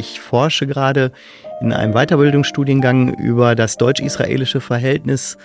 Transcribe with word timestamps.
Ich 0.00 0.18
forsche 0.18 0.66
gerade 0.66 1.12
in 1.60 1.74
einem 1.74 1.92
Weiterbildungsstudiengang 1.92 3.18
über 3.18 3.54
das 3.54 3.76
deutsch-israelische 3.76 4.62
Verhältnis 4.62 5.36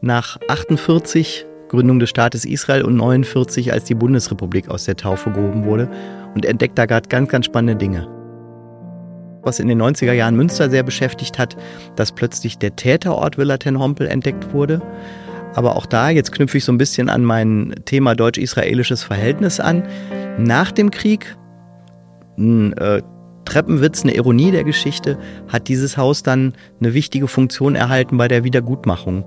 nach 0.00 0.38
48 0.46 1.44
Gründung 1.68 1.98
des 1.98 2.10
Staates 2.10 2.44
Israel 2.44 2.82
und 2.82 2.94
49, 2.94 3.72
als 3.72 3.82
die 3.82 3.96
Bundesrepublik 3.96 4.68
aus 4.68 4.84
der 4.84 4.94
Taufe 4.94 5.32
gehoben 5.32 5.64
wurde 5.64 5.90
und 6.36 6.44
entdeckt 6.44 6.78
da 6.78 6.86
gerade 6.86 7.08
ganz, 7.08 7.28
ganz 7.28 7.46
spannende 7.46 7.74
Dinge. 7.74 8.06
Was 9.42 9.58
in 9.58 9.66
den 9.66 9.82
90er 9.82 10.12
Jahren 10.12 10.36
Münster 10.36 10.70
sehr 10.70 10.84
beschäftigt 10.84 11.36
hat, 11.36 11.56
dass 11.96 12.12
plötzlich 12.12 12.56
der 12.56 12.76
Täterort 12.76 13.36
Villa 13.36 13.56
Ten 13.58 13.80
Hompel 13.80 14.06
entdeckt 14.06 14.52
wurde. 14.52 14.80
Aber 15.56 15.74
auch 15.74 15.86
da, 15.86 16.08
jetzt 16.08 16.30
knüpfe 16.30 16.58
ich 16.58 16.64
so 16.64 16.70
ein 16.70 16.78
bisschen 16.78 17.08
an 17.08 17.24
mein 17.24 17.74
Thema 17.84 18.14
deutsch-israelisches 18.14 19.02
Verhältnis 19.02 19.58
an. 19.58 19.82
Nach 20.38 20.70
dem 20.70 20.92
Krieg, 20.92 21.36
ein 22.38 22.74
äh, 22.74 23.02
Treppenwitz, 23.44 24.02
eine 24.02 24.14
Ironie 24.14 24.50
der 24.50 24.64
Geschichte, 24.64 25.18
hat 25.48 25.68
dieses 25.68 25.96
Haus 25.96 26.22
dann 26.22 26.54
eine 26.80 26.94
wichtige 26.94 27.28
Funktion 27.28 27.74
erhalten 27.74 28.16
bei 28.16 28.28
der 28.28 28.44
Wiedergutmachung. 28.44 29.24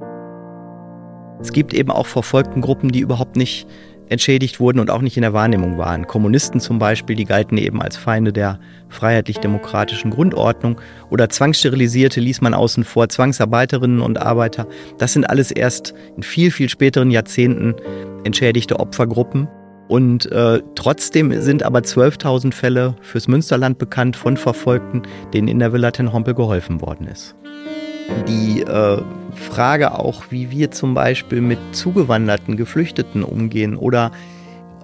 Es 1.39 1.52
gibt 1.52 1.73
eben 1.73 1.91
auch 1.91 2.08
verfolgten 2.08 2.61
Gruppen, 2.61 2.91
die 2.91 2.99
überhaupt 2.99 3.35
nicht 3.35 3.67
entschädigt 4.09 4.59
wurden 4.59 4.80
und 4.80 4.89
auch 4.89 5.02
nicht 5.02 5.17
in 5.17 5.22
der 5.22 5.34
Wahrnehmung 5.34 5.77
waren. 5.77 6.08
Kommunisten 6.08 6.59
zum 6.59 6.80
Beispiel, 6.80 7.16
die 7.16 7.25
galten 7.25 7.58
eben 7.58 7.81
als 7.81 7.98
Feinde 7.98 8.31
der 8.34 8.59
freiheitlich-demokratischen 8.89 10.11
Grundordnung 10.11 10.80
oder 11.09 11.30
Zwangssterilisierte 11.30 12.20
ließ 12.20 12.41
man 12.41 12.53
außen 12.53 12.84
vor, 12.84 13.09
Zwangsarbeiterinnen 13.09 14.02
und 14.02 14.22
Arbeiter. 14.22 14.67
Das 14.97 15.13
sind 15.13 15.30
alles 15.30 15.52
erst 15.52 15.94
in 16.16 16.23
viel, 16.23 16.52
viel 16.52 16.70
späteren 16.70 17.11
Jahrzehnten 17.11 17.75
entschädigte 18.23 18.80
Opfergruppen. 18.80 19.47
Und 19.88 20.30
äh, 20.32 20.62
trotzdem 20.76 21.41
sind 21.41 21.64
aber 21.64 21.80
12.000 21.80 22.54
Fälle 22.54 22.95
fürs 23.02 23.28
Münsterland 23.28 23.78
bekannt 23.78 24.16
von 24.16 24.36
Verfolgten, 24.36 25.03
denen 25.34 25.48
in 25.48 25.59
der 25.59 25.72
Villa 25.72 25.92
Ten 25.92 26.11
Hompel 26.11 26.34
geholfen 26.34 26.81
worden 26.81 27.08
ist. 27.08 27.36
Die 28.28 28.61
äh, 28.61 29.02
Frage 29.34 29.98
auch, 29.98 30.26
wie 30.30 30.52
wir 30.52 30.72
zum 30.72 30.94
Beispiel 30.94 31.42
mit 31.42 31.59
zugewanderten 31.72 32.58
Geflüchteten 32.58 33.23
umgehen 33.23 33.76
oder 33.76 34.11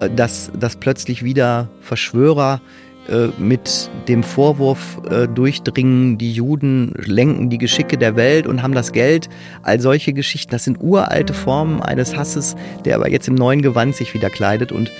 äh, 0.00 0.10
dass, 0.10 0.50
dass 0.58 0.76
plötzlich 0.76 1.22
wieder 1.22 1.68
Verschwörer 1.80 2.60
äh, 3.08 3.28
mit 3.38 3.90
dem 4.08 4.22
Vorwurf 4.22 5.00
äh, 5.10 5.28
durchdringen, 5.28 6.18
die 6.18 6.32
Juden 6.32 6.92
lenken 6.96 7.50
die 7.50 7.58
Geschicke 7.58 7.98
der 7.98 8.16
Welt 8.16 8.46
und 8.46 8.62
haben 8.62 8.74
das 8.74 8.92
Geld. 8.92 9.28
All 9.62 9.80
solche 9.80 10.12
Geschichten, 10.12 10.50
das 10.52 10.64
sind 10.64 10.80
uralte 10.80 11.34
Formen 11.34 11.82
eines 11.82 12.16
Hasses, 12.16 12.56
der 12.84 12.96
aber 12.96 13.10
jetzt 13.10 13.28
im 13.28 13.34
neuen 13.34 13.62
Gewand 13.62 13.94
sich 13.94 14.14
wieder 14.14 14.30
kleidet. 14.30 14.72
Und 14.72 14.90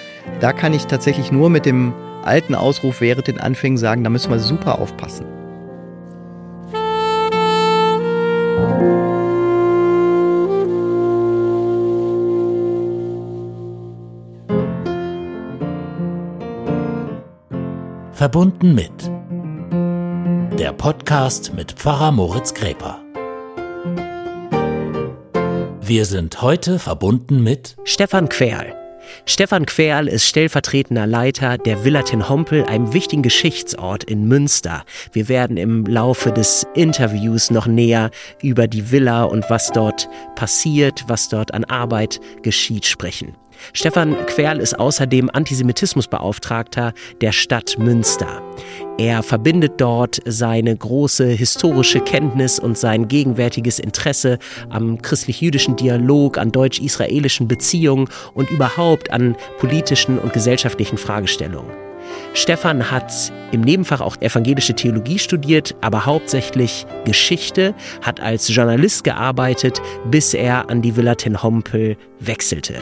da 0.41 0.53
kann 0.53 0.75
ich 0.75 0.87
tatsächlich 0.87 1.33
nur 1.33 1.51
mit 1.51 1.67
dem 1.67 1.93
alten 2.23 2.55
Ausruf 2.55 3.01
während 3.01 3.27
den 3.27 3.41
Anfängen 3.41 3.79
sagen, 3.79 4.05
da 4.05 4.11
müssen 4.11 4.31
wir 4.31 4.39
super 4.39 4.79
aufpassen. 4.79 5.34
Verbunden 18.15 18.77
mit 18.77 19.11
der 20.57 20.73
Podcast 20.73 21.53
mit 21.53 21.73
Pfarrer 21.73 22.13
Moritz 22.13 22.55
Gräper. 22.55 23.01
Wir 25.81 26.05
sind 26.05 26.41
heute 26.41 26.79
verbunden 26.79 27.43
mit 27.43 27.77
Stefan 27.83 28.29
Querl. 28.29 28.73
Stefan 29.27 29.67
Querl 29.67 30.07
ist 30.07 30.27
stellvertretender 30.27 31.09
Leiter 31.09 31.59
der 31.59 31.85
Villa 31.85 32.03
Ten 32.03 32.29
Hompel, 32.29 32.65
einem 32.67 32.93
wichtigen 32.93 33.25
Geschichtsort 33.25 34.05
in 34.05 34.29
Münster. 34.29 34.85
Wir 35.13 35.29
werden 35.29 35.57
im 35.57 35.85
Laufe 35.85 36.31
des 36.31 36.69
Interviews 36.75 37.51
noch 37.51 37.67
näher 37.67 38.13
über 38.41 38.69
die 38.69 38.93
Villa 38.93 39.25
und 39.25 39.51
was 39.51 39.73
dort 39.73 40.09
passiert, 40.37 41.05
was 41.09 41.29
dort 41.29 41.53
an 41.53 41.65
Arbeit 41.65 42.21
geschieht, 42.43 42.87
sprechen. 42.87 43.35
Stefan 43.73 44.15
Querl 44.27 44.59
ist 44.59 44.79
außerdem 44.79 45.31
Antisemitismusbeauftragter 45.33 46.93
der 47.21 47.33
Stadt 47.33 47.77
Münster. 47.79 48.43
Er 48.99 49.23
verbindet 49.23 49.81
dort 49.81 50.21
seine 50.25 50.77
große 50.77 51.27
historische 51.27 52.01
Kenntnis 52.01 52.59
und 52.59 52.79
sein 52.79 53.09
gegenwärtiges 53.09 53.79
Interesse 53.79 54.39
am 54.71 55.03
christlich-jüdischen 55.03 55.77
Dialog, 55.77 56.39
an 56.39 56.53
deutsch-israelischen 56.53 57.49
Beziehungen 57.49 58.09
und 58.35 58.51
überhaupt 58.51 59.11
an 59.11 59.37
politischen 59.59 60.19
und 60.19 60.33
gesellschaftlichen 60.33 60.99
Fragestellungen. 60.99 61.71
Stefan 62.33 62.91
hat 62.91 63.13
im 63.53 63.61
Nebenfach 63.61 64.01
auch 64.01 64.17
evangelische 64.21 64.75
Theologie 64.75 65.19
studiert, 65.19 65.75
aber 65.81 66.07
hauptsächlich 66.07 66.87
Geschichte, 67.05 67.75
hat 68.03 68.21
als 68.21 68.49
Journalist 68.49 69.05
gearbeitet, 69.05 69.81
bis 70.11 70.35
er 70.35 70.69
an 70.69 70.83
die 70.83 70.97
Villa 70.97 71.15
Ten 71.15 71.43
Hompel 71.43 71.97
wechselte. 72.21 72.75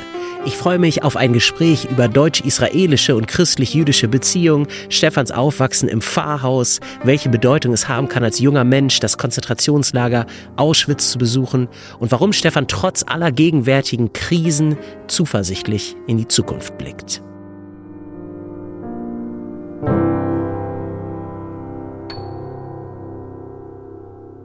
Ich 0.45 0.57
freue 0.57 0.79
mich 0.79 1.05
auf 1.05 1.17
ein 1.17 1.33
Gespräch 1.33 1.85
über 1.85 2.09
deutsch-israelische 2.09 3.15
und 3.15 3.29
christlich-jüdische 3.29 4.09
Beziehungen, 4.09 4.67
Stefans 4.89 5.31
Aufwachsen 5.31 5.89
im 5.89 6.01
Pfarrhaus, 6.01 6.81
welche 7.05 7.29
Bedeutung 7.29 7.73
es 7.73 7.89
haben 7.89 8.09
kann 8.09 8.25
als 8.25 8.41
junger 8.41 8.65
Mensch, 8.65 8.99
das 8.99 9.19
Konzentrationslager 9.19 10.27
Auschwitz 10.57 11.13
zu 11.13 11.19
besuchen 11.19 11.69
und 12.01 12.11
warum 12.11 12.33
Stefan 12.33 12.67
trotz 12.67 13.05
aller 13.07 13.31
gegenwärtigen 13.31 14.13
Krisen 14.13 14.77
zuversichtlich 15.07 15.95
in 16.09 16.17
die 16.17 16.29
Zukunft 16.29 16.77
blickt. 16.77 17.23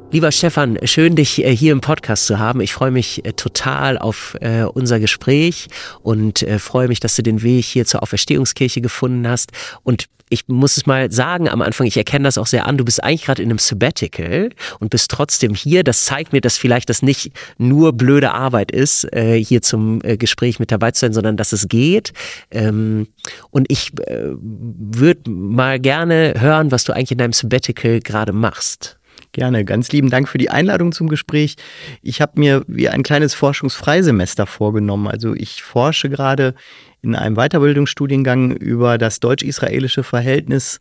Lieber 0.10 0.32
Stefan, 0.32 0.80
schön 0.84 1.16
dich 1.16 1.44
äh, 1.44 1.56
hier 1.56 1.74
im 1.74 1.82
Podcast 1.82 2.28
zu 2.28 2.40
haben. 2.40 2.62
Ich 2.62 2.74
freue 2.74 2.92
mich 2.92 3.26
äh, 3.26 3.34
total 3.34 3.98
auf 3.98 4.38
äh, 4.40 4.64
unser 4.64 5.00
Gespräch 5.00 5.68
und 6.02 6.46
freue 6.60 6.88
mich, 6.88 7.00
dass 7.00 7.16
du 7.16 7.24
den 7.24 7.44
Weg 7.44 7.66
hier 7.66 7.86
zur 7.86 8.04
Auferstehungskirche 8.04 8.82
gefunden 8.82 9.28
hast. 9.28 9.52
Und 9.84 10.08
ich 10.30 10.48
muss 10.48 10.78
es 10.78 10.86
mal 10.86 11.12
sagen 11.12 11.48
am 11.50 11.62
Anfang, 11.62 11.88
ich 11.88 11.98
erkenne 11.98 12.26
das 12.26 12.38
auch 12.38 12.48
sehr 12.48 12.66
an, 12.68 12.78
du 12.78 12.86
bist 12.86 13.04
eigentlich 13.04 13.26
gerade 13.26 13.42
in 13.42 13.50
einem 13.50 13.60
Sabbatical 13.60 14.50
und 14.80 14.90
bist 14.90 15.12
trotzdem 15.12 15.54
hier. 15.54 15.84
Das 15.84 16.06
zeigt 16.06 16.34
mir, 16.34 16.42
dass 16.42 16.58
vielleicht 16.58 16.90
das 16.90 17.02
nicht 17.02 17.32
nur 17.58 17.94
blöde 17.94 18.32
Arbeit 18.32 18.72
ist, 18.72 19.08
hier 19.14 19.62
zum 19.62 20.00
Gespräch 20.00 20.60
mit 20.60 20.72
dabei 20.72 20.92
zu 20.92 21.02
sein, 21.02 21.14
sondern 21.14 21.38
dass 21.38 21.54
es 21.54 21.68
geht. 21.68 22.14
Ähm, 22.52 23.08
und 23.52 23.72
ich 23.72 23.92
würde 23.96 25.30
mal 25.30 25.80
gerne 25.80 26.34
hören, 26.38 26.72
was 26.72 26.84
du 26.84 26.94
eigentlich 26.94 27.12
in 27.12 27.18
deinem 27.20 27.34
Sabbatical 27.34 28.00
gerade 28.00 28.34
machst. 28.34 28.98
Gerne. 29.32 29.66
Ganz 29.66 29.92
lieben 29.92 30.10
Dank 30.10 30.30
für 30.30 30.38
die 30.38 30.50
Einladung 30.50 30.92
zum 30.92 31.10
Gespräch. 31.10 31.58
Ich 32.02 32.22
habe 32.22 32.40
mir 32.40 32.64
wie 32.68 32.90
ein 32.90 33.04
kleines 33.04 33.34
Forschungsfreisemester 33.34 34.48
vorgenommen. 34.48 35.08
Also 35.08 35.36
ich 35.36 35.62
forsche 35.62 36.10
gerade 36.10 36.56
in 37.02 37.16
einem 37.16 37.36
Weiterbildungsstudiengang 37.36 38.52
über 38.52 38.98
das 38.98 39.20
deutsch-israelische 39.20 40.04
Verhältnis 40.04 40.80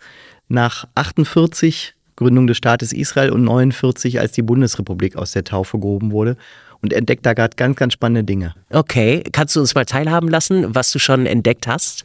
nach 0.48 0.86
48 0.94 1.94
Gründung 2.16 2.46
des 2.46 2.56
Staates 2.56 2.92
Israel 2.92 3.30
und 3.30 3.44
49, 3.44 4.20
als 4.20 4.32
die 4.32 4.42
Bundesrepublik 4.42 5.16
aus 5.16 5.32
der 5.32 5.44
Taufe 5.44 5.78
gehoben 5.78 6.12
wurde 6.12 6.36
und 6.80 6.92
entdeckt 6.92 7.26
da 7.26 7.34
gerade 7.34 7.56
ganz, 7.56 7.76
ganz 7.76 7.92
spannende 7.92 8.24
Dinge. 8.24 8.54
Okay, 8.70 9.22
kannst 9.32 9.54
du 9.54 9.60
uns 9.60 9.74
mal 9.74 9.84
teilhaben 9.84 10.28
lassen, 10.28 10.74
was 10.74 10.90
du 10.92 10.98
schon 10.98 11.26
entdeckt 11.26 11.66
hast? 11.66 12.04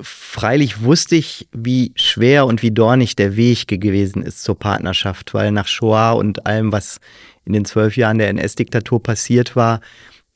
Freilich 0.00 0.82
wusste 0.82 1.16
ich, 1.16 1.48
wie 1.52 1.92
schwer 1.94 2.46
und 2.46 2.62
wie 2.62 2.70
dornig 2.70 3.16
der 3.16 3.36
Weg 3.36 3.68
gewesen 3.68 4.22
ist 4.22 4.42
zur 4.42 4.58
Partnerschaft, 4.58 5.32
weil 5.34 5.50
nach 5.50 5.66
Shoah 5.66 6.12
und 6.12 6.46
allem, 6.46 6.72
was 6.72 6.98
in 7.46 7.54
den 7.54 7.64
zwölf 7.64 7.96
Jahren 7.96 8.18
der 8.18 8.28
NS-Diktatur 8.28 9.02
passiert 9.02 9.56
war, 9.56 9.80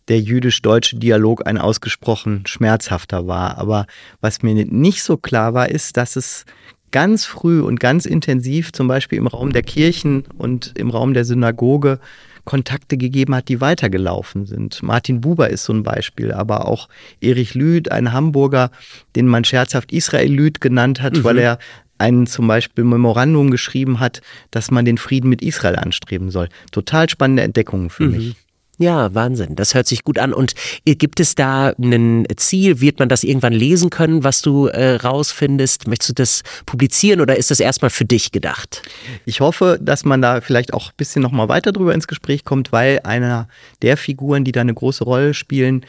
der 0.08 0.20
jüdisch-deutsche 0.20 0.96
Dialog 0.96 1.46
ein 1.46 1.58
ausgesprochen 1.58 2.44
schmerzhafter 2.46 3.26
war. 3.26 3.58
Aber 3.58 3.86
was 4.20 4.42
mir 4.42 4.54
nicht 4.54 5.02
so 5.02 5.16
klar 5.16 5.54
war, 5.54 5.68
ist, 5.68 5.96
dass 5.96 6.16
es 6.16 6.44
ganz 6.90 7.24
früh 7.24 7.60
und 7.60 7.80
ganz 7.80 8.04
intensiv, 8.04 8.72
zum 8.72 8.86
Beispiel 8.88 9.18
im 9.18 9.26
Raum 9.26 9.52
der 9.52 9.62
Kirchen 9.62 10.24
und 10.36 10.72
im 10.76 10.90
Raum 10.90 11.14
der 11.14 11.24
Synagoge, 11.24 11.98
Kontakte 12.44 12.96
gegeben 12.96 13.34
hat, 13.36 13.48
die 13.48 13.60
weitergelaufen 13.60 14.46
sind. 14.46 14.82
Martin 14.82 15.20
Buber 15.20 15.50
ist 15.50 15.64
so 15.64 15.72
ein 15.72 15.84
Beispiel, 15.84 16.32
aber 16.32 16.66
auch 16.66 16.88
Erich 17.20 17.54
Lüth, 17.54 17.90
ein 17.90 18.12
Hamburger, 18.12 18.70
den 19.14 19.26
man 19.26 19.44
scherzhaft 19.44 19.92
Israel 19.92 20.32
Lüth 20.32 20.60
genannt 20.60 21.00
hat, 21.00 21.18
mhm. 21.18 21.24
weil 21.24 21.38
er 21.38 21.58
ein 21.98 22.26
zum 22.26 22.48
Beispiel 22.48 22.82
Memorandum 22.82 23.52
geschrieben 23.52 24.00
hat, 24.00 24.22
dass 24.50 24.72
man 24.72 24.84
den 24.84 24.98
Frieden 24.98 25.30
mit 25.30 25.40
Israel 25.40 25.76
anstreben 25.76 26.30
soll. 26.30 26.48
Total 26.72 27.08
spannende 27.08 27.44
Entdeckungen 27.44 27.90
für 27.90 28.04
mhm. 28.04 28.10
mich. 28.10 28.36
Ja, 28.82 29.14
Wahnsinn. 29.14 29.54
Das 29.54 29.74
hört 29.74 29.86
sich 29.86 30.02
gut 30.02 30.18
an. 30.18 30.32
Und 30.32 30.54
äh, 30.84 30.96
gibt 30.96 31.20
es 31.20 31.36
da 31.36 31.72
ein 31.78 32.26
Ziel? 32.36 32.80
Wird 32.80 32.98
man 32.98 33.08
das 33.08 33.22
irgendwann 33.22 33.52
lesen 33.52 33.90
können, 33.90 34.24
was 34.24 34.42
du 34.42 34.66
äh, 34.66 34.96
rausfindest? 34.96 35.86
Möchtest 35.86 36.10
du 36.10 36.14
das 36.14 36.42
publizieren 36.66 37.20
oder 37.20 37.36
ist 37.36 37.52
das 37.52 37.60
erstmal 37.60 37.90
für 37.90 38.04
dich 38.04 38.32
gedacht? 38.32 38.82
Ich 39.24 39.40
hoffe, 39.40 39.78
dass 39.80 40.04
man 40.04 40.20
da 40.20 40.40
vielleicht 40.40 40.74
auch 40.74 40.88
ein 40.88 40.96
bisschen 40.96 41.22
nochmal 41.22 41.48
weiter 41.48 41.70
drüber 41.70 41.94
ins 41.94 42.08
Gespräch 42.08 42.44
kommt, 42.44 42.72
weil 42.72 42.98
einer 43.04 43.46
der 43.82 43.96
Figuren, 43.96 44.42
die 44.42 44.50
da 44.50 44.62
eine 44.62 44.74
große 44.74 45.04
Rolle 45.04 45.32
spielen, 45.32 45.86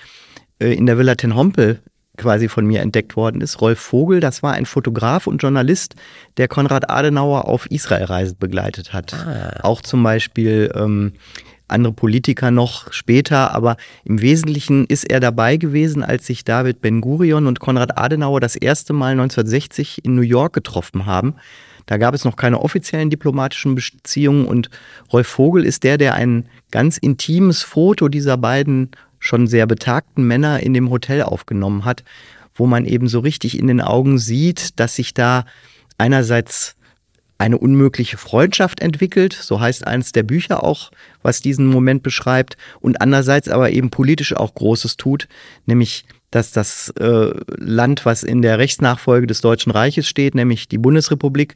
äh, 0.60 0.74
in 0.74 0.86
der 0.86 1.00
Villa 1.00 1.16
Ten 1.16 1.36
Hompel 1.36 1.80
quasi 2.18 2.48
von 2.48 2.64
mir 2.68 2.82
entdeckt 2.82 3.16
worden 3.16 3.42
ist. 3.42 3.60
Rolf 3.60 3.80
Vogel, 3.80 4.20
das 4.20 4.44
war 4.44 4.54
ein 4.54 4.68
Fotograf 4.68 5.26
und 5.26 5.42
Journalist, 5.42 5.96
der 6.38 6.48
Konrad 6.48 6.92
Adenauer 6.92 7.48
auf 7.48 7.66
Israelreisen 7.72 8.38
begleitet 8.38 8.94
hat. 8.94 9.14
Ah. 9.14 9.62
Auch 9.64 9.82
zum 9.82 10.04
Beispiel 10.04 10.72
ähm, 10.76 11.14
andere 11.74 11.94
Politiker 11.94 12.52
noch 12.52 12.94
später, 12.94 13.54
aber 13.54 13.78
im 14.06 14.22
Wesentlichen 14.22 14.86
ist 14.86 15.04
er 15.04 15.20
dabei 15.20 15.58
gewesen, 15.58 16.04
als 16.04 16.26
sich 16.26 16.46
David 16.46 16.82
Ben 16.82 17.02
Gurion 17.02 17.48
und 17.48 17.60
Konrad 17.60 17.98
Adenauer 17.98 18.40
das 18.40 18.56
erste 18.56 18.94
Mal 18.94 19.12
1960 19.12 20.06
in 20.06 20.16
New 20.16 20.22
York 20.22 20.54
getroffen 20.54 21.06
haben. 21.06 21.36
Da 21.86 21.98
gab 21.98 22.14
es 22.14 22.24
noch 22.24 22.38
keine 22.38 22.62
offiziellen 22.62 23.10
diplomatischen 23.10 23.76
Beziehungen 23.76 24.46
und 24.46 24.70
Rolf 25.12 25.28
Vogel 25.28 25.66
ist 25.66 25.84
der, 25.84 25.98
der 25.98 26.16
ein 26.16 26.48
ganz 26.72 26.98
intimes 26.98 27.62
Foto 27.62 28.08
dieser 28.08 28.38
beiden 28.38 28.92
schon 29.20 29.48
sehr 29.48 29.66
betagten 29.66 30.26
Männer 30.26 30.62
in 30.62 30.74
dem 30.74 30.90
Hotel 30.90 31.24
aufgenommen 31.24 31.86
hat, 31.86 32.04
wo 32.56 32.68
man 32.68 32.86
eben 32.86 33.08
so 33.08 33.20
richtig 33.20 33.58
in 33.58 33.68
den 33.68 33.82
Augen 33.82 34.18
sieht, 34.18 34.80
dass 34.80 34.96
sich 34.96 35.14
da 35.14 35.46
einerseits 35.98 36.76
eine 37.44 37.58
unmögliche 37.58 38.16
Freundschaft 38.16 38.80
entwickelt, 38.80 39.34
so 39.34 39.60
heißt 39.60 39.86
eines 39.86 40.14
der 40.14 40.24
Bücher 40.24 40.64
auch, 40.64 40.92
was 41.24 41.42
diesen 41.42 41.68
Moment 41.68 42.02
beschreibt, 42.02 42.56
und 42.80 43.02
andererseits 43.02 43.50
aber 43.50 43.72
eben 43.72 43.90
politisch 43.90 44.34
auch 44.34 44.56
Großes 44.56 44.96
tut, 44.96 45.28
nämlich 45.66 46.06
dass 46.32 46.52
das 46.52 46.90
äh, 47.00 47.32
Land, 47.58 48.06
was 48.06 48.24
in 48.24 48.42
der 48.42 48.58
Rechtsnachfolge 48.60 49.28
des 49.28 49.42
Deutschen 49.42 49.72
Reiches 49.72 50.08
steht, 50.08 50.34
nämlich 50.36 50.68
die 50.68 50.80
Bundesrepublik 50.80 51.56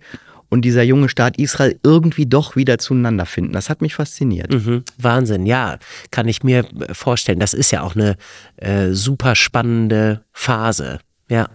und 0.50 0.64
dieser 0.64 0.84
junge 0.84 1.10
Staat 1.10 1.40
Israel 1.40 1.80
irgendwie 1.84 2.26
doch 2.26 2.56
wieder 2.56 2.78
zueinander 2.78 3.26
finden. 3.26 3.54
Das 3.54 3.70
hat 3.70 3.82
mich 3.82 3.96
fasziniert. 3.96 4.54
Mhm. 4.54 4.84
Wahnsinn, 4.98 5.46
ja, 5.46 5.80
kann 6.12 6.28
ich 6.28 6.44
mir 6.44 6.66
vorstellen. 6.92 7.40
Das 7.40 7.54
ist 7.54 7.72
ja 7.72 7.82
auch 7.82 7.96
eine 7.96 8.18
äh, 8.58 8.90
super 8.92 9.36
spannende 9.36 10.26
Phase. 10.32 11.00
Ja. 11.30 11.48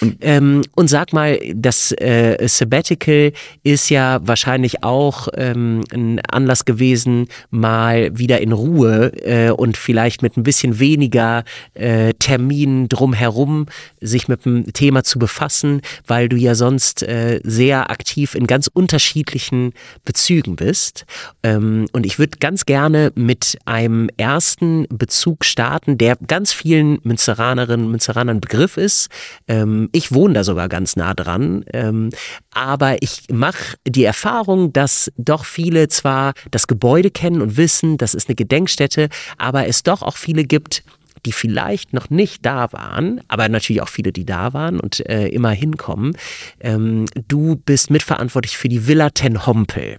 Und, 0.00 0.18
ähm, 0.20 0.62
und 0.74 0.88
sag 0.88 1.12
mal, 1.12 1.38
das 1.54 1.92
äh, 1.92 2.46
Sabbatical 2.48 3.32
ist 3.62 3.90
ja 3.90 4.20
wahrscheinlich 4.22 4.82
auch 4.82 5.28
ähm, 5.34 5.82
ein 5.92 6.20
Anlass 6.20 6.64
gewesen, 6.64 7.28
mal 7.50 8.16
wieder 8.16 8.40
in 8.40 8.52
Ruhe 8.52 9.12
äh, 9.24 9.50
und 9.50 9.76
vielleicht 9.76 10.22
mit 10.22 10.36
ein 10.36 10.42
bisschen 10.42 10.78
weniger 10.78 11.44
äh, 11.74 12.14
Terminen 12.14 12.88
drumherum 12.88 13.66
sich 14.00 14.28
mit 14.28 14.44
dem 14.44 14.72
Thema 14.72 15.04
zu 15.04 15.18
befassen, 15.18 15.82
weil 16.06 16.28
du 16.28 16.36
ja 16.36 16.54
sonst 16.54 17.02
äh, 17.02 17.40
sehr 17.44 17.90
aktiv 17.90 18.34
in 18.34 18.46
ganz 18.46 18.68
unterschiedlichen 18.72 19.72
Bezügen 20.04 20.56
bist. 20.56 21.04
Ähm, 21.42 21.86
und 21.92 22.06
ich 22.06 22.18
würde 22.18 22.38
ganz 22.38 22.66
gerne 22.66 23.12
mit 23.14 23.58
einem 23.64 24.08
ersten 24.16 24.86
Bezug 24.88 25.44
starten, 25.44 25.98
der 25.98 26.16
ganz 26.26 26.52
vielen 26.52 26.98
Münsteranerinnen 27.02 27.86
und 27.86 27.92
Münsteranern 27.92 28.40
Begriff 28.40 28.76
ist. 28.76 29.08
Ähm, 29.46 29.67
ähm, 29.68 29.88
ich 29.92 30.12
wohne 30.12 30.34
da 30.34 30.44
sogar 30.44 30.68
ganz 30.68 30.96
nah 30.96 31.14
dran. 31.14 31.64
Ähm, 31.72 32.10
aber 32.50 33.02
ich 33.02 33.24
mache 33.30 33.76
die 33.86 34.04
Erfahrung, 34.04 34.72
dass 34.72 35.12
doch 35.16 35.44
viele 35.44 35.88
zwar 35.88 36.32
das 36.50 36.66
Gebäude 36.66 37.10
kennen 37.10 37.42
und 37.42 37.56
wissen, 37.56 37.98
das 37.98 38.14
ist 38.14 38.28
eine 38.28 38.36
Gedenkstätte, 38.36 39.08
aber 39.36 39.66
es 39.66 39.82
doch 39.82 40.02
auch 40.02 40.16
viele 40.16 40.44
gibt, 40.44 40.82
die 41.26 41.32
vielleicht 41.32 41.92
noch 41.92 42.10
nicht 42.10 42.46
da 42.46 42.72
waren, 42.72 43.20
aber 43.28 43.48
natürlich 43.48 43.82
auch 43.82 43.88
viele, 43.88 44.12
die 44.12 44.24
da 44.24 44.52
waren 44.52 44.78
und 44.78 45.04
äh, 45.08 45.28
immer 45.28 45.50
hinkommen. 45.50 46.16
Ähm, 46.60 47.06
du 47.26 47.56
bist 47.56 47.90
mitverantwortlich 47.90 48.56
für 48.56 48.68
die 48.68 48.86
Villa 48.86 49.10
Ten 49.10 49.44
Hompel. 49.44 49.98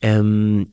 Ähm, 0.00 0.72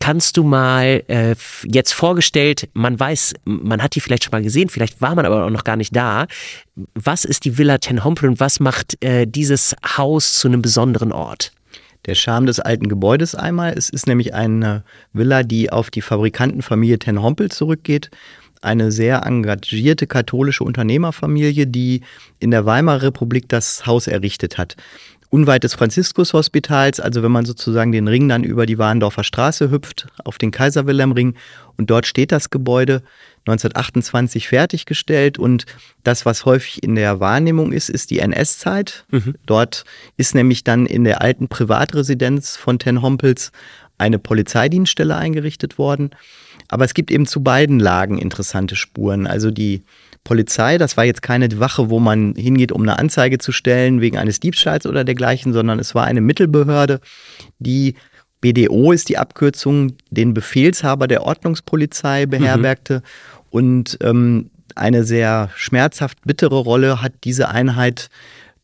kannst 0.00 0.36
du 0.36 0.44
mal 0.44 1.02
äh, 1.08 1.34
jetzt 1.64 1.92
vorgestellt, 1.92 2.68
man 2.72 2.98
weiß, 2.98 3.34
man 3.44 3.82
hat 3.82 3.94
die 3.94 4.00
vielleicht 4.00 4.24
schon 4.24 4.32
mal 4.32 4.42
gesehen, 4.42 4.68
vielleicht 4.68 5.00
war 5.00 5.14
man 5.14 5.26
aber 5.26 5.44
auch 5.44 5.50
noch 5.50 5.64
gar 5.64 5.76
nicht 5.76 5.94
da. 5.94 6.26
Was 6.94 7.24
ist 7.24 7.44
die 7.44 7.58
Villa 7.58 7.78
Ten 7.78 8.04
Hompel 8.04 8.28
und 8.28 8.40
was 8.40 8.60
macht 8.60 9.02
äh, 9.04 9.26
dieses 9.26 9.74
Haus 9.96 10.38
zu 10.38 10.48
einem 10.48 10.62
besonderen 10.62 11.12
Ort? 11.12 11.52
Der 12.06 12.14
Charme 12.14 12.46
des 12.46 12.60
alten 12.60 12.88
Gebäudes 12.88 13.34
einmal. 13.34 13.74
Es 13.76 13.90
ist 13.90 14.06
nämlich 14.06 14.32
eine 14.32 14.84
Villa, 15.12 15.42
die 15.42 15.70
auf 15.70 15.90
die 15.90 16.00
Fabrikantenfamilie 16.00 16.98
Ten 16.98 17.20
Hompel 17.20 17.50
zurückgeht. 17.50 18.10
Eine 18.62 18.90
sehr 18.90 19.24
engagierte 19.24 20.06
katholische 20.06 20.64
Unternehmerfamilie, 20.64 21.66
die 21.66 22.02
in 22.38 22.50
der 22.50 22.64
Weimarer 22.66 23.02
Republik 23.02 23.48
das 23.48 23.86
Haus 23.86 24.06
errichtet 24.06 24.58
hat 24.58 24.76
unweit 25.30 25.64
des 25.64 25.74
Franziskus-Hospitals, 25.74 27.00
also 27.00 27.22
wenn 27.22 27.32
man 27.32 27.44
sozusagen 27.44 27.92
den 27.92 28.08
Ring 28.08 28.28
dann 28.28 28.44
über 28.44 28.66
die 28.66 28.78
Warendorfer 28.78 29.24
Straße 29.24 29.70
hüpft, 29.70 30.06
auf 30.24 30.38
den 30.38 30.50
Kaiser-Wilhelm-Ring. 30.50 31.34
Und 31.76 31.90
dort 31.90 32.06
steht 32.06 32.32
das 32.32 32.50
Gebäude 32.50 33.02
1928 33.40 34.48
fertiggestellt. 34.48 35.38
Und 35.38 35.66
das, 36.02 36.24
was 36.24 36.44
häufig 36.44 36.82
in 36.82 36.94
der 36.94 37.20
Wahrnehmung 37.20 37.72
ist, 37.72 37.90
ist 37.90 38.10
die 38.10 38.20
NS-Zeit. 38.20 39.04
Mhm. 39.10 39.34
Dort 39.46 39.84
ist 40.16 40.34
nämlich 40.34 40.64
dann 40.64 40.86
in 40.86 41.04
der 41.04 41.20
alten 41.20 41.48
Privatresidenz 41.48 42.56
von 42.56 42.78
Ten 42.78 43.02
Hompels 43.02 43.52
eine 43.98 44.18
Polizeidienststelle 44.18 45.16
eingerichtet 45.16 45.76
worden. 45.76 46.10
Aber 46.68 46.84
es 46.84 46.94
gibt 46.94 47.10
eben 47.10 47.26
zu 47.26 47.42
beiden 47.42 47.80
Lagen 47.80 48.18
interessante 48.18 48.76
Spuren. 48.76 49.26
Also 49.26 49.50
die 49.50 49.82
Polizei. 50.24 50.78
Das 50.78 50.96
war 50.96 51.04
jetzt 51.04 51.22
keine 51.22 51.58
Wache, 51.58 51.90
wo 51.90 52.00
man 52.00 52.34
hingeht, 52.34 52.72
um 52.72 52.82
eine 52.82 52.98
Anzeige 52.98 53.38
zu 53.38 53.52
stellen 53.52 54.00
wegen 54.00 54.18
eines 54.18 54.40
Diebstahls 54.40 54.86
oder 54.86 55.04
dergleichen, 55.04 55.52
sondern 55.52 55.78
es 55.78 55.94
war 55.94 56.04
eine 56.04 56.20
Mittelbehörde, 56.20 57.00
die 57.58 57.94
BDO 58.40 58.92
ist 58.92 59.08
die 59.08 59.18
Abkürzung, 59.18 59.94
den 60.10 60.34
Befehlshaber 60.34 61.08
der 61.08 61.24
Ordnungspolizei 61.24 62.26
beherbergte. 62.26 62.94
Mhm. 62.94 63.02
Und 63.50 63.98
ähm, 64.02 64.50
eine 64.74 65.04
sehr 65.04 65.50
schmerzhaft 65.56 66.18
bittere 66.24 66.56
Rolle 66.56 67.02
hat 67.02 67.12
diese 67.24 67.48
Einheit, 67.48 68.10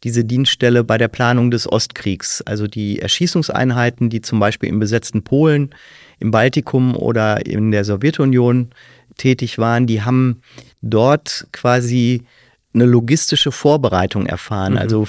diese 0.05 0.25
Dienststelle 0.25 0.85
bei 0.85 0.99
der 0.99 1.09
Planung 1.09 1.51
des 1.51 1.71
Ostkriegs. 1.71 2.43
Also 2.43 2.67
die 2.67 3.01
Erschießungseinheiten, 3.01 4.11
die 4.11 4.21
zum 4.21 4.39
Beispiel 4.39 4.69
im 4.69 4.79
besetzten 4.79 5.25
Polen, 5.25 5.75
im 6.21 6.31
Baltikum 6.31 6.95
oder 6.95 7.45
in 7.45 7.71
der 7.71 7.85
Sowjetunion 7.85 8.71
tätig 9.17 9.59
waren, 9.59 9.87
die 9.87 10.03
haben 10.03 10.41
dort 10.83 11.47
quasi 11.53 12.23
eine 12.75 12.87
logistische 12.87 13.53
Vorbereitung 13.53 14.27
erfahren. 14.27 14.73
Mhm. 14.73 14.79
Also 14.79 15.09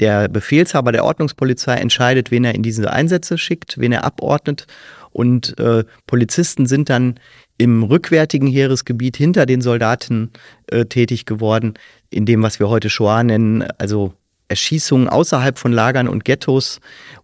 der 0.00 0.28
Befehlshaber 0.28 0.92
der 0.92 1.04
Ordnungspolizei 1.04 1.74
entscheidet, 1.74 2.30
wen 2.30 2.44
er 2.44 2.54
in 2.54 2.62
diese 2.62 2.92
Einsätze 2.92 3.36
schickt, 3.36 3.78
wen 3.78 3.92
er 3.92 4.04
abordnet. 4.04 4.66
Und 5.10 5.58
äh, 5.58 5.84
Polizisten 6.06 6.66
sind 6.66 6.90
dann 6.90 7.20
im 7.58 7.82
rückwärtigen 7.82 8.46
Heeresgebiet 8.46 9.16
hinter 9.16 9.46
den 9.46 9.60
Soldaten 9.60 10.30
äh, 10.68 10.86
tätig 10.86 11.24
geworden, 11.24 11.74
in 12.10 12.26
dem, 12.26 12.42
was 12.42 12.58
wir 12.58 12.68
heute 12.68 12.90
Shoah 12.90 13.22
nennen, 13.22 13.64
also 13.78 14.14
Erschießungen 14.48 15.08
außerhalb 15.08 15.58
von 15.58 15.72
Lagern 15.72 16.08
und 16.08 16.24
Ghettos 16.24 16.80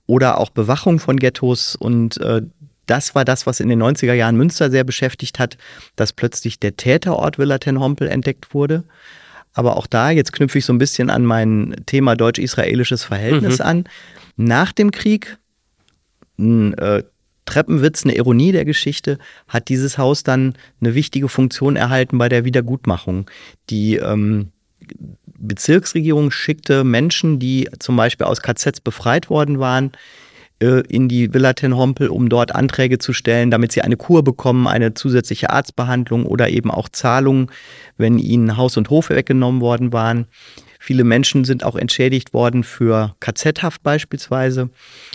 oder 0.07 0.39
auch 0.39 0.51
Bewachung 0.51 0.99
von 0.99 1.17
Ghettos. 1.19 1.77
Und 1.77 2.21
äh, 2.21 2.43
das 2.87 3.15
war 3.15 3.25
das, 3.25 3.47
was 3.47 3.61
in 3.61 3.69
den 3.69 3.83
90er 3.83 4.15
Jahren 4.15 4.37
Münster 4.37 4.71
sehr 4.71 4.85
beschäftigt 4.85 5.39
hat, 5.39 5.57
dass 5.97 6.13
plötzlich 6.13 6.59
der 6.59 6.77
Täterort 6.77 7.39
Villa 7.39 7.59
Ten 7.59 7.81
Hompel 7.81 8.09
entdeckt 8.09 8.55
wurde. 8.55 8.85
Aber 9.53 9.77
auch 9.77 9.87
da, 9.87 10.11
jetzt 10.11 10.33
knüpfe 10.33 10.59
ich 10.59 10.65
so 10.65 10.73
ein 10.73 10.79
bisschen 10.79 11.11
an 11.11 11.25
mein 11.25 11.77
Thema 11.87 12.17
deutsch-israelisches 12.17 13.05
Verhältnis 13.05 13.59
mhm. 13.59 13.65
an. 13.65 13.85
Nach 14.37 14.73
dem 14.73 14.91
Krieg, 14.91 15.39
ein 16.39 16.75
äh, 16.75 17.03
Treppenwitz, 17.47 18.05
eine 18.05 18.15
Ironie 18.15 18.53
der 18.53 18.65
Geschichte, 18.65 19.19
hat 19.49 19.69
dieses 19.69 19.99
Haus 19.99 20.23
dann 20.23 20.55
eine 20.81 20.95
wichtige 20.95 21.29
Funktion 21.29 21.77
erhalten 21.77 22.19
bei 22.19 22.29
der 22.29 22.45
Wiedergutmachung. 22.45 23.29
Die 23.71 23.97
ähm, 23.97 24.53
Bezirksregierung 25.39 26.31
schickte 26.31 26.85
Menschen, 26.85 27.39
die 27.39 27.69
zum 27.79 27.97
Beispiel 27.97 28.27
aus 28.27 28.43
KZs 28.43 28.81
befreit 28.81 29.31
worden 29.31 29.59
waren, 29.59 29.93
äh, 30.61 30.81
in 30.89 31.09
die 31.09 31.33
Villa 31.33 31.53
Ten 31.53 31.77
Hompel, 31.77 32.09
um 32.09 32.29
dort 32.29 32.55
Anträge 32.55 32.99
zu 32.99 33.13
stellen, 33.13 33.51
damit 33.51 33.73
sie 33.73 33.83
eine 33.83 33.97
Kur 33.97 34.23
bekommen, 34.23 34.67
eine 34.67 34.95
zusätzliche 34.95 35.51
Arztbehandlung 35.51 36.27
oder 36.27 36.49
eben 36.49 36.71
auch 36.71 36.89
Zahlungen, 36.89 37.51
wenn 37.97 38.19
ihnen 38.19 38.57
Haus 38.57 38.77
und 38.77 38.91
Hof 38.91 39.11
weggenommen 39.11 39.61
worden 39.61 39.93
waren. 39.93 40.27
Viele 40.83 41.05
Menschen 41.05 41.45
sind 41.45 41.63
auch 41.63 41.77
entschädigt 41.77 42.33
worden 42.33 42.65
für 42.65 43.15
KZ-Haft 43.21 43.83
beispielsweise. 43.83 44.71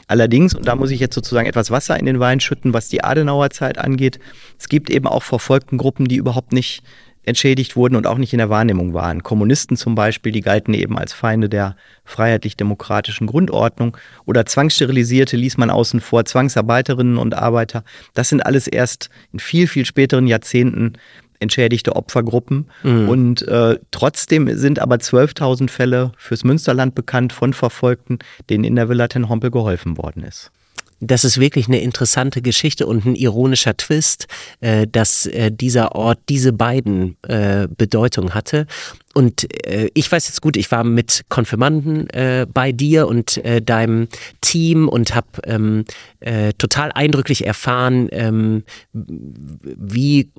Allerdings, 0.08 0.54
und 0.54 0.68
da 0.68 0.76
muss 0.76 0.92
ich 0.92 1.00
jetzt 1.00 1.16
sozusagen 1.16 1.48
etwas 1.48 1.72
Wasser 1.72 2.00
in 2.00 2.06
den 2.06 2.20
Wein 2.20 2.40
schütten, 2.40 2.74
was 2.74 2.88
die 2.88 3.04
Adenauer 3.04 3.50
Zeit 3.50 3.80
angeht, 3.80 4.20
es 4.60 4.70
gibt 4.70 4.92
eben 4.92 5.08
auch 5.08 5.24
verfolgten 5.24 5.80
Gruppen, 5.80 6.08
die 6.08 6.18
überhaupt 6.18 6.54
nicht 6.54 6.84
entschädigt 7.26 7.76
wurden 7.76 7.96
und 7.96 8.08
auch 8.08 8.18
nicht 8.18 8.34
in 8.34 8.40
der 8.40 8.50
Wahrnehmung 8.50 8.94
waren. 8.94 9.24
Kommunisten 9.24 9.78
zum 9.78 9.96
Beispiel, 9.96 10.32
die 10.32 10.42
galten 10.42 10.74
eben 10.74 10.98
als 10.98 11.14
Feinde 11.14 11.50
der 11.50 11.76
freiheitlich-demokratischen 12.04 13.28
Grundordnung 13.28 13.98
oder 14.26 14.46
Zwangssterilisierte 14.46 15.38
ließ 15.38 15.58
man 15.58 15.70
außen 15.70 16.00
vor, 16.00 16.26
Zwangsarbeiterinnen 16.26 17.18
und 17.18 17.34
Arbeiter. 17.34 17.84
Das 18.14 18.30
sind 18.30 18.46
alles 18.46 18.68
erst 18.68 19.10
in 19.34 19.40
viel, 19.40 19.68
viel 19.68 19.86
späteren 19.86 20.28
Jahrzehnten 20.28 20.94
entschädigte 21.40 21.96
Opfergruppen. 21.96 22.70
Mhm. 22.84 23.10
Und 23.10 23.48
äh, 23.48 23.78
trotzdem 23.92 24.56
sind 24.58 24.80
aber 24.80 24.96
12.000 24.96 25.70
Fälle 25.70 26.12
fürs 26.18 26.44
Münsterland 26.44 26.96
bekannt 26.96 27.34
von 27.34 27.54
Verfolgten, 27.54 28.20
denen 28.50 28.64
in 28.64 28.76
der 28.76 28.88
Villa 28.88 29.08
Ten 29.08 29.30
Hompel 29.30 29.52
geholfen 29.52 29.98
worden 29.98 30.24
ist 30.24 30.52
das 31.00 31.24
ist 31.24 31.40
wirklich 31.40 31.68
eine 31.68 31.82
interessante 31.82 32.42
Geschichte 32.42 32.88
und 32.88 33.06
ein 33.06 33.16
ironischer 33.16 33.76
Twist, 33.76 34.28
äh, 34.62 34.88
dass 34.88 35.26
äh, 35.26 35.52
dieser 35.52 35.94
Ort 35.94 36.20
diese 36.30 36.54
beiden 36.54 37.18
äh, 37.28 37.68
Bedeutungen 37.68 38.34
hatte. 38.34 38.68
und 39.14 39.48
äh, 39.66 39.90
ich 39.94 40.12
weiß 40.12 40.28
jetzt 40.28 40.42
gut, 40.42 40.58
ich 40.58 40.70
war 40.72 40.84
mit 40.84 41.24
Konfirmanden 41.30 42.10
äh, 42.10 42.46
bei 42.52 42.72
dir 42.72 43.08
und 43.08 43.38
äh, 43.46 43.62
deinem 43.62 44.08
Team 44.42 44.90
und 44.90 45.16
habe 45.16 45.28
ähm, 45.46 45.86
äh, 46.20 46.54
total 46.54 46.92
eindrücklich 46.92 47.46
erfahren, 47.46 48.10
ähm, 48.12 48.64
wie 48.94 50.30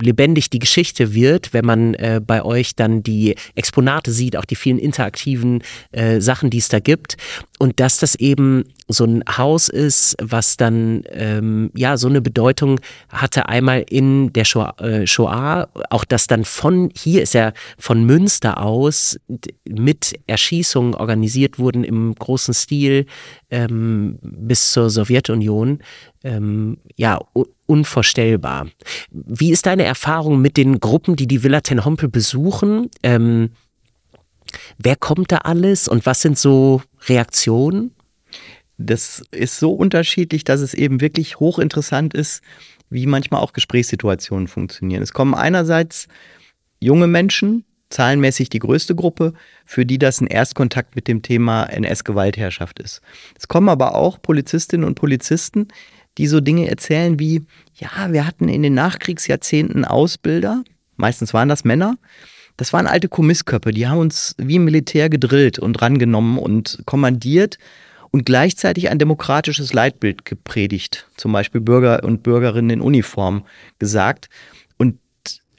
lebendig 0.00 0.48
die 0.48 0.58
Geschichte 0.58 1.12
wird, 1.12 1.52
wenn 1.52 1.66
man 1.66 1.94
äh, 1.94 2.20
bei 2.24 2.42
euch 2.42 2.74
dann 2.76 3.02
die 3.02 3.34
Exponate 3.54 4.10
sieht, 4.10 4.36
auch 4.36 4.44
die 4.44 4.56
vielen 4.56 4.78
interaktiven 4.78 5.62
äh, 5.92 6.20
Sachen, 6.20 6.50
die 6.50 6.58
es 6.58 6.68
da 6.68 6.80
gibt. 6.80 7.16
Und 7.60 7.78
dass 7.78 7.98
das 7.98 8.16
eben 8.16 8.64
so 8.88 9.04
ein 9.04 9.22
Haus 9.38 9.68
ist, 9.68 10.16
was 10.20 10.56
dann 10.56 11.04
ähm, 11.10 11.70
ja 11.74 11.96
so 11.96 12.08
eine 12.08 12.20
Bedeutung 12.20 12.80
hatte, 13.08 13.48
einmal 13.48 13.84
in 13.88 14.32
der 14.32 14.44
Shoah, 14.44 14.74
äh, 14.80 15.06
Shoah, 15.06 15.68
auch 15.88 16.04
dass 16.04 16.26
dann 16.26 16.44
von 16.44 16.90
hier 16.96 17.22
ist 17.22 17.34
ja 17.34 17.52
von 17.78 18.04
Münster 18.04 18.60
aus 18.60 19.18
mit 19.64 20.18
Erschießungen 20.26 20.94
organisiert 20.94 21.58
wurden 21.60 21.84
im 21.84 22.14
großen 22.16 22.54
Stil 22.54 23.06
ähm, 23.50 24.18
bis 24.20 24.72
zur 24.72 24.90
Sowjetunion. 24.90 25.78
Ähm, 26.24 26.78
ja, 26.96 27.20
unvorstellbar. 27.66 28.66
Wie 29.10 29.52
ist 29.52 29.66
deine 29.66 29.84
Erfahrung 29.84 30.40
mit 30.40 30.56
den 30.56 30.80
Gruppen, 30.80 31.14
die 31.14 31.28
die 31.28 31.44
Villa 31.44 31.60
Ten 31.60 31.84
Hompel 31.84 32.08
besuchen? 32.08 32.90
Ähm, 33.02 33.50
wer 34.78 34.96
kommt 34.96 35.32
da 35.32 35.38
alles 35.38 35.88
und 35.88 36.04
was 36.06 36.20
sind 36.20 36.38
so 36.38 36.82
Reaktionen? 37.08 37.92
Das 38.76 39.22
ist 39.30 39.58
so 39.58 39.72
unterschiedlich, 39.72 40.44
dass 40.44 40.60
es 40.60 40.74
eben 40.74 41.00
wirklich 41.00 41.38
hochinteressant 41.38 42.14
ist, 42.14 42.42
wie 42.90 43.06
manchmal 43.06 43.40
auch 43.40 43.52
Gesprächssituationen 43.52 44.48
funktionieren. 44.48 45.02
Es 45.02 45.12
kommen 45.12 45.34
einerseits 45.34 46.08
junge 46.80 47.06
Menschen, 47.06 47.64
zahlenmäßig 47.90 48.48
die 48.48 48.58
größte 48.58 48.94
Gruppe, 48.94 49.34
für 49.64 49.86
die 49.86 49.98
das 49.98 50.20
ein 50.20 50.26
Erstkontakt 50.26 50.96
mit 50.96 51.06
dem 51.06 51.22
Thema 51.22 51.64
NS-Gewaltherrschaft 51.64 52.80
ist. 52.80 53.00
Es 53.38 53.46
kommen 53.46 53.68
aber 53.68 53.94
auch 53.94 54.20
Polizistinnen 54.20 54.86
und 54.86 54.96
Polizisten, 54.96 55.68
die 56.18 56.26
so 56.26 56.40
Dinge 56.40 56.68
erzählen 56.68 57.18
wie, 57.18 57.42
ja, 57.74 58.12
wir 58.12 58.26
hatten 58.26 58.48
in 58.48 58.62
den 58.62 58.74
Nachkriegsjahrzehnten 58.74 59.84
Ausbilder, 59.84 60.64
meistens 60.96 61.34
waren 61.34 61.48
das 61.48 61.64
Männer, 61.64 61.96
das 62.56 62.72
waren 62.72 62.86
alte 62.86 63.08
Kommissköpfe, 63.08 63.72
die 63.72 63.86
haben 63.88 63.98
uns 63.98 64.34
wie 64.38 64.56
im 64.56 64.64
Militär 64.64 65.08
gedrillt 65.08 65.58
und 65.58 65.80
rangenommen 65.82 66.38
und 66.38 66.82
kommandiert 66.86 67.58
und 68.10 68.24
gleichzeitig 68.24 68.90
ein 68.90 69.00
demokratisches 69.00 69.72
Leitbild 69.72 70.24
gepredigt, 70.24 71.08
zum 71.16 71.32
Beispiel 71.32 71.60
Bürger 71.60 72.04
und 72.04 72.22
Bürgerinnen 72.22 72.70
in 72.70 72.80
Uniform 72.80 73.44
gesagt. 73.80 74.28
Und 74.76 74.98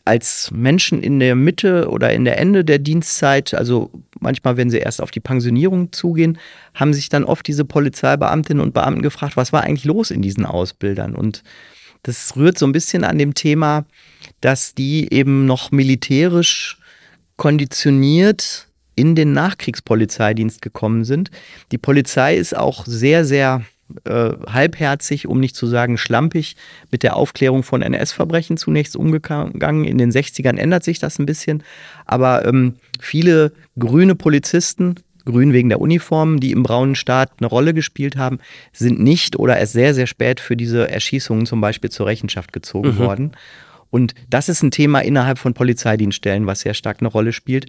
als 0.06 0.52
Menschen 0.52 1.04
in 1.04 1.20
der 1.20 1.36
Mitte 1.36 1.90
oder 1.90 2.14
in 2.14 2.24
der 2.24 2.40
Ende 2.40 2.64
der 2.64 2.80
Dienstzeit, 2.80 3.54
also 3.54 3.92
manchmal, 4.22 4.56
wenn 4.56 4.70
sie 4.70 4.78
erst 4.78 5.02
auf 5.02 5.12
die 5.12 5.20
Pensionierung 5.20 5.92
zugehen, 5.92 6.38
haben 6.74 6.94
sich 6.94 7.10
dann 7.10 7.26
oft 7.26 7.46
diese 7.46 7.66
Polizeibeamtinnen 7.66 8.64
und 8.64 8.74
Beamten 8.74 9.02
gefragt, 9.02 9.36
was 9.36 9.52
war 9.52 9.64
eigentlich 9.64 9.84
los 9.84 10.10
in 10.10 10.22
diesen 10.22 10.46
Ausbildern? 10.46 11.14
Und 11.14 11.44
das 12.04 12.38
rührt 12.38 12.58
so 12.58 12.66
ein 12.66 12.72
bisschen 12.72 13.04
an 13.04 13.18
dem 13.18 13.34
Thema, 13.34 13.86
dass 14.40 14.76
die 14.76 15.12
eben 15.12 15.46
noch 15.46 15.72
militärisch 15.72 16.78
konditioniert 17.38 18.68
in 18.96 19.16
den 19.16 19.34
Nachkriegspolizeidienst 19.34 20.62
gekommen 20.62 21.04
sind. 21.04 21.32
Die 21.72 21.78
Polizei 21.78 22.38
ist 22.38 22.56
auch 22.56 22.86
sehr, 22.86 23.26
sehr 23.26 23.64
äh, 24.06 24.32
halbherzig, 24.48 25.28
um 25.28 25.40
nicht 25.40 25.56
zu 25.56 25.68
sagen 25.68 25.98
schlampig, 25.98 26.56
mit 26.92 27.04
der 27.04 27.16
Aufklärung 27.16 27.64
von 27.64 27.82
NS-Verbrechen 27.82 28.58
zunächst 28.58 28.96
umgegangen. 28.96 29.84
In 29.84 29.98
den 29.98 30.12
60ern 30.12 30.58
ändert 30.58 30.84
sich 30.84 31.00
das 31.00 31.20
ein 31.20 31.26
bisschen. 31.26 31.64
Aber 32.06 32.46
ähm, 32.46 32.76
viele 33.00 33.52
grüne 33.78 34.16
Polizisten, 34.16 34.96
grün 35.26 35.54
wegen 35.54 35.70
der 35.70 35.82
Uniformen, 35.82 36.40
die 36.40 36.52
im 36.52 36.64
braunen 36.64 36.96
Staat 36.96 37.32
eine 37.38 37.48
Rolle 37.48 37.74
gespielt 37.74 38.16
haben, 38.16 38.40
sind 38.72 39.00
nicht 39.00 39.38
oder 39.38 39.58
erst 39.58 39.74
sehr, 39.74 39.94
sehr 39.94 40.08
spät 40.08 40.40
für 40.40 40.56
diese 40.56 40.90
Erschießungen 40.90 41.46
zum 41.46 41.62
Beispiel 41.62 41.90
zur 41.90 42.06
Rechenschaft 42.06 42.54
gezogen 42.54 42.96
mhm. 42.96 42.98
worden. 42.98 43.32
Und 43.96 44.14
das 44.30 44.50
ist 44.50 44.62
ein 44.62 44.72
Thema 44.72 45.00
innerhalb 45.00 45.38
von 45.38 45.54
Polizeidienststellen, 45.54 46.48
was 46.48 46.60
sehr 46.60 46.74
stark 46.74 46.98
eine 47.00 47.08
Rolle 47.08 47.32
spielt. 47.32 47.68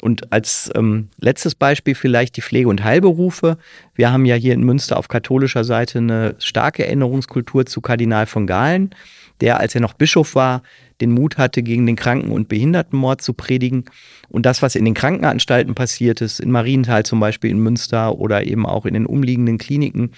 Und 0.00 0.32
als 0.32 0.70
ähm, 0.76 1.08
letztes 1.18 1.56
Beispiel 1.56 1.96
vielleicht 1.96 2.36
die 2.36 2.42
Pflege- 2.42 2.68
und 2.68 2.84
Heilberufe. 2.84 3.58
Wir 3.96 4.12
haben 4.12 4.24
ja 4.24 4.36
hier 4.36 4.54
in 4.54 4.62
Münster 4.62 4.96
auf 4.96 5.08
katholischer 5.08 5.64
Seite 5.64 5.98
eine 5.98 6.36
starke 6.38 6.86
Erinnerungskultur 6.86 7.66
zu 7.66 7.80
Kardinal 7.80 8.26
von 8.26 8.46
Galen, 8.46 8.94
der, 9.40 9.60
als 9.60 9.74
er 9.74 9.80
noch 9.80 9.94
Bischof 9.94 10.34
war, 10.34 10.62
den 11.00 11.12
Mut 11.12 11.38
hatte, 11.38 11.62
gegen 11.62 11.86
den 11.86 11.96
Kranken- 11.96 12.32
und 12.32 12.48
Behindertenmord 12.48 13.22
zu 13.22 13.32
predigen. 13.32 13.84
Und 14.28 14.46
das, 14.46 14.62
was 14.62 14.74
in 14.74 14.84
den 14.84 14.94
Krankenanstalten 14.94 15.74
passiert 15.74 16.20
ist, 16.20 16.40
in 16.40 16.50
Marienthal 16.50 17.04
zum 17.04 17.20
Beispiel 17.20 17.50
in 17.50 17.60
Münster 17.60 18.18
oder 18.18 18.44
eben 18.44 18.66
auch 18.66 18.84
in 18.84 18.94
den 18.94 19.06
umliegenden 19.06 19.58
Kliniken, 19.58 20.12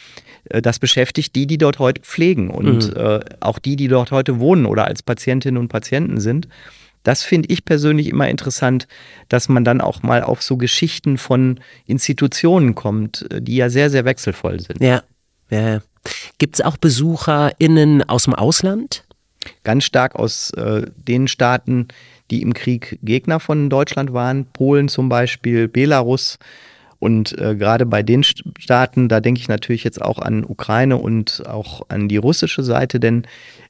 äh, 0.44 0.62
das 0.62 0.78
beschäftigt 0.78 1.34
die, 1.34 1.46
die 1.46 1.58
dort 1.58 1.78
heute 1.78 2.02
pflegen 2.02 2.50
und 2.50 2.88
mhm. 2.88 2.96
äh, 2.96 3.20
auch 3.40 3.58
die, 3.58 3.76
die 3.76 3.88
dort 3.88 4.10
heute 4.10 4.40
wohnen 4.40 4.66
oder 4.66 4.86
als 4.86 5.02
Patientinnen 5.02 5.60
und 5.60 5.68
Patienten 5.68 6.20
sind. 6.20 6.48
Das 7.02 7.22
finde 7.22 7.48
ich 7.50 7.64
persönlich 7.64 8.08
immer 8.08 8.28
interessant, 8.28 8.86
dass 9.28 9.48
man 9.48 9.64
dann 9.64 9.80
auch 9.80 10.02
mal 10.02 10.22
auf 10.22 10.42
so 10.42 10.56
Geschichten 10.56 11.16
von 11.16 11.60
Institutionen 11.86 12.74
kommt, 12.74 13.26
äh, 13.30 13.40
die 13.40 13.56
ja 13.56 13.70
sehr, 13.70 13.90
sehr 13.90 14.04
wechselvoll 14.04 14.60
sind. 14.60 14.80
Ja, 14.80 15.02
ja. 15.50 15.80
Gibt 16.38 16.54
es 16.54 16.60
auch 16.62 16.78
BesucherInnen 16.78 18.08
aus 18.08 18.24
dem 18.24 18.34
Ausland? 18.34 19.04
Ganz 19.64 19.85
stark 19.85 20.16
aus 20.16 20.50
äh, 20.50 20.87
den 20.97 21.28
Staaten, 21.28 21.88
die 22.30 22.42
im 22.42 22.54
Krieg 22.54 22.99
Gegner 23.02 23.40
von 23.40 23.70
Deutschland 23.70 24.12
waren. 24.12 24.47
Polen 24.47 24.88
zum 24.88 25.09
Beispiel, 25.09 25.68
Belarus. 25.68 26.38
Und 26.99 27.37
äh, 27.38 27.56
gerade 27.56 27.87
bei 27.87 28.02
den 28.02 28.23
Staaten, 28.23 29.09
da 29.09 29.20
denke 29.20 29.40
ich 29.40 29.49
natürlich 29.49 29.85
jetzt 29.85 30.02
auch 30.02 30.18
an 30.18 30.44
Ukraine 30.44 30.99
und 30.99 31.42
auch 31.47 31.80
an 31.88 32.09
die 32.09 32.18
russische 32.18 32.62
Seite, 32.62 33.00
denn 33.00 33.26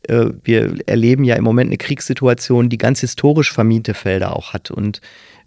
äh, 0.08 0.26
wir 0.42 0.74
erleben 0.86 1.22
ja 1.22 1.36
im 1.36 1.44
Moment 1.44 1.68
eine 1.68 1.76
Kriegssituation, 1.76 2.68
die 2.68 2.78
ganz 2.78 3.00
historisch 3.00 3.52
vermiente 3.52 3.94
Felder 3.94 4.34
auch 4.34 4.52
hat. 4.52 4.72
Und 4.72 5.00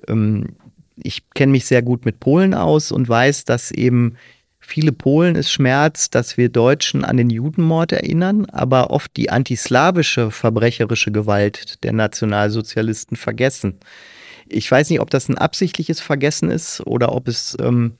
ähm, 0.07 0.55
ich 0.95 1.29
kenne 1.31 1.51
mich 1.51 1.65
sehr 1.65 1.81
gut 1.81 2.05
mit 2.05 2.21
Polen 2.21 2.53
aus 2.53 2.93
und 2.93 3.09
weiß, 3.09 3.43
dass 3.43 3.69
eben 3.71 4.15
viele 4.65 4.91
Polen 4.91 5.35
es 5.35 5.51
schmerzt, 5.51 6.15
dass 6.15 6.37
wir 6.37 6.49
Deutschen 6.49 7.03
an 7.03 7.17
den 7.17 7.29
Judenmord 7.29 7.91
erinnern, 7.91 8.45
aber 8.45 8.91
oft 8.91 9.15
die 9.17 9.29
antislawische 9.29 10.31
verbrecherische 10.31 11.11
Gewalt 11.11 11.83
der 11.83 11.91
Nationalsozialisten 11.91 13.17
vergessen. 13.17 13.75
Ich 14.47 14.69
weiß 14.71 14.89
nicht, 14.89 15.01
ob 15.01 15.09
das 15.09 15.29
ein 15.29 15.37
absichtliches 15.37 15.99
Vergessen 15.99 16.49
ist 16.49 16.81
oder 16.85 17.13
ob 17.13 17.27
es 17.27 17.57
ähm, 17.59 17.97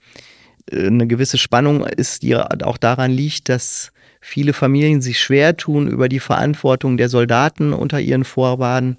eine 0.71 1.05
gewisse 1.07 1.37
Spannung 1.37 1.85
ist, 1.85 2.23
die 2.23 2.35
auch 2.35 2.77
daran 2.77 3.11
liegt, 3.11 3.49
dass 3.49 3.91
viele 4.21 4.53
Familien 4.53 5.01
sich 5.01 5.19
schwer 5.19 5.57
tun, 5.57 5.87
über 5.87 6.07
die 6.07 6.21
Verantwortung 6.21 6.95
der 6.95 7.09
Soldaten 7.09 7.73
unter 7.73 7.99
ihren 7.99 8.23
Vorwaden 8.23 8.97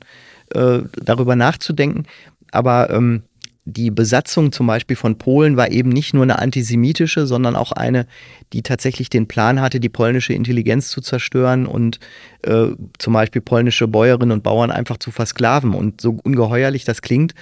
äh, 0.54 0.80
darüber 1.02 1.34
nachzudenken. 1.34 2.04
Aber 2.50 2.90
ähm, 2.90 3.22
die 3.66 3.90
Besatzung 3.90 4.52
zum 4.52 4.66
Beispiel 4.66 4.96
von 4.96 5.16
Polen 5.16 5.56
war 5.56 5.70
eben 5.70 5.88
nicht 5.88 6.12
nur 6.12 6.22
eine 6.22 6.38
antisemitische, 6.38 7.26
sondern 7.26 7.56
auch 7.56 7.72
eine, 7.72 8.06
die 8.52 8.62
tatsächlich 8.62 9.08
den 9.08 9.26
Plan 9.26 9.60
hatte, 9.60 9.80
die 9.80 9.88
polnische 9.88 10.34
Intelligenz 10.34 10.88
zu 10.88 11.00
zerstören 11.00 11.66
und 11.66 11.98
äh, 12.42 12.68
zum 12.98 13.12
Beispiel 13.14 13.40
polnische 13.40 13.88
Bäuerinnen 13.88 14.32
und 14.32 14.42
Bauern 14.42 14.70
einfach 14.70 14.98
zu 14.98 15.10
versklaven. 15.10 15.72
Und 15.72 16.02
so 16.02 16.18
ungeheuerlich 16.22 16.84
das 16.84 17.00
klingt, 17.00 17.34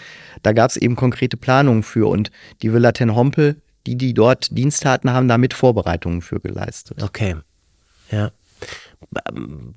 da 0.43 0.53
gab 0.53 0.71
es 0.71 0.77
eben 0.77 0.95
konkrete 0.95 1.37
Planungen 1.37 1.83
für. 1.83 2.09
Und 2.09 2.31
die 2.63 2.73
Villa 2.73 2.93
Ten 2.93 3.17
Hompel, 3.17 3.61
die, 3.87 3.97
die 3.97 4.15
dort 4.15 4.57
Dienst 4.57 4.85
hatten, 4.85 5.11
haben 5.11 5.27
damit 5.27 5.55
Vorbereitungen 5.55 6.23
für 6.23 6.39
geleistet. 6.39 7.03
Okay. 7.03 7.35
Ja 8.13 8.31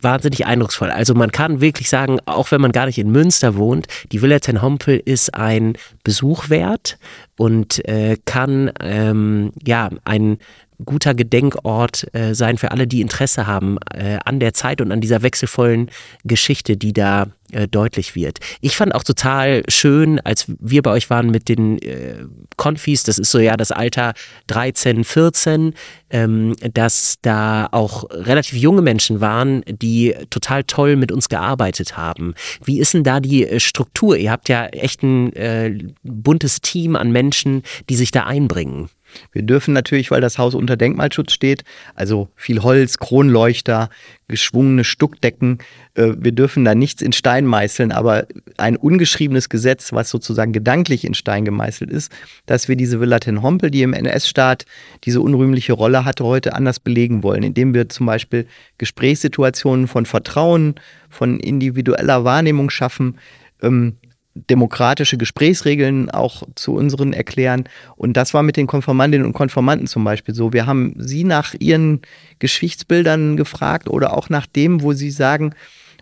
wahnsinnig 0.02 0.46
eindrucksvoll. 0.46 0.90
Also 0.90 1.14
man 1.14 1.32
kann 1.32 1.62
wirklich 1.62 1.90
sagen, 1.90 2.20
auch 2.26 2.52
wenn 2.52 2.62
man 2.62 2.72
gar 2.72 2.86
nicht 2.86 2.98
in 2.98 3.12
Münster 3.12 3.56
wohnt, 3.56 3.88
die 4.12 4.22
Villa 4.22 4.40
Ten 4.40 4.62
Hompel 4.62 5.02
ist 5.04 5.34
ein 5.34 5.74
Besuch 6.04 6.50
wert 6.50 6.98
und 7.38 7.86
äh, 7.88 8.18
kann 8.26 8.72
ähm, 8.80 9.52
ja 9.66 9.90
ein 10.06 10.38
guter 10.84 11.14
Gedenkort 11.14 12.08
äh, 12.14 12.34
sein 12.34 12.58
für 12.58 12.72
alle, 12.72 12.88
die 12.88 13.02
Interesse 13.02 13.48
haben 13.48 13.78
äh, 13.94 14.18
an 14.26 14.40
der 14.40 14.54
Zeit 14.54 14.82
und 14.82 14.92
an 14.92 15.02
dieser 15.02 15.22
wechselvollen 15.22 15.90
Geschichte, 16.24 16.78
die 16.78 16.94
da 16.94 17.28
äh, 17.52 17.68
deutlich 17.68 18.16
wird. 18.16 18.40
Ich 18.60 18.76
fand 18.76 18.94
auch 18.96 19.04
total 19.04 19.64
schön, 19.68 20.20
als 20.20 20.46
wir 20.60 20.82
bei 20.82 20.92
euch 20.92 21.10
waren 21.10 21.30
mit 21.30 21.48
den 21.48 21.80
äh, 21.82 22.26
Konfis, 22.58 23.04
das 23.04 23.20
ist 23.20 23.32
so 23.32 23.40
ja 23.40 23.56
das 23.56 23.72
Alter 23.72 24.14
13, 24.48 25.04
14, 25.04 25.74
ähm, 26.10 26.56
dass 26.74 27.18
da 27.22 27.68
auch 27.72 28.10
relativ 28.10 28.58
junge 28.58 28.82
Menschen 28.82 29.22
waren, 29.22 29.64
die 29.68 30.16
total 30.30 30.64
toll 30.64 30.96
mit 30.96 31.12
uns 31.12 31.30
gearbeitet 31.30 31.96
haben. 31.96 32.34
Wie 32.64 32.80
ist 32.80 32.94
denn 32.94 33.04
da 33.04 33.20
die 33.20 33.48
äh, 33.48 33.60
Struktur? 33.60 34.18
Ihr 34.18 34.32
habt 34.32 34.50
ja 34.50 34.66
echt 34.68 35.04
ein 35.04 35.32
äh, 35.34 35.78
buntes 36.04 36.62
Team 36.62 36.96
an 36.96 37.12
Menschen, 37.12 37.62
die 37.90 37.96
sich 37.96 38.12
da 38.12 38.24
einbringen. 38.24 38.90
Wir 39.32 39.44
dürfen 39.44 39.74
natürlich, 39.74 40.12
weil 40.12 40.22
das 40.22 40.38
Haus 40.38 40.56
unter 40.56 40.78
Denkmalschutz 40.78 41.32
steht, 41.32 41.64
also 41.96 42.30
viel 42.36 42.62
Holz, 42.64 42.98
Kronleuchter, 42.98 43.90
geschwungene 44.28 44.84
Stuckdecken, 44.84 45.60
äh, 45.96 46.14
wir 46.18 46.32
dürfen 46.32 46.66
da 46.66 46.76
nichts 46.76 47.02
in 47.02 47.12
Stein 47.12 47.46
meißeln, 47.46 47.92
aber 47.92 48.26
ein 48.58 48.76
ungeschriebenes 48.76 49.50
Gesetz, 49.50 49.94
was 49.94 50.10
sozusagen 50.10 50.52
gedanklich 50.52 51.06
in 51.06 51.14
Stein 51.14 51.46
gemeißelt 51.46 51.90
ist, 51.90 52.12
dass 52.46 52.68
wir 52.68 52.76
diese 52.76 53.00
Villa 53.00 53.20
Ten 53.20 53.42
Hompel, 53.42 53.72
die 53.72 53.84
im 53.84 53.94
NS-Staat 53.94 54.66
diese 55.04 55.22
unrühmliche 55.22 55.74
Rolle 55.74 56.06
hatte, 56.06 56.24
heute 56.24 56.54
anders 56.54 56.80
belegen 56.80 57.24
wollen, 57.24 57.44
indem 57.44 57.74
wir 57.74 57.90
zum 57.90 58.06
Beispiel 58.06 58.48
Gesprächssituationen 58.78 59.88
von 59.88 60.06
Vertrauen, 60.06 60.76
von 61.10 61.40
individueller 61.40 62.24
Wahrnehmung 62.24 62.70
schaffen, 62.70 63.18
ähm, 63.62 63.98
demokratische 64.36 65.18
Gesprächsregeln 65.18 66.10
auch 66.10 66.44
zu 66.56 66.74
unseren 66.74 67.14
erklären. 67.14 67.64
Und 67.96 68.18
das 68.18 68.34
war 68.34 68.44
mit 68.44 68.58
den 68.58 68.68
Konformantinnen 68.68 69.26
und 69.26 69.34
Konformanten 69.34 69.88
zum 69.88 70.04
Beispiel 70.04 70.36
so. 70.36 70.52
Wir 70.52 70.66
haben 70.66 70.94
sie 70.98 71.24
nach 71.24 71.56
ihren 71.58 72.02
Geschichtsbildern 72.40 73.38
gefragt 73.38 73.90
oder 73.90 74.16
auch 74.16 74.30
nach 74.30 74.46
dem, 74.46 74.82
wo 74.82 74.92
sie 74.92 75.10
sagen, 75.10 75.56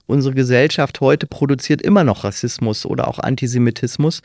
unsere 0.07 0.33
Gesellschaft 0.33 0.99
heute 0.99 1.27
produziert 1.27 1.81
immer 1.81 2.03
noch 2.03 2.23
Rassismus 2.23 2.85
oder 2.85 3.07
auch 3.07 3.19
Antisemitismus. 3.19 4.21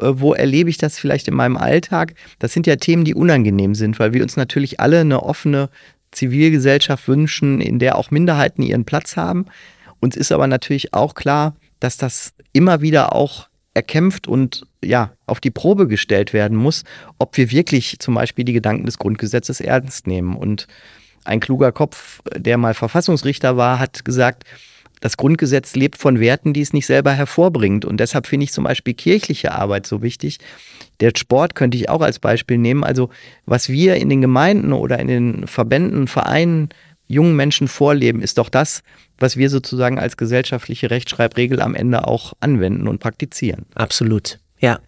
Äh, 0.00 0.12
wo 0.14 0.32
erlebe 0.32 0.70
ich 0.70 0.78
das 0.78 0.98
vielleicht 0.98 1.28
in 1.28 1.34
meinem 1.34 1.56
Alltag? 1.56 2.14
Das 2.38 2.52
sind 2.52 2.66
ja 2.66 2.76
Themen, 2.76 3.04
die 3.04 3.14
unangenehm 3.14 3.74
sind, 3.74 3.98
weil 3.98 4.14
wir 4.14 4.22
uns 4.22 4.36
natürlich 4.36 4.80
alle 4.80 5.00
eine 5.00 5.22
offene 5.22 5.68
Zivilgesellschaft 6.12 7.06
wünschen, 7.08 7.60
in 7.60 7.78
der 7.78 7.96
auch 7.96 8.10
Minderheiten 8.10 8.62
ihren 8.62 8.84
Platz 8.84 9.16
haben. 9.16 9.46
Uns 10.00 10.16
ist 10.16 10.32
aber 10.32 10.46
natürlich 10.46 10.94
auch 10.94 11.14
klar, 11.14 11.54
dass 11.78 11.96
das 11.96 12.32
immer 12.52 12.80
wieder 12.80 13.14
auch 13.14 13.49
erkämpft 13.74 14.26
und 14.26 14.66
ja, 14.82 15.12
auf 15.26 15.40
die 15.40 15.50
Probe 15.50 15.86
gestellt 15.86 16.32
werden 16.32 16.56
muss, 16.56 16.84
ob 17.18 17.36
wir 17.36 17.50
wirklich 17.50 17.98
zum 17.98 18.14
Beispiel 18.14 18.44
die 18.44 18.52
Gedanken 18.52 18.86
des 18.86 18.98
Grundgesetzes 18.98 19.60
ernst 19.60 20.06
nehmen. 20.06 20.36
Und 20.36 20.66
ein 21.24 21.40
kluger 21.40 21.70
Kopf, 21.70 22.20
der 22.34 22.58
mal 22.58 22.74
Verfassungsrichter 22.74 23.56
war, 23.56 23.78
hat 23.78 24.04
gesagt, 24.04 24.44
das 25.00 25.16
Grundgesetz 25.16 25.74
lebt 25.76 25.96
von 25.96 26.20
Werten, 26.20 26.52
die 26.52 26.60
es 26.60 26.74
nicht 26.74 26.86
selber 26.86 27.12
hervorbringt. 27.12 27.86
Und 27.86 28.00
deshalb 28.00 28.26
finde 28.26 28.44
ich 28.44 28.52
zum 28.52 28.64
Beispiel 28.64 28.92
kirchliche 28.92 29.52
Arbeit 29.52 29.86
so 29.86 30.02
wichtig. 30.02 30.38
Der 31.00 31.12
Sport 31.16 31.54
könnte 31.54 31.78
ich 31.78 31.88
auch 31.88 32.02
als 32.02 32.18
Beispiel 32.18 32.58
nehmen. 32.58 32.84
Also 32.84 33.08
was 33.46 33.70
wir 33.70 33.96
in 33.96 34.10
den 34.10 34.20
Gemeinden 34.20 34.74
oder 34.74 34.98
in 34.98 35.08
den 35.08 35.46
Verbänden, 35.46 36.06
Vereinen 36.06 36.68
jungen 37.10 37.34
Menschen 37.34 37.68
vorleben, 37.68 38.22
ist 38.22 38.38
doch 38.38 38.48
das, 38.48 38.82
was 39.18 39.36
wir 39.36 39.50
sozusagen 39.50 39.98
als 39.98 40.16
gesellschaftliche 40.16 40.90
Rechtschreibregel 40.90 41.60
am 41.60 41.74
Ende 41.74 42.06
auch 42.06 42.34
anwenden 42.40 42.86
und 42.88 43.00
praktizieren. 43.00 43.66
Absolut. 43.74 44.38
Ja. 44.60 44.78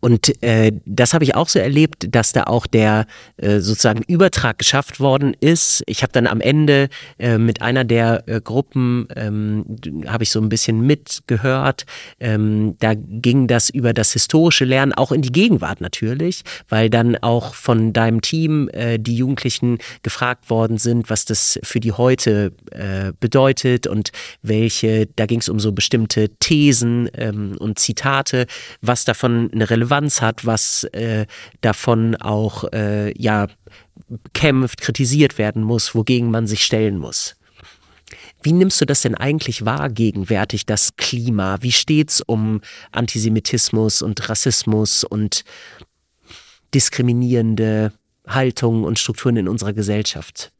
Und 0.00 0.42
äh, 0.42 0.72
das 0.84 1.14
habe 1.14 1.24
ich 1.24 1.34
auch 1.34 1.48
so 1.48 1.58
erlebt, 1.58 2.14
dass 2.14 2.32
da 2.32 2.44
auch 2.44 2.66
der 2.66 3.06
äh, 3.36 3.60
sozusagen 3.60 4.02
Übertrag 4.06 4.58
geschafft 4.58 5.00
worden 5.00 5.34
ist. 5.40 5.82
Ich 5.86 6.02
habe 6.02 6.12
dann 6.12 6.26
am 6.26 6.40
Ende 6.40 6.88
äh, 7.18 7.38
mit 7.38 7.62
einer 7.62 7.84
der 7.84 8.24
äh, 8.26 8.40
Gruppen, 8.40 9.08
ähm, 9.16 9.64
habe 10.06 10.24
ich 10.24 10.30
so 10.30 10.40
ein 10.40 10.48
bisschen 10.48 10.80
mitgehört, 10.80 11.86
ähm, 12.20 12.76
da 12.80 12.94
ging 12.94 13.46
das 13.46 13.70
über 13.70 13.92
das 13.92 14.12
historische 14.12 14.64
Lernen 14.64 14.92
auch 14.92 15.12
in 15.12 15.22
die 15.22 15.32
Gegenwart 15.32 15.80
natürlich, 15.80 16.42
weil 16.68 16.90
dann 16.90 17.16
auch 17.16 17.54
von 17.54 17.92
deinem 17.92 18.20
Team 18.20 18.68
äh, 18.72 18.98
die 18.98 19.16
Jugendlichen 19.16 19.78
gefragt 20.02 20.50
worden 20.50 20.78
sind, 20.78 21.10
was 21.10 21.24
das 21.24 21.58
für 21.62 21.80
die 21.80 21.92
heute 21.92 22.52
äh, 22.70 23.12
bedeutet 23.20 23.86
und 23.86 24.12
welche, 24.42 25.06
da 25.16 25.26
ging 25.26 25.40
es 25.40 25.48
um 25.48 25.60
so 25.60 25.72
bestimmte 25.72 26.28
Thesen 26.40 27.08
ähm, 27.14 27.56
und 27.58 27.78
Zitate, 27.78 28.46
was 28.80 29.04
davon 29.04 29.50
eine 29.58 29.70
Relevanz 29.70 30.20
hat, 30.22 30.46
was 30.46 30.84
äh, 30.84 31.26
davon 31.60 32.16
auch 32.16 32.64
äh, 32.72 33.12
ja 33.20 33.48
kämpft, 34.32 34.80
kritisiert 34.80 35.38
werden 35.38 35.62
muss, 35.62 35.94
wogegen 35.94 36.30
man 36.30 36.46
sich 36.46 36.64
stellen 36.64 36.98
muss. 36.98 37.36
Wie 38.42 38.52
nimmst 38.52 38.80
du 38.80 38.84
das 38.84 39.02
denn 39.02 39.16
eigentlich 39.16 39.64
wahr 39.64 39.90
gegenwärtig, 39.90 40.64
das 40.64 40.96
Klima? 40.96 41.58
Wie 41.60 41.72
steht 41.72 42.10
es 42.10 42.20
um 42.20 42.60
Antisemitismus 42.92 44.00
und 44.00 44.28
Rassismus 44.28 45.02
und 45.02 45.44
diskriminierende 46.72 47.92
Haltungen 48.26 48.84
und 48.84 48.98
Strukturen 48.98 49.36
in 49.36 49.48
unserer 49.48 49.72
Gesellschaft? 49.72 50.52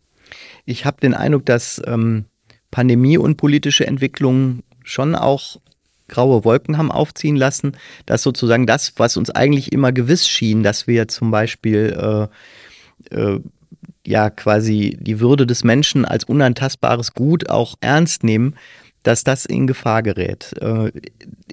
Ich 0.65 0.85
habe 0.85 1.01
den 1.01 1.15
Eindruck, 1.15 1.47
dass 1.47 1.81
ähm, 1.87 2.25
Pandemie 2.71 3.17
und 3.17 3.37
politische 3.37 3.87
Entwicklungen 3.87 4.65
schon 4.83 5.15
auch 5.15 5.59
graue 6.09 6.45
Wolken 6.45 6.79
haben 6.79 6.91
aufziehen 6.91 7.37
lassen, 7.37 7.73
dass 8.07 8.23
sozusagen 8.23 8.67
das, 8.67 8.95
was 8.97 9.17
uns 9.17 9.31
eigentlich 9.31 9.73
immer 9.73 9.93
gewiss 9.93 10.29
schien, 10.29 10.63
dass 10.63 10.87
wir 10.87 11.09
zum 11.09 11.31
Beispiel 11.31 12.29
äh, 13.11 13.15
äh, 13.15 13.41
ja 14.07 14.31
quasi 14.31 14.97
die 15.01 15.21
Würde 15.21 15.47
des 15.47 15.65
Menschen 15.65 16.05
als 16.05 16.25
unantastbares 16.25 17.15
Gut 17.15 17.51
auch 17.51 17.75
ernst 17.81 18.25
nehmen, 18.25 18.55
dass 19.03 19.25
das 19.25 19.47
in 19.47 19.67
Gefahr 19.67 20.03
gerät. 20.03 20.55
Äh, 20.61 20.93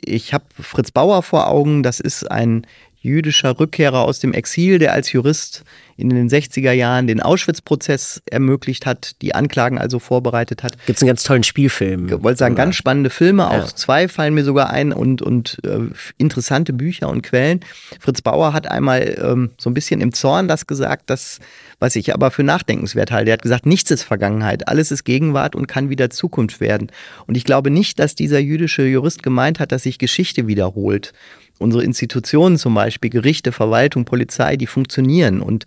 ich 0.04 0.34
habe 0.34 0.46
Fritz 0.60 0.92
Bauer 0.92 1.24
vor 1.24 1.48
Augen, 1.48 1.84
das 1.84 2.00
ist 2.00 2.30
ein 2.30 2.66
jüdischer 3.06 3.60
Rückkehrer 3.60 4.04
aus 4.04 4.20
dem 4.20 4.34
Exil, 4.34 4.80
der 4.80 4.94
als 4.94 5.12
Jurist 5.12 5.64
in 5.98 6.10
den 6.10 6.30
60er 6.30 6.72
Jahren 6.74 7.08
den 7.08 7.22
Auschwitz-Prozess 7.22 8.22
ermöglicht 8.30 8.86
hat, 8.86 9.22
die 9.22 9.34
Anklagen 9.34 9.78
also 9.78 10.00
vorbereitet 10.00 10.62
hat. 10.64 10.74
Gibt 10.86 10.98
es 10.98 11.02
einen 11.02 11.08
ganz 11.08 11.24
tollen 11.24 11.44
Spielfilm. 11.44 12.08
Ich 12.08 12.24
wollte 12.24 12.40
sagen, 12.40 12.56
ganz 12.56 12.76
spannende 12.76 13.10
Filme, 13.10 13.50
auch 13.50 13.54
ja. 13.54 13.66
zwei 13.68 14.10
fallen 14.10 14.34
mir 14.34 14.44
sogar 14.44 14.72
ein 14.72 14.92
und, 14.92 15.22
und 15.22 15.58
äh, 15.64 15.80
interessante 16.18 16.74
Bücher 16.74 17.08
und 17.08 17.22
Quellen. 17.22 17.62
Fritz 18.00 18.22
Bauer 18.22 18.52
hat 18.52 18.70
einmal 18.70 19.16
ähm, 19.22 19.52
so 19.58 19.70
ein 19.70 19.74
bisschen 19.74 20.02
im 20.02 20.12
Zorn 20.12 20.50
das 20.50 20.68
gesagt, 20.68 21.10
dass, 21.10 21.40
was 21.80 21.96
ich 21.96 22.14
aber 22.14 22.30
für 22.30 22.44
nachdenkenswert 22.44 23.12
halte. 23.12 23.32
Er 23.32 23.34
hat 23.34 23.42
gesagt, 23.42 23.66
nichts 23.66 23.90
ist 23.90 24.04
Vergangenheit, 24.04 24.68
alles 24.68 24.92
ist 24.92 25.06
Gegenwart 25.06 25.56
und 25.56 25.68
kann 25.68 25.90
wieder 25.90 26.10
Zukunft 26.10 26.60
werden. 26.60 26.92
Und 27.26 27.38
ich 27.38 27.46
glaube 27.46 27.70
nicht, 27.70 28.00
dass 28.00 28.16
dieser 28.16 28.40
jüdische 28.40 28.84
Jurist 28.84 29.24
gemeint 29.24 29.60
hat, 29.60 29.72
dass 29.72 29.84
sich 29.84 29.98
Geschichte 29.98 30.48
wiederholt 30.48 31.14
unsere 31.58 31.84
Institutionen 31.84 32.58
zum 32.58 32.74
Beispiel, 32.74 33.10
Gerichte, 33.10 33.52
Verwaltung, 33.52 34.06
Polizei, 34.06 34.58
die 34.58 34.68
funktionieren 34.68 35.42
und 35.42 35.66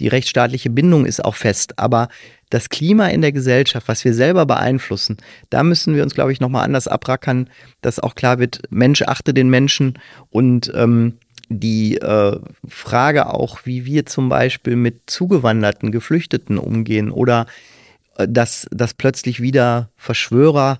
die 0.00 0.08
rechtsstaatliche 0.08 0.70
Bindung 0.70 1.04
ist 1.06 1.24
auch 1.24 1.34
fest. 1.34 1.78
Aber 1.78 2.08
das 2.48 2.68
Klima 2.68 3.06
in 3.08 3.20
der 3.20 3.32
Gesellschaft, 3.32 3.86
was 3.86 4.04
wir 4.04 4.14
selber 4.14 4.46
beeinflussen, 4.46 5.18
da 5.50 5.62
müssen 5.62 5.94
wir 5.94 6.02
uns, 6.02 6.14
glaube 6.14 6.32
ich, 6.32 6.40
nochmal 6.40 6.64
anders 6.64 6.88
abrackern, 6.88 7.48
dass 7.80 8.00
auch 8.00 8.14
klar 8.14 8.38
wird, 8.38 8.62
Mensch 8.70 9.02
achte 9.02 9.32
den 9.34 9.50
Menschen 9.50 9.98
und 10.30 10.72
ähm, 10.74 11.18
die 11.48 11.96
äh, 11.96 12.38
Frage 12.68 13.32
auch, 13.32 13.60
wie 13.64 13.84
wir 13.84 14.06
zum 14.06 14.28
Beispiel 14.28 14.76
mit 14.76 15.10
zugewanderten 15.10 15.90
Geflüchteten 15.90 16.58
umgehen 16.58 17.10
oder 17.10 17.46
äh, 18.16 18.26
dass, 18.28 18.66
dass 18.70 18.94
plötzlich 18.94 19.40
wieder 19.40 19.90
Verschwörer 19.96 20.78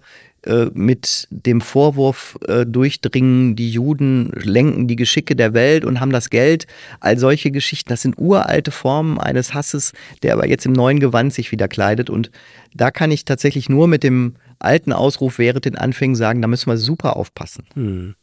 mit 0.73 1.29
dem 1.31 1.61
Vorwurf 1.61 2.39
äh, 2.47 2.65
durchdringen, 2.65 3.57
die 3.57 3.71
Juden 3.71 4.31
lenken 4.35 4.89
die 4.89 4.97
Geschicke 4.97 5.37
der 5.37 5.53
Welt 5.53 5.85
und 5.85 6.01
haben 6.01 6.13
das 6.13 6.31
Geld. 6.31 6.67
All 7.01 7.19
solche 7.19 7.51
Geschichten, 7.51 7.91
das 7.91 8.03
sind 8.03 8.19
uralte 8.19 8.71
Formen 8.71 9.19
eines 9.19 9.53
Hasses, 9.53 9.93
der 10.23 10.33
aber 10.33 10.47
jetzt 10.47 10.65
im 10.65 10.73
neuen 10.73 10.99
Gewand 10.99 11.35
sich 11.35 11.53
wieder 11.53 11.69
kleidet. 11.69 12.09
Und 12.09 12.31
da 12.75 12.91
kann 12.91 13.11
ich 13.11 13.25
tatsächlich 13.25 13.69
nur 13.69 13.87
mit 13.87 14.03
dem 14.03 14.37
alten 14.59 14.93
Ausruf 14.93 15.39
während 15.39 15.65
den 15.65 15.77
Anfängen 15.77 16.17
sagen, 16.17 16.41
da 16.41 16.49
müssen 16.49 16.71
wir 16.71 16.79
super 16.79 17.17
aufpassen. 17.17 17.65
Hm. 17.75 18.15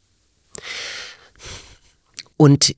Und 2.37 2.75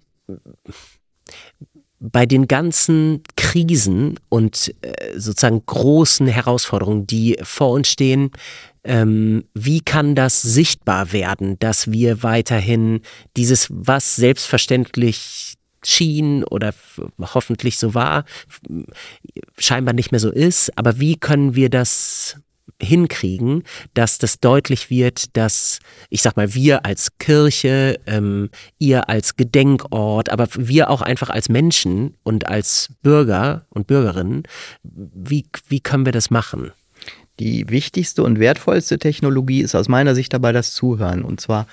bei 1.99 2.25
den 2.25 2.47
ganzen 2.47 3.23
Krisen 3.35 4.19
und 4.29 4.73
äh, 4.81 5.19
sozusagen 5.19 5.65
großen 5.65 6.27
Herausforderungen, 6.27 7.05
die 7.05 7.37
vor 7.43 7.71
uns 7.71 7.89
stehen, 7.89 8.31
ähm, 8.89 9.45
wie 9.53 9.81
kann 9.81 10.15
das 10.15 10.41
sichtbar 10.41 11.13
werden, 11.13 11.59
dass 11.59 11.91
wir 11.91 12.23
weiterhin 12.23 13.01
dieses, 13.37 13.67
was 13.69 14.15
selbstverständlich 14.15 15.53
schien 15.85 16.43
oder 16.43 16.73
hoffentlich 17.19 17.77
so 17.77 17.93
war, 17.93 18.25
scheinbar 19.59 19.93
nicht 19.93 20.11
mehr 20.11 20.19
so 20.19 20.31
ist, 20.31 20.75
aber 20.75 20.99
wie 20.99 21.15
können 21.15 21.55
wir 21.55 21.69
das 21.69 22.37
hinkriegen, 22.81 23.63
dass 23.93 24.17
das 24.17 24.39
deutlich 24.39 24.89
wird, 24.89 25.37
dass, 25.37 25.79
ich 26.09 26.23
sag 26.23 26.35
mal, 26.35 26.53
wir 26.55 26.85
als 26.85 27.17
Kirche, 27.19 27.99
ähm, 28.07 28.49
ihr 28.79 29.07
als 29.07 29.35
Gedenkort, 29.35 30.29
aber 30.31 30.47
wir 30.55 30.89
auch 30.89 31.01
einfach 31.01 31.29
als 31.29 31.47
Menschen 31.47 32.17
und 32.23 32.47
als 32.47 32.89
Bürger 33.03 33.65
und 33.69 33.85
Bürgerinnen, 33.85 34.43
wie, 34.83 35.45
wie 35.67 35.79
können 35.79 36.05
wir 36.05 36.13
das 36.13 36.31
machen? 36.31 36.71
Die 37.39 37.69
wichtigste 37.69 38.23
und 38.23 38.39
wertvollste 38.39 38.99
Technologie 38.99 39.61
ist 39.61 39.75
aus 39.75 39.87
meiner 39.87 40.13
Sicht 40.13 40.33
dabei 40.33 40.51
das 40.51 40.73
Zuhören. 40.73 41.23
Und 41.23 41.39
zwar 41.39 41.67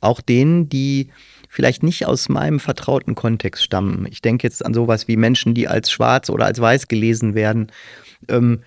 auch 0.00 0.20
denen, 0.20 0.68
die 0.68 1.08
vielleicht 1.48 1.82
nicht 1.82 2.06
aus 2.06 2.28
meinem 2.28 2.60
vertrauten 2.60 3.14
Kontext 3.14 3.64
stammen. 3.64 4.06
Ich 4.10 4.20
denke 4.20 4.46
jetzt 4.46 4.64
an 4.64 4.74
sowas 4.74 5.08
wie 5.08 5.16
Menschen, 5.16 5.54
die 5.54 5.68
als 5.68 5.90
schwarz 5.90 6.28
oder 6.28 6.44
als 6.44 6.60
weiß 6.60 6.88
gelesen 6.88 7.34
werden. 7.34 7.72
Ähm, 8.28 8.60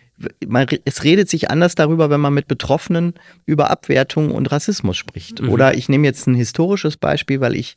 man, 0.48 0.66
es 0.86 1.04
redet 1.04 1.30
sich 1.30 1.50
anders 1.52 1.76
darüber, 1.76 2.10
wenn 2.10 2.20
man 2.20 2.34
mit 2.34 2.48
Betroffenen 2.48 3.14
über 3.46 3.70
Abwertung 3.70 4.32
und 4.32 4.52
Rassismus 4.52 4.98
spricht. 4.98 5.42
Mhm. 5.42 5.50
Oder 5.50 5.76
ich 5.76 5.88
nehme 5.88 6.08
jetzt 6.08 6.28
ein 6.28 6.36
historisches 6.36 6.98
Beispiel, 6.98 7.42
weil 7.42 7.56
ich 7.56 7.76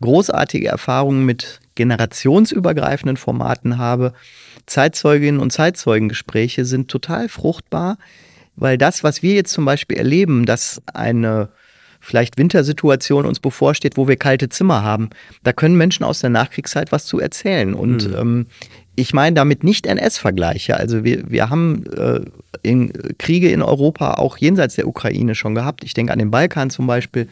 großartige 0.00 0.68
Erfahrungen 0.68 1.24
mit 1.24 1.60
generationsübergreifenden 1.74 3.16
Formaten 3.16 3.78
habe. 3.78 4.12
Zeitzeuginnen 4.66 5.40
und 5.40 5.52
Zeitzeugengespräche 5.52 6.64
sind 6.64 6.88
total 6.88 7.28
fruchtbar, 7.28 7.98
weil 8.56 8.78
das, 8.78 9.04
was 9.04 9.22
wir 9.22 9.34
jetzt 9.34 9.52
zum 9.52 9.64
Beispiel 9.64 9.96
erleben, 9.96 10.46
dass 10.46 10.82
eine 10.92 11.48
vielleicht 12.04 12.36
Wintersituation 12.36 13.24
uns 13.24 13.40
bevorsteht, 13.40 13.96
wo 13.96 14.06
wir 14.08 14.16
kalte 14.16 14.48
Zimmer 14.48 14.82
haben, 14.82 15.10
da 15.42 15.52
können 15.52 15.76
Menschen 15.76 16.04
aus 16.04 16.20
der 16.20 16.30
Nachkriegszeit 16.30 16.92
was 16.92 17.06
zu 17.06 17.18
erzählen. 17.18 17.74
Und 17.74 18.08
mhm. 18.08 18.16
ähm, 18.16 18.46
ich 18.94 19.14
meine 19.14 19.34
damit 19.34 19.64
nicht 19.64 19.86
NS-Vergleiche. 19.86 20.76
Also 20.76 21.02
wir, 21.02 21.30
wir 21.30 21.50
haben 21.50 21.84
äh, 21.96 22.20
in 22.62 22.92
Kriege 23.18 23.50
in 23.50 23.62
Europa 23.62 24.14
auch 24.14 24.36
jenseits 24.36 24.76
der 24.76 24.86
Ukraine 24.86 25.34
schon 25.34 25.54
gehabt. 25.54 25.82
Ich 25.82 25.94
denke 25.94 26.12
an 26.12 26.18
den 26.18 26.30
Balkan 26.30 26.70
zum 26.70 26.86
Beispiel. 26.86 27.28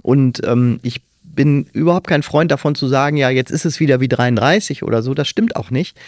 Und 0.00 0.40
ähm, 0.46 0.80
ich 0.82 1.02
bin 1.34 1.66
überhaupt 1.72 2.06
kein 2.06 2.22
Freund 2.22 2.50
davon 2.50 2.74
zu 2.74 2.88
sagen, 2.88 3.16
ja, 3.16 3.30
jetzt 3.30 3.50
ist 3.50 3.64
es 3.64 3.80
wieder 3.80 4.00
wie 4.00 4.08
33 4.08 4.82
oder 4.82 5.02
so. 5.02 5.14
Das 5.14 5.28
stimmt 5.28 5.56
auch 5.56 5.70
nicht. 5.70 5.98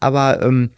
Aber 0.00 0.42
ähm, 0.42 0.70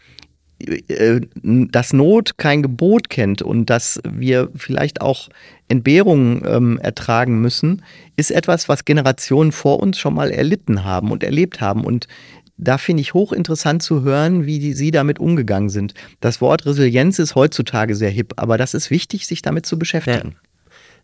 äh, 0.58 1.20
dass 1.34 1.92
Not 1.92 2.38
kein 2.38 2.62
Gebot 2.62 3.10
kennt 3.10 3.42
und 3.42 3.68
dass 3.68 4.00
wir 4.08 4.48
vielleicht 4.54 5.02
auch 5.02 5.28
Entbehrungen 5.68 6.42
ähm, 6.46 6.78
ertragen 6.78 7.40
müssen, 7.40 7.82
ist 8.16 8.30
etwas, 8.30 8.68
was 8.68 8.86
Generationen 8.86 9.52
vor 9.52 9.80
uns 9.80 9.98
schon 9.98 10.14
mal 10.14 10.30
erlitten 10.30 10.84
haben 10.84 11.10
und 11.10 11.22
erlebt 11.22 11.60
haben. 11.60 11.84
Und 11.84 12.06
da 12.56 12.78
finde 12.78 13.02
ich 13.02 13.12
hochinteressant 13.12 13.82
zu 13.82 14.02
hören, 14.02 14.46
wie 14.46 14.58
die, 14.58 14.72
Sie 14.72 14.90
damit 14.90 15.18
umgegangen 15.18 15.68
sind. 15.68 15.92
Das 16.20 16.40
Wort 16.40 16.64
Resilienz 16.64 17.18
ist 17.18 17.34
heutzutage 17.34 17.94
sehr 17.94 18.10
hip, 18.10 18.32
aber 18.36 18.56
das 18.56 18.72
ist 18.72 18.90
wichtig, 18.90 19.26
sich 19.26 19.42
damit 19.42 19.66
zu 19.66 19.78
beschäftigen. 19.78 20.36
Ja. 20.36 20.45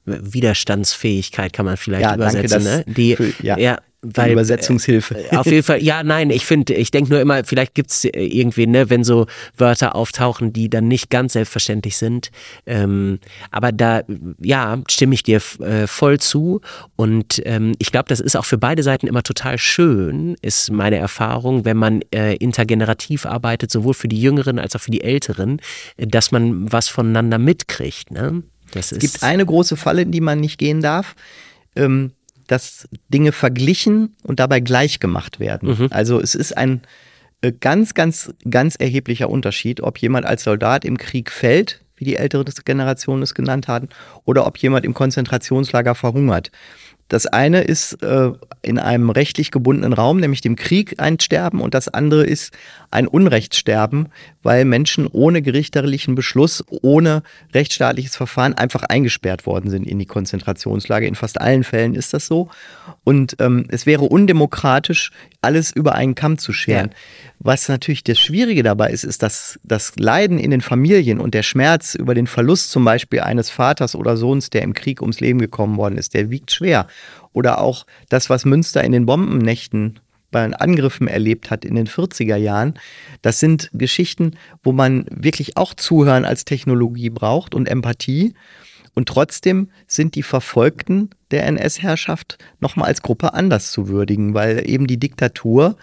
Widerstandsfähigkeit 0.04 1.52
kann 1.52 1.66
man 1.66 1.76
vielleicht 1.76 2.02
ja, 2.02 2.14
übersetzen. 2.14 2.64
Danke, 2.64 2.90
ne? 2.90 2.94
Die, 2.94 3.16
für, 3.16 3.32
ja. 3.42 3.58
ja 3.58 3.78
weil, 4.02 4.32
Übersetzungshilfe. 4.32 5.30
Äh, 5.30 5.36
auf 5.36 5.46
jeden 5.46 5.62
Fall, 5.62 5.80
ja, 5.80 6.02
nein, 6.02 6.30
ich 6.30 6.44
finde, 6.44 6.74
ich 6.74 6.90
denke 6.90 7.10
nur 7.10 7.20
immer, 7.20 7.44
vielleicht 7.44 7.74
gibt 7.74 7.92
es 7.92 8.04
irgendwie, 8.04 8.66
ne, 8.66 8.90
wenn 8.90 9.04
so 9.04 9.26
Wörter 9.56 9.94
auftauchen, 9.94 10.52
die 10.52 10.68
dann 10.68 10.88
nicht 10.88 11.08
ganz 11.08 11.34
selbstverständlich 11.34 11.96
sind. 11.96 12.32
Ähm, 12.66 13.20
aber 13.52 13.70
da, 13.70 14.02
ja, 14.40 14.82
stimme 14.90 15.14
ich 15.14 15.22
dir 15.22 15.40
äh, 15.60 15.86
voll 15.86 16.18
zu. 16.18 16.60
Und 16.96 17.42
ähm, 17.44 17.74
ich 17.78 17.92
glaube, 17.92 18.08
das 18.08 18.18
ist 18.18 18.36
auch 18.36 18.44
für 18.44 18.58
beide 18.58 18.82
Seiten 18.82 19.06
immer 19.06 19.22
total 19.22 19.56
schön, 19.56 20.34
ist 20.42 20.72
meine 20.72 20.96
Erfahrung, 20.96 21.64
wenn 21.64 21.76
man 21.76 22.00
äh, 22.12 22.34
intergenerativ 22.34 23.24
arbeitet, 23.24 23.70
sowohl 23.70 23.94
für 23.94 24.08
die 24.08 24.20
Jüngeren 24.20 24.58
als 24.58 24.74
auch 24.74 24.80
für 24.80 24.90
die 24.90 25.02
Älteren, 25.02 25.60
dass 25.96 26.32
man 26.32 26.72
was 26.72 26.88
voneinander 26.88 27.38
mitkriegt. 27.38 28.10
Ne? 28.10 28.42
Das 28.72 28.92
es 28.92 28.98
gibt 28.98 29.22
eine 29.22 29.46
große 29.46 29.76
Falle, 29.76 30.02
in 30.02 30.12
die 30.12 30.20
man 30.20 30.40
nicht 30.40 30.58
gehen 30.58 30.80
darf. 30.80 31.14
Ähm, 31.74 32.12
dass 32.46 32.88
Dinge 33.08 33.32
verglichen 33.32 34.16
und 34.24 34.38
dabei 34.38 34.60
gleich 34.60 35.00
gemacht 35.00 35.40
werden. 35.40 35.70
Mhm. 35.70 35.88
Also 35.90 36.20
es 36.20 36.34
ist 36.34 36.56
ein 36.56 36.82
äh, 37.40 37.52
ganz, 37.52 37.94
ganz, 37.94 38.32
ganz 38.48 38.76
erheblicher 38.76 39.30
Unterschied, 39.30 39.80
ob 39.80 39.98
jemand 39.98 40.26
als 40.26 40.44
Soldat 40.44 40.84
im 40.84 40.98
Krieg 40.98 41.30
fällt, 41.30 41.80
wie 41.96 42.04
die 42.04 42.16
ältere 42.16 42.44
Generation 42.64 43.22
es 43.22 43.34
genannt 43.34 43.68
haben, 43.68 43.88
oder 44.24 44.46
ob 44.46 44.58
jemand 44.58 44.84
im 44.84 44.92
Konzentrationslager 44.92 45.94
verhungert. 45.94 46.50
Das 47.08 47.26
eine 47.26 47.62
ist 47.62 48.02
äh, 48.02 48.32
in 48.62 48.78
einem 48.78 49.10
rechtlich 49.10 49.50
gebundenen 49.50 49.92
Raum, 49.92 50.18
nämlich 50.18 50.40
dem 50.40 50.56
Krieg, 50.56 50.94
ein 50.98 51.20
Sterben 51.20 51.60
und 51.60 51.74
das 51.74 51.88
andere 51.88 52.24
ist 52.24 52.52
ein 52.90 53.06
Unrechtssterben, 53.06 54.08
weil 54.42 54.64
Menschen 54.64 55.06
ohne 55.06 55.42
gerichterlichen 55.42 56.14
Beschluss, 56.14 56.64
ohne 56.68 57.22
rechtsstaatliches 57.54 58.16
Verfahren 58.16 58.54
einfach 58.54 58.82
eingesperrt 58.82 59.46
worden 59.46 59.70
sind 59.70 59.86
in 59.86 59.98
die 59.98 60.06
Konzentrationslager. 60.06 61.06
In 61.06 61.14
fast 61.14 61.40
allen 61.40 61.64
Fällen 61.64 61.94
ist 61.94 62.14
das 62.14 62.26
so. 62.26 62.48
Und 63.04 63.36
ähm, 63.40 63.66
es 63.68 63.86
wäre 63.86 64.04
undemokratisch, 64.04 65.10
alles 65.40 65.72
über 65.72 65.94
einen 65.94 66.14
Kamm 66.14 66.38
zu 66.38 66.52
scheren. 66.52 66.90
Ja. 66.90 66.96
Was 67.38 67.68
natürlich 67.68 68.04
das 68.04 68.18
Schwierige 68.18 68.62
dabei 68.62 68.90
ist, 68.90 69.04
ist, 69.04 69.22
dass 69.22 69.58
das 69.64 69.94
Leiden 69.96 70.38
in 70.38 70.50
den 70.50 70.60
Familien 70.60 71.18
und 71.18 71.34
der 71.34 71.42
Schmerz 71.42 71.94
über 71.94 72.14
den 72.14 72.28
Verlust 72.28 72.70
zum 72.70 72.84
Beispiel 72.84 73.20
eines 73.20 73.50
Vaters 73.50 73.96
oder 73.96 74.16
Sohns, 74.16 74.50
der 74.50 74.62
im 74.62 74.74
Krieg 74.74 75.00
ums 75.02 75.20
Leben 75.20 75.40
gekommen 75.40 75.76
worden 75.76 75.98
ist, 75.98 76.14
der 76.14 76.30
wiegt 76.30 76.52
schwer. 76.52 76.86
Oder 77.32 77.60
auch 77.60 77.86
das, 78.08 78.30
was 78.30 78.44
Münster 78.44 78.84
in 78.84 78.92
den 78.92 79.06
Bombennächten 79.06 79.98
bei 80.32 80.52
Angriffen 80.52 81.06
erlebt 81.06 81.50
hat 81.50 81.64
in 81.64 81.76
den 81.76 81.86
40er 81.86 82.36
Jahren. 82.36 82.74
Das 83.22 83.38
sind 83.38 83.70
Geschichten, 83.72 84.32
wo 84.64 84.72
man 84.72 85.06
wirklich 85.08 85.56
auch 85.56 85.74
Zuhören 85.74 86.24
als 86.24 86.44
Technologie 86.44 87.10
braucht 87.10 87.54
und 87.54 87.68
Empathie. 87.68 88.34
Und 88.94 89.08
trotzdem 89.08 89.70
sind 89.86 90.16
die 90.16 90.22
Verfolgten 90.22 91.10
der 91.30 91.46
NS-Herrschaft 91.46 92.38
nochmal 92.60 92.88
als 92.88 93.02
Gruppe 93.02 93.32
anders 93.32 93.70
zu 93.70 93.88
würdigen, 93.88 94.34
weil 94.34 94.68
eben 94.68 94.86
die 94.86 94.98
Diktatur 94.98 95.76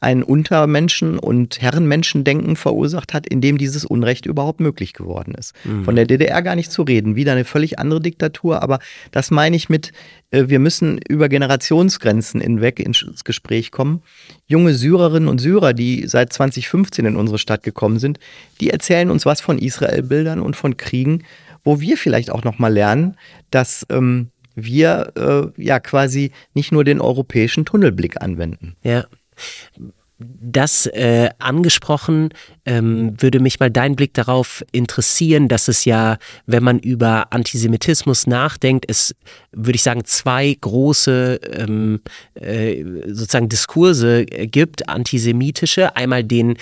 ein 0.00 0.22
Untermenschen- 0.22 1.18
und 1.18 1.60
Herrenmenschendenken 1.60 2.54
verursacht 2.54 3.14
hat, 3.14 3.26
in 3.26 3.40
dem 3.40 3.58
dieses 3.58 3.84
Unrecht 3.84 4.26
überhaupt 4.26 4.60
möglich 4.60 4.92
geworden 4.92 5.34
ist. 5.34 5.54
Mhm. 5.64 5.84
Von 5.84 5.96
der 5.96 6.06
DDR 6.06 6.40
gar 6.42 6.54
nicht 6.54 6.70
zu 6.70 6.82
reden, 6.82 7.16
wieder 7.16 7.32
eine 7.32 7.44
völlig 7.44 7.78
andere 7.78 8.00
Diktatur, 8.00 8.62
aber 8.62 8.78
das 9.10 9.30
meine 9.30 9.56
ich 9.56 9.68
mit, 9.68 9.92
äh, 10.30 10.44
wir 10.46 10.60
müssen 10.60 11.00
über 11.08 11.28
Generationsgrenzen 11.28 12.40
hinweg 12.40 12.78
ins 12.78 13.24
Gespräch 13.24 13.72
kommen. 13.72 14.02
Junge 14.46 14.74
Syrerinnen 14.74 15.28
und 15.28 15.40
Syrer, 15.40 15.72
die 15.72 16.06
seit 16.06 16.32
2015 16.32 17.04
in 17.04 17.16
unsere 17.16 17.38
Stadt 17.38 17.64
gekommen 17.64 17.98
sind, 17.98 18.20
die 18.60 18.70
erzählen 18.70 19.10
uns 19.10 19.26
was 19.26 19.40
von 19.40 19.58
Israel-Bildern 19.58 20.40
und 20.40 20.54
von 20.54 20.76
Kriegen, 20.76 21.24
wo 21.64 21.80
wir 21.80 21.96
vielleicht 21.96 22.30
auch 22.30 22.44
nochmal 22.44 22.72
lernen, 22.72 23.16
dass 23.50 23.84
ähm, 23.90 24.30
wir 24.54 25.12
äh, 25.56 25.62
ja 25.62 25.80
quasi 25.80 26.32
nicht 26.54 26.72
nur 26.72 26.84
den 26.84 27.00
europäischen 27.00 27.64
Tunnelblick 27.64 28.20
anwenden. 28.20 28.76
Ja. 28.82 29.04
Das 30.20 30.86
äh, 30.86 31.30
angesprochen, 31.38 32.30
ähm, 32.66 33.14
würde 33.22 33.38
mich 33.38 33.60
mal 33.60 33.70
dein 33.70 33.94
Blick 33.94 34.14
darauf 34.14 34.64
interessieren, 34.72 35.46
dass 35.46 35.68
es 35.68 35.84
ja, 35.84 36.18
wenn 36.46 36.64
man 36.64 36.80
über 36.80 37.32
Antisemitismus 37.32 38.26
nachdenkt, 38.26 38.84
es, 38.88 39.14
würde 39.52 39.76
ich 39.76 39.84
sagen, 39.84 40.04
zwei 40.04 40.56
große 40.60 41.38
ähm, 41.52 42.00
äh, 42.34 42.84
sozusagen 43.06 43.48
Diskurse 43.48 44.26
gibt, 44.26 44.88
antisemitische. 44.88 45.94
Einmal 45.94 46.24
den 46.24 46.56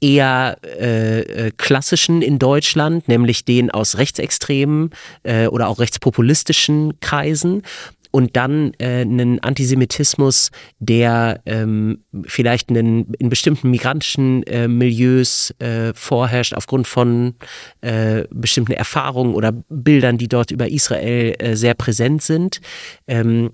eher 0.00 0.56
äh, 0.64 1.20
äh, 1.20 1.50
klassischen 1.58 2.22
in 2.22 2.38
Deutschland, 2.38 3.06
nämlich 3.06 3.44
den 3.44 3.70
aus 3.70 3.98
rechtsextremen 3.98 4.90
äh, 5.24 5.48
oder 5.48 5.68
auch 5.68 5.78
rechtspopulistischen 5.78 6.98
Kreisen 7.00 7.64
und 8.10 8.36
dann 8.36 8.72
äh, 8.78 9.00
einen 9.00 9.40
Antisemitismus, 9.40 10.50
der 10.78 11.40
ähm, 11.46 12.04
vielleicht 12.26 12.70
einen, 12.70 13.12
in 13.14 13.28
bestimmten 13.28 13.70
migrantischen 13.70 14.42
äh, 14.44 14.68
Milieus 14.68 15.54
äh, 15.58 15.92
vorherrscht 15.94 16.54
aufgrund 16.54 16.86
von 16.86 17.34
äh, 17.80 18.24
bestimmten 18.30 18.72
Erfahrungen 18.72 19.34
oder 19.34 19.52
Bildern, 19.68 20.18
die 20.18 20.28
dort 20.28 20.50
über 20.50 20.68
Israel 20.68 21.34
äh, 21.38 21.56
sehr 21.56 21.74
präsent 21.74 22.22
sind. 22.22 22.60
Ähm, 23.06 23.50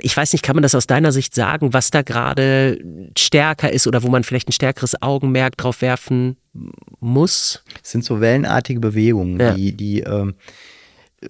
ich 0.00 0.16
weiß 0.16 0.32
nicht, 0.32 0.42
kann 0.42 0.56
man 0.56 0.62
das 0.62 0.74
aus 0.74 0.86
deiner 0.86 1.12
Sicht 1.12 1.34
sagen, 1.34 1.72
was 1.72 1.90
da 1.90 2.02
gerade 2.02 2.78
stärker 3.16 3.72
ist 3.72 3.86
oder 3.86 4.02
wo 4.02 4.08
man 4.08 4.24
vielleicht 4.24 4.48
ein 4.48 4.52
stärkeres 4.52 5.00
Augenmerk 5.00 5.56
drauf 5.56 5.82
werfen 5.82 6.36
muss? 7.00 7.62
Es 7.82 7.92
sind 7.92 8.04
so 8.04 8.20
wellenartige 8.20 8.80
Bewegungen, 8.80 9.38
ja. 9.38 9.54
die, 9.54 9.72
die 9.72 10.00
ähm, 10.00 10.34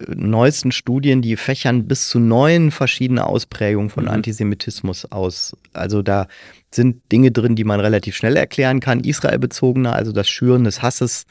neuesten 0.07 0.71
Studien, 0.71 1.21
die 1.21 1.35
fächern 1.35 1.87
bis 1.87 2.09
zu 2.09 2.19
neun 2.19 2.71
verschiedene 2.71 3.25
Ausprägungen 3.25 3.89
von 3.89 4.05
mhm. 4.05 4.11
Antisemitismus 4.11 5.11
aus. 5.11 5.55
Also 5.73 6.01
da 6.01 6.27
sind 6.71 7.01
Dinge 7.11 7.31
drin, 7.31 7.55
die 7.55 7.63
man 7.63 7.79
relativ 7.79 8.15
schnell 8.15 8.35
erklären 8.35 8.79
kann. 8.79 9.01
Israel-bezogener, 9.01 9.93
also 9.93 10.11
das 10.11 10.29
Schüren 10.29 10.63
des 10.63 10.81
Hasses, 10.81 11.25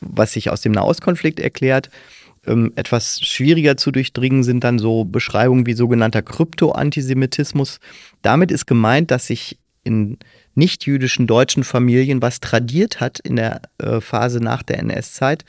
was 0.00 0.32
sich 0.32 0.50
aus 0.50 0.60
dem 0.60 0.72
Nahostkonflikt 0.72 1.40
erklärt. 1.40 1.90
Ähm, 2.46 2.72
etwas 2.76 3.20
schwieriger 3.20 3.76
zu 3.76 3.90
durchdringen 3.90 4.44
sind 4.44 4.64
dann 4.64 4.78
so 4.78 5.04
Beschreibungen 5.04 5.66
wie 5.66 5.74
sogenannter 5.74 6.22
Krypto-Antisemitismus. 6.22 7.80
Damit 8.22 8.50
ist 8.50 8.66
gemeint, 8.66 9.10
dass 9.10 9.26
sich 9.26 9.58
in 9.84 10.18
nicht-jüdischen 10.54 11.26
deutschen 11.26 11.64
Familien 11.64 12.20
was 12.20 12.40
tradiert 12.40 13.00
hat 13.00 13.20
in 13.20 13.36
der 13.36 13.62
äh, 13.78 14.00
Phase 14.00 14.40
nach 14.40 14.62
der 14.62 14.78
NS-Zeit, 14.80 15.44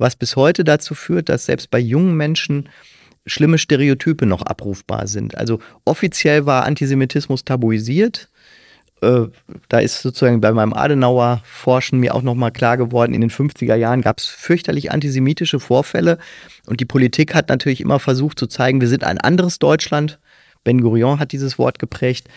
was 0.00 0.16
bis 0.16 0.36
heute 0.36 0.64
dazu 0.64 0.94
führt, 0.94 1.28
dass 1.28 1.46
selbst 1.46 1.70
bei 1.70 1.78
jungen 1.78 2.16
Menschen 2.16 2.68
schlimme 3.26 3.58
Stereotype 3.58 4.26
noch 4.26 4.42
abrufbar 4.42 5.06
sind. 5.06 5.36
Also 5.36 5.60
offiziell 5.84 6.46
war 6.46 6.64
Antisemitismus 6.64 7.44
tabuisiert. 7.44 8.30
Äh, 9.02 9.26
da 9.68 9.78
ist 9.78 10.02
sozusagen 10.02 10.40
bei 10.40 10.52
meinem 10.52 10.72
Adenauer 10.72 11.42
Forschen 11.44 12.00
mir 12.00 12.14
auch 12.14 12.22
nochmal 12.22 12.50
klar 12.50 12.76
geworden, 12.76 13.14
in 13.14 13.20
den 13.20 13.30
50er 13.30 13.74
Jahren 13.74 14.02
gab 14.02 14.18
es 14.18 14.26
fürchterlich 14.26 14.90
antisemitische 14.90 15.60
Vorfälle 15.60 16.18
und 16.66 16.80
die 16.80 16.84
Politik 16.86 17.34
hat 17.34 17.48
natürlich 17.48 17.80
immer 17.80 17.98
versucht 17.98 18.38
zu 18.38 18.46
zeigen, 18.46 18.80
wir 18.80 18.88
sind 18.88 19.04
ein 19.04 19.18
anderes 19.18 19.58
Deutschland. 19.58 20.18
Ben 20.64 20.82
Gurion 20.82 21.18
hat 21.18 21.32
dieses 21.32 21.58
Wort 21.58 21.78
geprägt. 21.78 22.28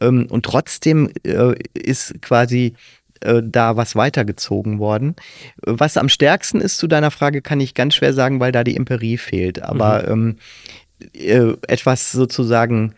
Ähm, 0.00 0.26
und 0.30 0.44
trotzdem 0.44 1.10
äh, 1.24 1.54
ist 1.74 2.20
quasi 2.22 2.74
äh, 3.22 3.42
da 3.44 3.76
was 3.76 3.96
weitergezogen 3.96 4.78
worden. 4.78 5.16
Was 5.62 5.96
am 5.96 6.08
stärksten 6.08 6.60
ist 6.60 6.78
zu 6.78 6.86
deiner 6.86 7.10
Frage, 7.10 7.42
kann 7.42 7.60
ich 7.60 7.74
ganz 7.74 7.94
schwer 7.94 8.12
sagen, 8.12 8.40
weil 8.40 8.52
da 8.52 8.64
die 8.64 8.76
Empirie 8.76 9.18
fehlt. 9.18 9.62
Aber 9.62 10.14
mhm. 10.14 10.36
ähm, 11.14 11.56
äh, 11.56 11.56
etwas 11.68 12.12
sozusagen 12.12 12.94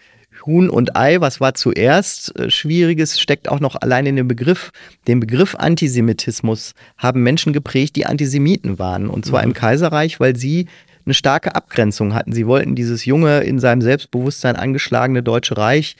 Huhn 0.47 0.69
und 0.69 0.97
Ei, 0.97 1.21
was 1.21 1.41
war 1.41 1.55
zuerst 1.55 2.39
äh, 2.39 2.51
Schwieriges, 2.51 3.21
steckt 3.21 3.49
auch 3.49 3.61
noch 3.61 3.77
allein 3.77 4.07
in 4.07 4.17
dem 4.17 4.29
Begriff. 4.29 4.73
Den 5.07 5.21
Begriff 5.21 5.55
Antisemitismus 5.55 6.75
haben 6.99 7.23
Menschen 7.23 7.53
geprägt, 7.53 7.97
die 7.97 8.07
Antisemiten 8.07 8.79
waren. 8.79 9.09
Und 9.09 9.25
zwar 9.25 9.43
mhm. 9.43 9.49
im 9.49 9.55
Kaiserreich, 9.55 10.21
weil 10.21 10.37
sie 10.37 10.67
eine 11.07 11.15
starke 11.15 11.55
Abgrenzung 11.55 12.15
hatten. 12.15 12.33
Sie 12.33 12.47
wollten 12.47 12.75
dieses 12.75 13.05
junge, 13.05 13.41
in 13.41 13.59
seinem 13.59 13.83
Selbstbewusstsein 13.83 14.57
angeschlagene 14.57 15.23
Deutsche 15.23 15.57
Reich 15.57 15.97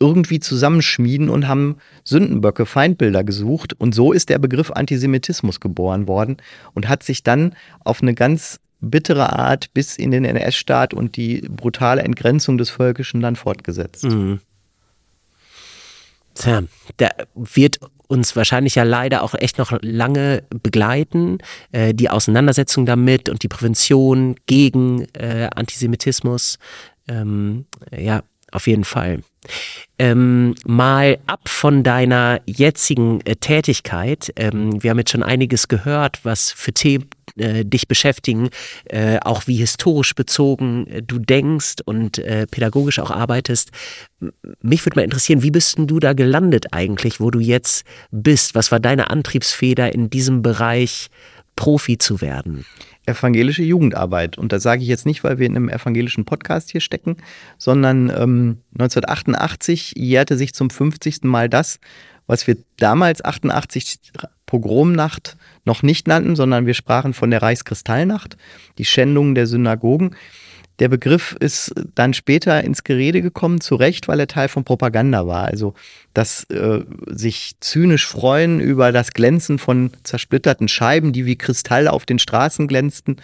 irgendwie 0.00 0.40
zusammenschmieden 0.40 1.28
und 1.28 1.48
haben 1.48 1.76
Sündenböcke, 2.04 2.66
Feindbilder 2.66 3.24
gesucht. 3.24 3.74
Und 3.74 3.94
so 3.94 4.12
ist 4.12 4.28
der 4.28 4.38
Begriff 4.38 4.70
Antisemitismus 4.70 5.60
geboren 5.60 6.06
worden 6.08 6.38
und 6.74 6.88
hat 6.88 7.02
sich 7.02 7.22
dann 7.22 7.54
auf 7.84 8.02
eine 8.02 8.14
ganz 8.14 8.60
bittere 8.80 9.32
Art 9.38 9.72
bis 9.74 9.96
in 9.96 10.10
den 10.10 10.24
NS-Staat 10.24 10.92
und 10.92 11.16
die 11.16 11.42
brutale 11.48 12.02
Entgrenzung 12.02 12.58
des 12.58 12.70
Völkischen 12.70 13.20
dann 13.20 13.36
fortgesetzt. 13.36 14.04
Mhm. 14.04 14.40
Tja, 16.34 16.62
der 16.98 17.14
wird 17.34 17.78
uns 18.08 18.34
wahrscheinlich 18.36 18.74
ja 18.74 18.82
leider 18.82 19.22
auch 19.22 19.34
echt 19.34 19.58
noch 19.58 19.72
lange 19.82 20.42
begleiten, 20.62 21.38
äh, 21.72 21.94
die 21.94 22.10
Auseinandersetzung 22.10 22.86
damit 22.86 23.28
und 23.28 23.42
die 23.42 23.48
Prävention 23.48 24.36
gegen 24.46 25.06
äh, 25.14 25.48
Antisemitismus. 25.54 26.58
Ähm, 27.08 27.66
ja, 27.96 28.22
auf 28.50 28.66
jeden 28.66 28.84
Fall. 28.84 29.20
Ähm, 29.98 30.54
mal 30.64 31.18
ab 31.26 31.48
von 31.48 31.82
deiner 31.82 32.40
jetzigen 32.46 33.20
äh, 33.22 33.36
Tätigkeit. 33.36 34.32
Ähm, 34.36 34.82
wir 34.82 34.90
haben 34.90 34.98
jetzt 34.98 35.10
schon 35.10 35.22
einiges 35.22 35.68
gehört, 35.68 36.24
was 36.24 36.50
für 36.50 36.72
Themen 36.72 37.08
äh, 37.36 37.64
dich 37.64 37.88
beschäftigen, 37.88 38.50
äh, 38.84 39.18
auch 39.20 39.46
wie 39.46 39.56
historisch 39.56 40.14
bezogen 40.14 40.86
äh, 40.86 41.02
du 41.02 41.18
denkst 41.18 41.76
und 41.84 42.18
äh, 42.18 42.46
pädagogisch 42.46 42.98
auch 42.98 43.10
arbeitest. 43.10 43.70
Mich 44.60 44.84
würde 44.84 44.96
mal 44.98 45.04
interessieren, 45.04 45.42
wie 45.42 45.50
bist 45.50 45.78
denn 45.78 45.86
du 45.86 45.98
da 45.98 46.12
gelandet 46.12 46.72
eigentlich, 46.72 47.20
wo 47.20 47.30
du 47.30 47.40
jetzt 47.40 47.84
bist? 48.10 48.54
Was 48.54 48.70
war 48.70 48.80
deine 48.80 49.10
Antriebsfeder 49.10 49.94
in 49.94 50.10
diesem 50.10 50.42
Bereich 50.42 51.08
Profi 51.56 51.98
zu 51.98 52.20
werden? 52.20 52.64
evangelische 53.06 53.62
Jugendarbeit. 53.62 54.38
Und 54.38 54.52
das 54.52 54.62
sage 54.62 54.82
ich 54.82 54.88
jetzt 54.88 55.06
nicht, 55.06 55.24
weil 55.24 55.38
wir 55.38 55.46
in 55.46 55.56
einem 55.56 55.68
evangelischen 55.68 56.24
Podcast 56.24 56.70
hier 56.70 56.80
stecken, 56.80 57.16
sondern 57.58 58.10
ähm, 58.10 58.58
1988 58.74 59.94
jährte 59.96 60.36
sich 60.36 60.54
zum 60.54 60.70
50. 60.70 61.24
Mal 61.24 61.48
das, 61.48 61.80
was 62.26 62.46
wir 62.46 62.56
damals 62.78 63.24
88 63.24 63.98
Pogromnacht 64.46 65.36
noch 65.64 65.82
nicht 65.82 66.06
nannten, 66.06 66.36
sondern 66.36 66.66
wir 66.66 66.74
sprachen 66.74 67.14
von 67.14 67.30
der 67.30 67.42
Reichskristallnacht, 67.42 68.36
die 68.78 68.84
Schändung 68.84 69.34
der 69.34 69.46
Synagogen. 69.46 70.14
Der 70.82 70.88
Begriff 70.88 71.36
ist 71.38 71.72
dann 71.94 72.12
später 72.12 72.64
ins 72.64 72.82
Gerede 72.82 73.22
gekommen, 73.22 73.60
zu 73.60 73.76
Recht, 73.76 74.08
weil 74.08 74.18
er 74.18 74.26
Teil 74.26 74.48
von 74.48 74.64
Propaganda 74.64 75.28
war. 75.28 75.44
Also 75.44 75.74
das 76.12 76.42
äh, 76.50 76.80
sich 77.06 77.52
zynisch 77.60 78.04
freuen 78.04 78.58
über 78.58 78.90
das 78.90 79.12
Glänzen 79.12 79.60
von 79.60 79.92
zersplitterten 80.02 80.66
Scheiben, 80.66 81.12
die 81.12 81.24
wie 81.24 81.36
Kristall 81.36 81.86
auf 81.86 82.04
den 82.04 82.18
Straßen 82.18 82.66
glänzten, 82.66 83.18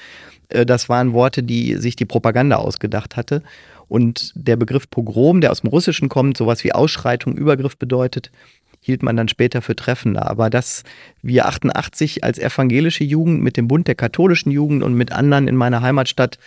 äh, 0.50 0.64
das 0.64 0.88
waren 0.88 1.14
Worte, 1.14 1.42
die 1.42 1.74
sich 1.78 1.96
die 1.96 2.04
Propaganda 2.04 2.58
ausgedacht 2.58 3.16
hatte. 3.16 3.42
Und 3.88 4.30
der 4.36 4.54
Begriff 4.54 4.88
Pogrom, 4.88 5.40
der 5.40 5.50
aus 5.50 5.62
dem 5.62 5.70
Russischen 5.70 6.08
kommt, 6.08 6.36
sowas 6.36 6.62
wie 6.62 6.70
Ausschreitung, 6.70 7.36
Übergriff 7.36 7.76
bedeutet, 7.76 8.30
hielt 8.80 9.02
man 9.02 9.16
dann 9.16 9.26
später 9.26 9.62
für 9.62 9.74
treffender. 9.74 10.30
Aber 10.30 10.48
dass 10.48 10.84
wir 11.22 11.46
88 11.46 12.22
als 12.22 12.38
evangelische 12.38 13.02
Jugend 13.02 13.42
mit 13.42 13.56
dem 13.56 13.66
Bund 13.66 13.88
der 13.88 13.96
katholischen 13.96 14.52
Jugend 14.52 14.84
und 14.84 14.94
mit 14.94 15.10
anderen 15.10 15.48
in 15.48 15.56
meiner 15.56 15.82
Heimatstadt 15.82 16.38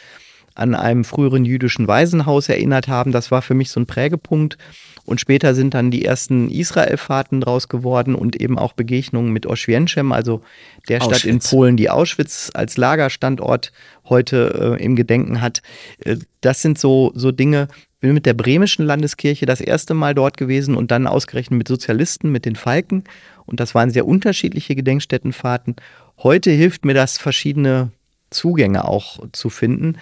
an 0.55 0.75
einem 0.75 1.03
früheren 1.03 1.45
jüdischen 1.45 1.87
Waisenhaus 1.87 2.49
erinnert 2.49 2.87
haben. 2.87 3.11
Das 3.11 3.31
war 3.31 3.41
für 3.41 3.53
mich 3.53 3.69
so 3.69 3.79
ein 3.79 3.85
Prägepunkt. 3.85 4.57
Und 5.03 5.19
später 5.19 5.55
sind 5.55 5.73
dann 5.73 5.91
die 5.91 6.05
ersten 6.05 6.49
Israelfahrten 6.49 7.41
draus 7.41 7.69
geworden 7.69 8.13
und 8.15 8.39
eben 8.39 8.57
auch 8.59 8.73
Begegnungen 8.73 9.33
mit 9.33 9.47
Oświęcim, 9.47 10.11
also 10.11 10.41
der 10.89 11.01
Auschwitz. 11.01 11.19
Stadt 11.19 11.29
in 11.29 11.39
Polen, 11.39 11.77
die 11.77 11.89
Auschwitz 11.89 12.51
als 12.53 12.77
Lagerstandort 12.77 13.71
heute 14.05 14.77
äh, 14.79 14.83
im 14.83 14.95
Gedenken 14.95 15.41
hat. 15.41 15.61
Äh, 15.99 16.17
das 16.41 16.61
sind 16.61 16.77
so, 16.77 17.11
so 17.15 17.31
Dinge. 17.31 17.67
Ich 17.95 17.99
bin 18.01 18.13
mit 18.13 18.25
der 18.25 18.33
bremischen 18.33 18.85
Landeskirche 18.85 19.45
das 19.45 19.61
erste 19.61 19.93
Mal 19.93 20.15
dort 20.15 20.37
gewesen 20.37 20.75
und 20.75 20.91
dann 20.91 21.07
ausgerechnet 21.07 21.57
mit 21.57 21.67
Sozialisten, 21.67 22.31
mit 22.31 22.45
den 22.45 22.55
Falken. 22.55 23.03
Und 23.45 23.59
das 23.59 23.75
waren 23.75 23.91
sehr 23.91 24.07
unterschiedliche 24.07 24.75
Gedenkstättenfahrten. 24.75 25.75
Heute 26.17 26.51
hilft 26.51 26.85
mir 26.85 26.93
das, 26.93 27.17
verschiedene 27.17 27.91
Zugänge 28.31 28.85
auch 28.85 29.19
zu 29.33 29.49
finden. 29.49 29.97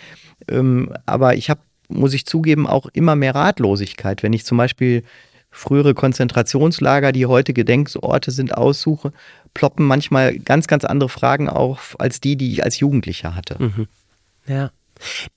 Ähm, 0.47 0.93
aber 1.05 1.35
ich 1.35 1.49
habe, 1.49 1.61
muss 1.87 2.13
ich 2.13 2.25
zugeben, 2.25 2.67
auch 2.67 2.87
immer 2.93 3.15
mehr 3.15 3.35
Ratlosigkeit. 3.35 4.23
Wenn 4.23 4.33
ich 4.33 4.45
zum 4.45 4.57
Beispiel 4.57 5.03
frühere 5.51 5.93
Konzentrationslager, 5.93 7.11
die 7.11 7.25
heute 7.25 7.53
Gedenkorte 7.53 8.31
sind, 8.31 8.55
aussuche, 8.55 9.11
ploppen 9.53 9.85
manchmal 9.85 10.37
ganz, 10.37 10.67
ganz 10.67 10.85
andere 10.85 11.09
Fragen 11.09 11.49
auf 11.49 11.95
als 11.99 12.21
die, 12.21 12.35
die 12.35 12.51
ich 12.51 12.63
als 12.63 12.79
Jugendlicher 12.79 13.35
hatte. 13.35 13.55
Mhm. 13.61 13.87
Ja. 14.45 14.71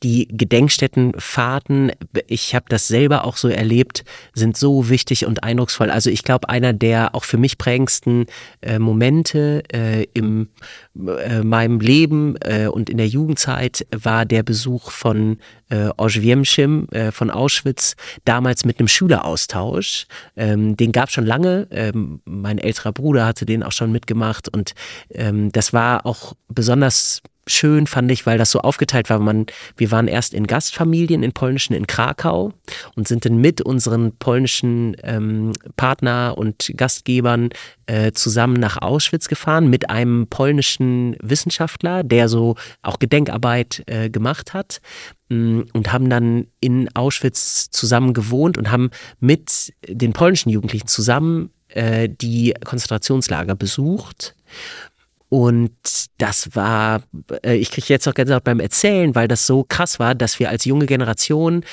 Die 0.03 0.29
Gedenkstättenfahrten, 0.29 1.93
ich 2.27 2.55
habe 2.55 2.67
das 2.69 2.89
selber 2.89 3.25
auch 3.25 3.37
so 3.37 3.49
erlebt, 3.49 4.05
sind 4.35 4.57
so 4.57 4.89
wichtig 4.89 5.27
und 5.27 5.45
eindrucksvoll. 5.45 5.91
Also 5.91 6.11
ich 6.11 6.23
glaube, 6.23 6.49
einer 6.49 6.73
der 6.73 7.15
auch 7.15 7.25
für 7.25 7.39
mich 7.39 7.59
prägendsten 7.59 8.27
äh, 8.61 8.79
Momente 8.79 9.63
äh, 9.73 10.05
in 10.15 10.49
äh, 10.97 11.43
meinem 11.43 11.81
Leben 11.81 12.37
äh, 12.41 12.67
und 12.67 12.91
in 12.91 12.99
der 12.99 13.09
Jugendzeit 13.09 13.87
war 13.91 14.25
der 14.25 14.43
Besuch 14.43 14.91
von 14.91 15.39
äh, 15.71 15.89
Oświęcim, 15.97 16.89
äh, 16.93 17.13
von 17.13 17.31
Auschwitz, 17.31 17.97
damals 18.25 18.65
mit 18.65 18.79
einem 18.79 18.89
Schüleraustausch. 18.89 20.07
Ähm, 20.37 20.77
den 20.77 20.93
gab 20.93 21.09
es 21.09 21.15
schon 21.15 21.27
lange. 21.27 21.67
Ähm, 21.71 22.21
mein 22.25 22.59
älterer 22.59 22.93
Bruder 22.93 23.27
hatte 23.27 23.47
den 23.47 23.63
auch 23.63 23.73
schon 23.73 23.91
mitgemacht 23.93 24.49
und 24.49 24.75
ähm, 25.11 25.51
das 25.53 25.73
war 25.73 26.05
auch 26.07 26.35
besonders 26.49 27.23
schön, 27.47 27.87
fand 27.87 28.11
ich, 28.11 28.25
weil 28.27 28.39
das 28.39 28.51
so 28.51 28.61
aufgeteilt 28.61 29.11
war. 29.11 29.19
Man, 29.19 29.47
wir 29.77 29.91
waren 29.91 30.09
erst 30.09 30.35
in 30.35 30.47
Gastfamilien 30.47 31.23
in 31.23 31.33
polnischen 31.33 31.75
in 31.75 31.87
Krakau 31.87 32.53
und 32.95 33.09
sind 33.09 33.25
dann 33.25 33.37
mit 33.39 33.61
unseren 33.61 34.17
polnischen 34.17 34.97
ähm, 35.03 35.53
Partner 35.77 36.35
und 36.37 36.73
Gastgebern 36.77 37.51
äh, 37.87 38.13
zusammen 38.13 38.55
nach 38.55 38.81
Auschwitz 38.81 39.29
gefahren 39.29 39.69
mit 39.69 39.91
einem 39.91 40.27
polnischen 40.29 41.17
Wissenschaftler, 41.21 42.05
der 42.05 42.29
so 42.29 42.57
auch 42.83 42.99
Gedenkarbeit 42.99 43.83
äh, 43.87 44.09
gemacht 44.09 44.55
hat 44.55 44.81
mm, 45.29 45.63
und 45.73 45.93
haben 45.93 46.09
dann 46.09 46.47
in 46.61 46.95
Auschwitz 46.95 47.71
zusammen 47.71 48.15
gewohnt 48.15 48.57
und 48.57 48.71
haben 48.71 48.91
mit 49.19 49.73
den 49.89 50.13
polnischen 50.13 50.51
Jugendlichen 50.51 50.87
zusammen 50.87 51.51
äh, 51.69 52.09
die 52.09 52.55
Konzentrationslager 52.65 53.55
besucht 53.55 54.37
und 55.33 55.73
das 56.19 56.55
war, 56.55 57.05
äh, 57.43 57.57
ich 57.57 57.71
kriege 57.71 57.87
jetzt 57.89 58.07
auch 58.07 58.13
Gänsehaut 58.13 58.45
beim 58.45 58.61
Erzählen, 58.61 59.15
weil 59.15 59.29
das 59.29 59.47
so 59.47 59.65
krass 59.67 59.99
war, 59.99 60.15
dass 60.15 60.39
wir 60.39 60.51
als 60.51 60.67
junge 60.67 60.85
Generation 60.85 61.65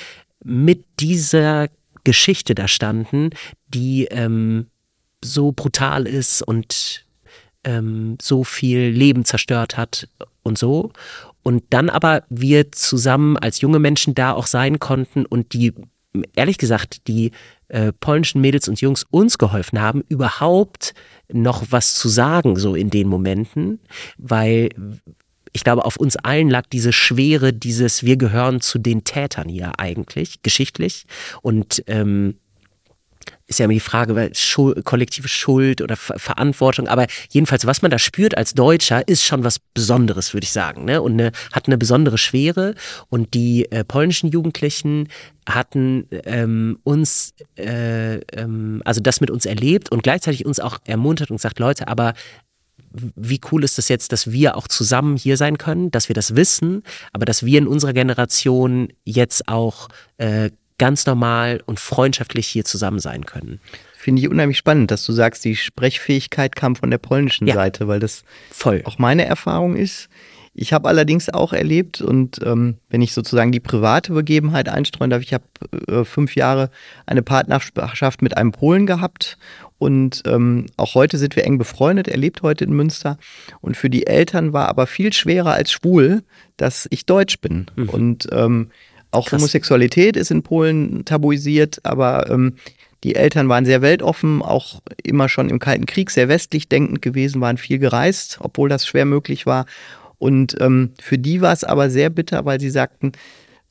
mit 0.42 0.86
dieser 1.02 1.68
Geschichte 2.06 2.56
da 2.56 2.70
standen, 2.70 3.32
die 3.68 4.06
ähm, 4.12 4.68
so 5.22 5.52
brutal 5.52 6.08
ist 6.08 6.42
und 6.42 7.06
ähm, 7.66 8.18
so 8.22 8.46
viel 8.46 8.92
Leben 8.92 9.26
zerstört 9.26 9.76
hat 9.76 10.08
und 10.42 10.58
so. 10.58 10.94
Und 11.44 11.66
dann 11.72 11.90
aber 11.90 12.24
wir 12.30 12.72
zusammen 12.72 13.36
als 13.36 13.60
junge 13.60 13.80
Menschen 13.80 14.16
da 14.16 14.32
auch 14.32 14.48
sein 14.48 14.80
konnten 14.80 15.26
und 15.26 15.52
die, 15.52 15.74
ehrlich 16.34 16.60
gesagt, 16.60 17.10
die 17.10 17.32
äh, 17.70 17.94
polnischen 17.94 18.42
Mädels 18.42 18.68
und 18.68 18.82
Jungs 18.82 19.06
uns 19.10 19.38
geholfen 19.38 19.80
haben, 19.80 20.04
überhaupt 20.10 20.94
noch 21.32 21.66
was 21.70 21.96
zu 21.96 22.10
sagen, 22.10 22.56
so 22.58 22.76
in 22.76 22.90
den 22.90 23.08
Momenten, 23.08 23.80
weil 24.18 24.70
ich 25.54 25.64
glaube, 25.64 25.86
auf 25.86 25.98
uns 25.98 26.16
allen 26.16 26.50
lag 26.50 26.68
diese 26.72 26.94
Schwere, 26.94 27.54
dieses 27.54 28.04
Wir 28.04 28.18
gehören 28.18 28.62
zu 28.62 28.78
den 28.78 29.04
Tätern 29.04 29.50
hier 29.50 29.80
eigentlich, 29.80 30.42
geschichtlich. 30.44 31.06
Und 31.42 31.84
ähm, 31.88 32.36
ist 33.50 33.58
ja 33.58 33.66
immer 33.66 33.74
die 33.74 33.80
Frage, 33.80 34.16
weil 34.16 34.34
Schuld, 34.36 34.86
kollektive 34.86 35.28
Schuld 35.28 35.82
oder 35.82 35.96
Ver 35.96 36.20
Verantwortung, 36.20 36.88
aber 36.88 37.08
jedenfalls, 37.32 37.66
was 37.66 37.82
man 37.82 37.90
da 37.90 37.98
spürt 37.98 38.38
als 38.38 38.54
Deutscher, 38.54 39.08
ist 39.08 39.24
schon 39.24 39.44
was 39.44 39.60
Besonderes, 39.74 40.34
würde 40.34 40.46
ich 40.46 40.52
sagen, 40.52 40.86
ne? 40.86 41.02
und 41.02 41.14
eine, 41.14 41.32
hat 41.52 41.66
eine 41.68 41.78
besondere 41.78 42.18
Schwere. 42.18 42.76
Und 43.10 43.34
die 43.34 43.70
äh, 43.72 43.84
polnischen 43.84 44.30
Jugendlichen 44.30 45.08
hatten 45.48 46.08
ähm, 46.26 46.78
uns, 46.84 47.34
äh, 47.58 48.18
ähm, 48.18 48.84
also 48.86 49.02
das 49.02 49.20
mit 49.20 49.32
uns 49.32 49.48
erlebt 49.48 49.92
und 49.92 50.04
gleichzeitig 50.04 50.46
uns 50.46 50.60
auch 50.60 50.78
ermuntert 50.86 51.32
und 51.32 51.38
gesagt, 51.38 51.60
Leute, 51.60 51.88
aber 51.88 52.14
wie 52.92 53.42
cool 53.52 53.64
ist 53.64 53.78
das 53.78 53.90
jetzt, 53.90 54.12
dass 54.12 54.32
wir 54.32 54.58
auch 54.58 54.68
zusammen 54.68 55.16
hier 55.16 55.38
sein 55.38 55.58
können, 55.58 55.92
dass 55.92 56.08
wir 56.08 56.14
das 56.14 56.36
wissen, 56.36 56.84
aber 57.14 57.26
dass 57.26 57.46
wir 57.46 57.58
in 57.58 57.68
unserer 57.68 57.94
Generation 57.94 58.90
jetzt 59.06 59.48
auch 59.48 59.90
äh, 60.18 60.52
ganz 60.80 61.06
normal 61.06 61.62
und 61.68 61.80
freundschaftlich 61.80 62.48
hier 62.48 62.66
zusammen 62.66 63.00
sein 63.00 63.26
können. 63.26 63.60
Finde 63.96 64.22
ich 64.22 64.30
unheimlich 64.30 64.58
spannend, 64.58 64.90
dass 64.90 65.06
du 65.06 65.12
sagst, 65.12 65.46
die 65.46 65.56
Sprechfähigkeit 65.56 66.56
kam 66.56 66.76
von 66.76 66.90
der 66.90 66.98
polnischen 66.98 67.46
ja, 67.46 67.54
Seite, 67.54 67.88
weil 67.88 68.00
das 68.00 68.24
voll. 68.50 68.82
auch 68.86 68.98
meine 68.98 69.26
Erfahrung 69.26 69.76
ist. 69.76 70.10
Ich 70.56 70.74
habe 70.74 70.90
allerdings 70.90 71.30
auch 71.30 71.54
erlebt 71.54 72.02
und 72.02 72.40
ähm, 72.44 72.78
wenn 72.90 73.02
ich 73.02 73.14
sozusagen 73.14 73.52
die 73.52 73.60
private 73.60 74.14
Begebenheit 74.14 74.68
einstreuen 74.68 75.12
darf, 75.12 75.22
ich 75.22 75.34
habe 75.34 75.44
äh, 75.88 76.04
fünf 76.04 76.36
Jahre 76.36 76.72
eine 77.06 77.22
Partnerschaft 77.22 78.22
mit 78.22 78.36
einem 78.36 78.52
Polen 78.52 78.86
gehabt 78.86 79.38
und 79.80 80.24
ähm, 80.26 80.66
auch 80.76 80.94
heute 80.94 81.18
sind 81.18 81.38
wir 81.38 81.46
eng 81.46 81.58
befreundet. 81.58 82.10
Er 82.10 82.18
lebt 82.18 82.42
heute 82.42 82.66
in 82.66 82.74
Münster. 82.74 83.18
Und 83.62 83.78
für 83.78 83.90
die 83.90 84.06
Eltern 84.08 84.52
war 84.52 84.68
aber 84.68 84.86
viel 84.86 85.14
schwerer 85.14 85.54
als 85.54 85.72
schwul, 85.72 86.22
dass 86.58 86.86
ich 86.92 87.06
Deutsch 87.06 87.40
bin. 87.40 87.68
Mhm. 87.76 87.90
Und 87.90 88.28
ähm, 88.34 88.72
auch 89.12 89.28
Krass. 89.28 89.40
Homosexualität 89.42 90.16
ist 90.16 90.32
in 90.32 90.44
Polen 90.44 91.04
tabuisiert, 91.06 91.80
aber 91.84 92.30
ähm, 92.30 92.56
die 93.04 93.16
Eltern 93.16 93.48
waren 93.48 93.66
sehr 93.66 93.82
weltoffen, 93.82 94.42
auch 94.42 94.82
immer 95.04 95.30
schon 95.30 95.50
im 95.50 95.60
Kalten 95.60 95.86
Krieg 95.86 96.12
sehr 96.12 96.28
westlich 96.28 96.68
denkend 96.68 97.02
gewesen, 97.02 97.42
waren 97.42 97.58
viel 97.58 97.80
gereist, 97.80 98.40
obwohl 98.42 98.70
das 98.70 98.86
schwer 98.86 99.06
möglich 99.06 99.46
war. 99.46 99.66
Und 100.18 100.58
ähm, 100.60 100.92
für 101.02 101.18
die 101.18 101.42
war 101.42 101.54
es 101.54 101.64
aber 101.64 101.90
sehr 101.90 102.10
bitter, 102.10 102.44
weil 102.44 102.60
sie 102.60 102.70
sagten, 102.70 103.14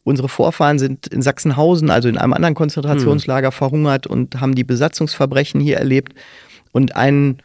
unsere 0.02 0.30
Vorfahren 0.30 0.78
sind 0.78 1.06
in 1.08 1.20
Sachsenhausen, 1.20 1.90
also 1.90 2.08
in 2.08 2.16
einem 2.16 2.32
anderen 2.32 2.54
Konzentrationslager, 2.54 3.48
hm. 3.48 3.52
verhungert 3.52 4.06
und 4.06 4.40
haben 4.40 4.54
die 4.54 4.64
Besatzungsverbrechen 4.64 5.60
hier 5.60 5.76
erlebt. 5.76 6.14
Und 6.72 6.96
ein 6.96 7.42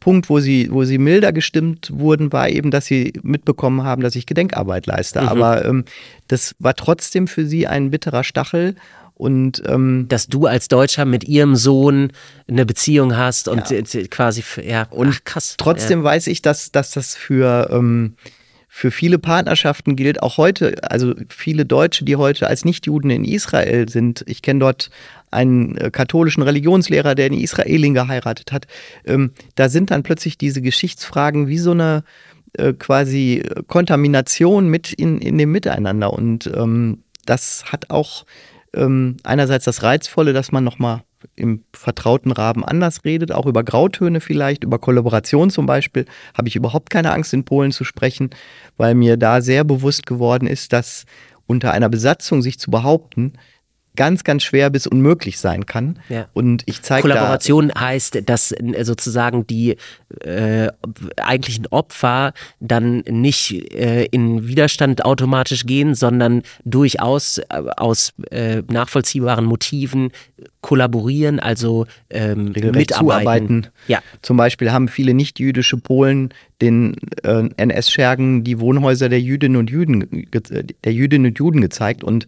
Punkt, 0.00 0.28
wo 0.28 0.40
sie, 0.40 0.68
wo 0.70 0.84
sie 0.84 0.98
milder 0.98 1.32
gestimmt 1.32 1.90
wurden, 1.92 2.32
war 2.32 2.48
eben, 2.48 2.70
dass 2.70 2.86
sie 2.86 3.12
mitbekommen 3.22 3.82
haben, 3.82 4.02
dass 4.02 4.16
ich 4.16 4.26
Gedenkarbeit 4.26 4.86
leiste. 4.86 5.22
Mhm. 5.22 5.28
Aber 5.28 5.64
ähm, 5.64 5.84
das 6.28 6.54
war 6.58 6.74
trotzdem 6.74 7.26
für 7.28 7.46
sie 7.46 7.66
ein 7.66 7.90
bitterer 7.90 8.24
Stachel. 8.24 8.74
Und, 9.14 9.62
ähm, 9.66 10.06
dass 10.08 10.26
du 10.26 10.46
als 10.46 10.66
Deutscher 10.66 11.04
mit 11.04 11.22
ihrem 11.24 11.54
Sohn 11.54 12.12
eine 12.48 12.66
Beziehung 12.66 13.16
hast 13.16 13.46
und 13.46 13.70
ja. 13.70 13.82
quasi, 14.10 14.42
ja, 14.66 14.88
und 14.90 15.10
Ach, 15.10 15.24
krass. 15.24 15.54
Trotzdem 15.58 16.00
ja. 16.00 16.04
weiß 16.04 16.26
ich, 16.26 16.42
dass, 16.42 16.72
dass 16.72 16.90
das 16.90 17.14
für, 17.14 17.68
ähm, 17.70 18.16
für 18.66 18.90
viele 18.90 19.18
Partnerschaften 19.18 19.94
gilt, 19.94 20.22
auch 20.22 20.38
heute, 20.38 20.74
also 20.90 21.14
viele 21.28 21.66
Deutsche, 21.66 22.04
die 22.04 22.16
heute 22.16 22.48
als 22.48 22.64
Nichtjuden 22.64 23.10
in 23.10 23.24
Israel 23.24 23.88
sind. 23.88 24.24
Ich 24.26 24.42
kenne 24.42 24.60
dort 24.60 24.90
einen 25.32 25.76
äh, 25.76 25.90
katholischen 25.90 26.42
Religionslehrer, 26.42 27.14
der 27.14 27.26
eine 27.26 27.40
Israelin 27.40 27.94
geheiratet 27.94 28.52
hat. 28.52 28.66
Ähm, 29.04 29.32
da 29.54 29.68
sind 29.68 29.90
dann 29.90 30.02
plötzlich 30.02 30.38
diese 30.38 30.62
Geschichtsfragen 30.62 31.48
wie 31.48 31.58
so 31.58 31.72
eine 31.72 32.04
äh, 32.54 32.72
quasi 32.72 33.42
Kontamination 33.66 34.68
mit 34.68 34.92
in, 34.92 35.18
in 35.18 35.38
dem 35.38 35.52
Miteinander. 35.52 36.12
Und 36.12 36.50
ähm, 36.54 37.02
das 37.24 37.64
hat 37.66 37.90
auch 37.90 38.24
ähm, 38.74 39.16
einerseits 39.22 39.64
das 39.64 39.82
Reizvolle, 39.82 40.32
dass 40.32 40.52
man 40.52 40.64
nochmal 40.64 41.02
im 41.36 41.64
vertrauten 41.72 42.32
Rahmen 42.32 42.64
anders 42.64 43.04
redet, 43.04 43.32
auch 43.32 43.46
über 43.46 43.62
Grautöne 43.62 44.20
vielleicht, 44.20 44.64
über 44.64 44.78
Kollaboration 44.78 45.50
zum 45.50 45.66
Beispiel, 45.66 46.04
habe 46.36 46.48
ich 46.48 46.56
überhaupt 46.56 46.90
keine 46.90 47.12
Angst, 47.12 47.32
in 47.32 47.44
Polen 47.44 47.72
zu 47.72 47.84
sprechen, 47.84 48.30
weil 48.76 48.94
mir 48.94 49.16
da 49.16 49.40
sehr 49.40 49.64
bewusst 49.64 50.06
geworden 50.06 50.46
ist, 50.46 50.72
dass 50.72 51.04
unter 51.46 51.72
einer 51.72 51.88
Besatzung 51.88 52.42
sich 52.42 52.58
zu 52.58 52.70
behaupten, 52.70 53.34
ganz, 53.96 54.24
ganz 54.24 54.42
schwer 54.42 54.70
bis 54.70 54.86
unmöglich 54.86 55.38
sein 55.38 55.66
kann. 55.66 55.98
Ja. 56.08 56.26
Und 56.32 56.62
ich 56.66 56.82
zeige 56.82 57.02
Kollaboration 57.02 57.68
da, 57.68 57.80
heißt, 57.80 58.22
dass 58.26 58.52
äh, 58.52 58.84
sozusagen 58.84 59.46
die 59.46 59.76
äh, 60.20 60.68
eigentlichen 61.16 61.66
Opfer 61.68 62.32
dann 62.60 63.00
nicht 63.08 63.74
äh, 63.74 64.04
in 64.06 64.48
Widerstand 64.48 65.04
automatisch 65.04 65.66
gehen, 65.66 65.94
sondern 65.94 66.42
durchaus 66.64 67.38
äh, 67.38 67.44
aus 67.76 68.12
äh, 68.30 68.62
nachvollziehbaren 68.70 69.44
Motiven 69.44 70.10
kollaborieren, 70.60 71.40
also 71.40 71.86
ähm, 72.08 72.52
mitarbeiten. 72.52 72.86
Zuarbeiten. 72.86 73.66
Ja. 73.88 74.00
Zum 74.22 74.36
Beispiel 74.36 74.72
haben 74.72 74.88
viele 74.88 75.12
nicht-jüdische 75.12 75.76
Polen 75.76 76.32
den 76.62 76.96
äh, 77.24 77.48
NS-Schergen 77.56 78.44
die 78.44 78.60
Wohnhäuser 78.60 79.08
der 79.08 79.20
Jüdinnen 79.20 79.56
und 79.56 79.68
Juden, 79.68 80.26
der 80.84 80.92
Jüdinnen 80.92 81.32
und 81.32 81.38
Juden 81.38 81.60
gezeigt. 81.60 82.04
Und 82.04 82.26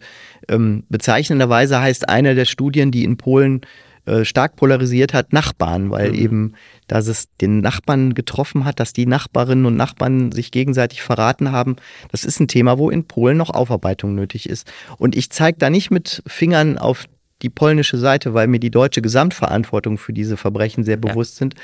ähm, 0.49 0.83
bezeichnenderweise 0.89 1.79
heißt 1.81 2.09
eine 2.09 2.35
der 2.35 2.45
Studien, 2.45 2.91
die 2.91 3.05
in 3.05 3.17
Polen 3.17 3.61
äh, 4.05 4.23
stark 4.25 4.55
polarisiert 4.57 5.15
hat, 5.15 5.33
Nachbarn, 5.33 5.89
weil 5.89 6.09
mhm. 6.09 6.19
eben, 6.19 6.53
dass 6.87 7.07
es 7.07 7.29
den 7.41 7.61
Nachbarn 7.61 8.13
getroffen 8.13 8.65
hat, 8.65 8.79
dass 8.79 8.93
die 8.93 9.07
Nachbarinnen 9.07 9.65
und 9.65 9.75
Nachbarn 9.75 10.31
sich 10.31 10.51
gegenseitig 10.51 11.01
verraten 11.01 11.51
haben. 11.51 11.77
Das 12.11 12.23
ist 12.23 12.39
ein 12.39 12.47
Thema, 12.47 12.77
wo 12.77 12.91
in 12.91 13.05
Polen 13.05 13.37
noch 13.37 13.49
Aufarbeitung 13.49 14.13
nötig 14.13 14.47
ist. 14.47 14.71
Und 14.97 15.15
ich 15.15 15.31
zeige 15.31 15.57
da 15.57 15.71
nicht 15.71 15.89
mit 15.89 16.21
Fingern 16.27 16.77
auf 16.77 17.07
die 17.41 17.49
polnische 17.49 17.97
Seite, 17.97 18.33
weil 18.33 18.47
mir 18.47 18.59
die 18.59 18.71
deutsche 18.71 19.01
Gesamtverantwortung 19.01 19.97
für 19.97 20.13
diese 20.13 20.37
Verbrechen 20.37 20.83
sehr 20.83 20.97
bewusst 20.97 21.35
ja. 21.35 21.39
sind. 21.39 21.55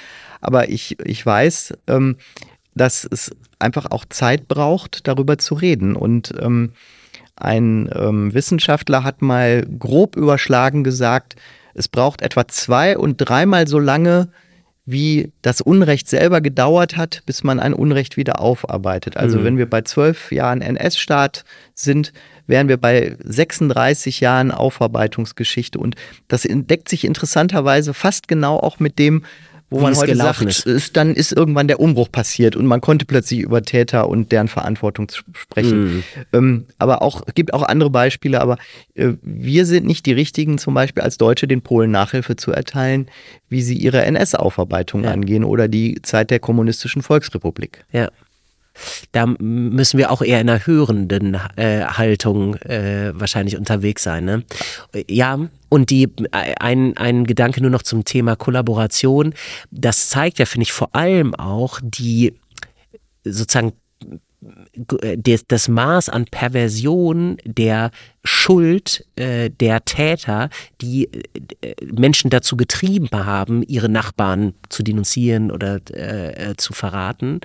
Aber 0.41 0.69
ich, 0.69 0.97
ich 1.05 1.25
weiß, 1.25 1.73
ähm, 1.87 2.17
dass 2.75 3.07
es 3.09 3.31
einfach 3.59 3.91
auch 3.91 4.05
Zeit 4.05 4.47
braucht, 4.47 5.07
darüber 5.07 5.37
zu 5.37 5.55
reden. 5.55 5.95
Und 5.95 6.33
ähm, 6.39 6.73
ein 7.35 7.89
ähm, 7.93 8.33
Wissenschaftler 8.33 9.03
hat 9.03 9.21
mal 9.21 9.65
grob 9.79 10.15
überschlagen 10.15 10.83
gesagt, 10.83 11.35
es 11.73 11.87
braucht 11.87 12.21
etwa 12.21 12.47
zwei 12.47 12.97
und 12.97 13.17
dreimal 13.17 13.67
so 13.67 13.79
lange, 13.79 14.29
wie 14.85 15.31
das 15.41 15.61
Unrecht 15.61 16.09
selber 16.09 16.41
gedauert 16.41 16.97
hat, 16.97 17.23
bis 17.25 17.43
man 17.43 17.59
ein 17.59 17.73
Unrecht 17.73 18.17
wieder 18.17 18.41
aufarbeitet. 18.41 19.15
Also 19.15 19.39
mhm. 19.39 19.43
wenn 19.43 19.57
wir 19.57 19.69
bei 19.69 19.81
zwölf 19.81 20.31
Jahren 20.31 20.61
NS-Staat 20.61 21.45
sind, 21.75 22.13
wären 22.47 22.67
wir 22.67 22.77
bei 22.77 23.15
36 23.23 24.19
Jahren 24.19 24.51
Aufarbeitungsgeschichte. 24.51 25.79
Und 25.79 25.95
das 26.27 26.45
entdeckt 26.45 26.89
sich 26.89 27.05
interessanterweise 27.05 27.93
fast 27.93 28.27
genau 28.27 28.57
auch 28.57 28.79
mit 28.79 28.99
dem, 28.99 29.23
wo 29.71 29.79
Wie 29.79 29.83
man 29.83 29.95
heute 29.95 30.15
sagt, 30.17 30.41
ist. 30.41 30.65
ist. 30.65 30.97
dann 30.97 31.15
ist 31.15 31.31
irgendwann 31.31 31.69
der 31.69 31.79
Umbruch 31.79 32.11
passiert 32.11 32.57
und 32.57 32.65
man 32.65 32.81
konnte 32.81 33.05
plötzlich 33.05 33.39
über 33.39 33.63
Täter 33.63 34.09
und 34.09 34.31
deren 34.33 34.49
Verantwortung 34.49 35.07
sprechen. 35.33 35.83
Mhm. 35.83 36.03
Ähm, 36.33 36.65
aber 36.77 37.01
auch 37.01 37.23
gibt 37.33 37.53
auch 37.53 37.63
andere 37.63 37.89
Beispiele, 37.89 38.41
aber 38.41 38.57
äh, 38.95 39.13
wir 39.21 39.65
sind 39.65 39.87
nicht 39.87 40.05
die 40.05 40.11
richtigen, 40.11 40.57
zum 40.57 40.73
Beispiel 40.73 41.01
als 41.01 41.17
Deutsche 41.17 41.47
den 41.47 41.61
Polen 41.61 41.89
Nachhilfe 41.89 42.35
zu 42.35 42.51
erteilen, 42.51 43.07
wie 43.47 43.61
sie 43.61 43.75
ihre 43.75 44.03
NS-Aufarbeitung 44.03 45.05
ja. 45.05 45.11
angehen 45.11 45.45
oder 45.45 45.69
die 45.69 46.01
Zeit 46.01 46.31
der 46.31 46.39
kommunistischen 46.39 47.01
Volksrepublik. 47.01 47.85
Ja. 47.93 48.09
Da 49.11 49.25
müssen 49.39 49.97
wir 49.97 50.11
auch 50.11 50.21
eher 50.21 50.41
in 50.41 50.49
einer 50.49 50.65
hörenden 50.65 51.37
äh, 51.55 51.85
Haltung 51.85 52.55
äh, 52.55 53.11
wahrscheinlich 53.13 53.57
unterwegs 53.57 54.03
sein. 54.03 54.25
Ne? 54.25 54.43
Ja, 55.09 55.39
und 55.69 55.89
die 55.89 56.03
äh, 56.31 56.55
ein, 56.59 56.97
ein 56.97 57.25
Gedanke 57.25 57.61
nur 57.61 57.71
noch 57.71 57.83
zum 57.83 58.05
Thema 58.05 58.35
Kollaboration. 58.35 59.33
Das 59.71 60.09
zeigt 60.09 60.39
ja, 60.39 60.45
finde 60.45 60.63
ich, 60.63 60.71
vor 60.71 60.95
allem 60.95 61.35
auch 61.35 61.79
die 61.83 62.33
sozusagen 63.23 63.73
das 65.47 65.67
Maß 65.67 66.09
an 66.09 66.25
Perversion 66.25 67.37
der 67.45 67.91
Schuld 68.23 69.05
äh, 69.15 69.49
der 69.49 69.83
Täter, 69.83 70.49
die 70.79 71.09
äh, 71.61 71.75
Menschen 71.91 72.29
dazu 72.29 72.55
getrieben 72.55 73.09
haben, 73.11 73.63
ihre 73.63 73.89
Nachbarn 73.89 74.53
zu 74.69 74.83
denunzieren 74.83 75.51
oder 75.51 75.79
äh, 75.91 76.55
zu 76.57 76.73
verraten. 76.73 77.41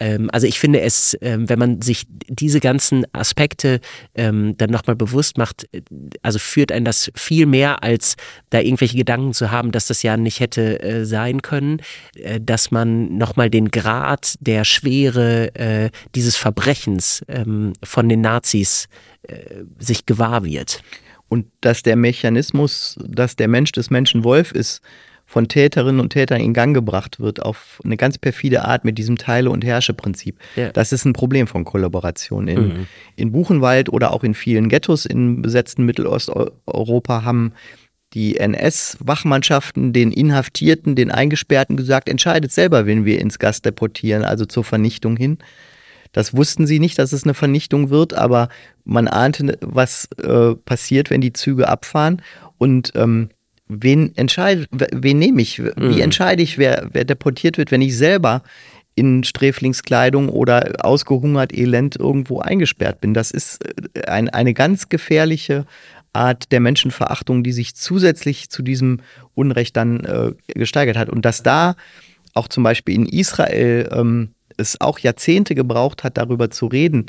Ähm, 0.00 0.28
also 0.32 0.46
ich 0.46 0.58
finde 0.58 0.80
es, 0.80 1.16
ähm, 1.22 1.48
wenn 1.48 1.58
man 1.58 1.80
sich 1.80 2.06
diese 2.28 2.60
ganzen 2.60 3.06
Aspekte 3.14 3.80
ähm, 4.14 4.54
dann 4.58 4.70
nochmal 4.70 4.96
bewusst 4.96 5.38
macht, 5.38 5.66
äh, 5.72 5.80
also 6.22 6.38
führt 6.38 6.72
einen 6.72 6.84
das 6.84 7.10
viel 7.14 7.46
mehr, 7.46 7.82
als 7.82 8.16
da 8.50 8.60
irgendwelche 8.60 8.96
Gedanken 8.98 9.32
zu 9.32 9.50
haben, 9.50 9.72
dass 9.72 9.86
das 9.86 10.02
ja 10.02 10.16
nicht 10.16 10.40
hätte 10.40 10.82
äh, 10.82 11.04
sein 11.06 11.40
können, 11.40 11.80
äh, 12.16 12.38
dass 12.40 12.70
man 12.70 13.16
nochmal 13.16 13.48
den 13.48 13.70
Grad 13.70 14.34
der 14.40 14.64
Schwere 14.64 15.54
äh, 15.54 15.90
dieses 16.14 16.36
Verbrechens 16.36 17.24
ähm, 17.28 17.72
von 17.82 18.08
den 18.08 18.20
Nazis 18.20 18.88
äh, 19.28 19.64
sich 19.78 20.06
gewahr 20.06 20.44
wird. 20.44 20.82
Und 21.28 21.46
dass 21.60 21.82
der 21.82 21.96
Mechanismus, 21.96 22.98
dass 23.06 23.36
der 23.36 23.48
Mensch 23.48 23.72
des 23.72 23.90
Menschen 23.90 24.24
Wolf 24.24 24.52
ist, 24.52 24.82
von 25.28 25.46
Täterinnen 25.46 26.00
und 26.00 26.08
Tätern 26.08 26.40
in 26.40 26.54
Gang 26.54 26.74
gebracht 26.74 27.20
wird 27.20 27.42
auf 27.42 27.82
eine 27.84 27.98
ganz 27.98 28.16
perfide 28.16 28.64
Art 28.64 28.86
mit 28.86 28.96
diesem 28.96 29.18
Teile- 29.18 29.50
und 29.50 29.62
Herrsche-Prinzip. 29.62 30.38
Ja. 30.56 30.72
Das 30.72 30.90
ist 30.90 31.04
ein 31.04 31.12
Problem 31.12 31.46
von 31.46 31.64
Kollaboration. 31.64 32.48
In, 32.48 32.60
mhm. 32.60 32.86
in 33.14 33.30
Buchenwald 33.30 33.90
oder 33.90 34.12
auch 34.14 34.24
in 34.24 34.32
vielen 34.32 34.70
Ghettos 34.70 35.04
in 35.04 35.42
besetzten 35.42 35.84
Mittelosteuropa 35.84 37.24
haben 37.24 37.52
die 38.14 38.38
NS-Wachmannschaften 38.38 39.92
den 39.92 40.12
Inhaftierten, 40.12 40.96
den 40.96 41.10
Eingesperrten 41.10 41.76
gesagt, 41.76 42.08
entscheidet 42.08 42.50
selber, 42.50 42.86
wen 42.86 43.04
wir 43.04 43.20
ins 43.20 43.38
Gas 43.38 43.60
deportieren, 43.60 44.24
also 44.24 44.46
zur 44.46 44.64
Vernichtung 44.64 45.18
hin. 45.18 45.36
Das 46.12 46.36
wussten 46.36 46.66
sie 46.66 46.78
nicht, 46.78 46.98
dass 46.98 47.12
es 47.12 47.24
eine 47.24 47.34
Vernichtung 47.34 47.90
wird, 47.90 48.14
aber 48.14 48.48
man 48.84 49.08
ahnte, 49.08 49.58
was 49.60 50.08
äh, 50.22 50.54
passiert, 50.54 51.10
wenn 51.10 51.20
die 51.20 51.32
Züge 51.32 51.68
abfahren. 51.68 52.22
Und 52.56 52.92
ähm, 52.94 53.28
wen 53.68 54.16
entscheide, 54.16 54.66
wen 54.70 55.18
nehme 55.18 55.42
ich? 55.42 55.62
Wie 55.62 55.70
mhm. 55.70 56.00
entscheide 56.00 56.42
ich, 56.42 56.58
wer, 56.58 56.88
wer 56.92 57.04
deportiert 57.04 57.58
wird, 57.58 57.70
wenn 57.70 57.82
ich 57.82 57.96
selber 57.96 58.42
in 58.94 59.22
Sträflingskleidung 59.22 60.28
oder 60.28 60.84
ausgehungert 60.84 61.56
elend 61.56 61.96
irgendwo 61.96 62.40
eingesperrt 62.40 63.00
bin? 63.00 63.14
Das 63.14 63.30
ist 63.30 63.64
äh, 63.94 64.02
ein, 64.06 64.28
eine 64.28 64.54
ganz 64.54 64.88
gefährliche 64.88 65.66
Art 66.12 66.50
der 66.52 66.60
Menschenverachtung, 66.60 67.44
die 67.44 67.52
sich 67.52 67.76
zusätzlich 67.76 68.50
zu 68.50 68.62
diesem 68.62 69.00
Unrecht 69.34 69.76
dann 69.76 70.04
äh, 70.04 70.32
gesteigert 70.48 70.96
hat. 70.96 71.10
Und 71.10 71.24
dass 71.24 71.42
da 71.42 71.76
auch 72.34 72.48
zum 72.48 72.62
Beispiel 72.62 72.94
in 72.94 73.06
Israel 73.06 73.88
ähm, 73.92 74.30
es 74.58 74.80
auch 74.80 74.98
Jahrzehnte 74.98 75.54
gebraucht 75.54 76.04
hat, 76.04 76.18
darüber 76.18 76.50
zu 76.50 76.66
reden. 76.66 77.06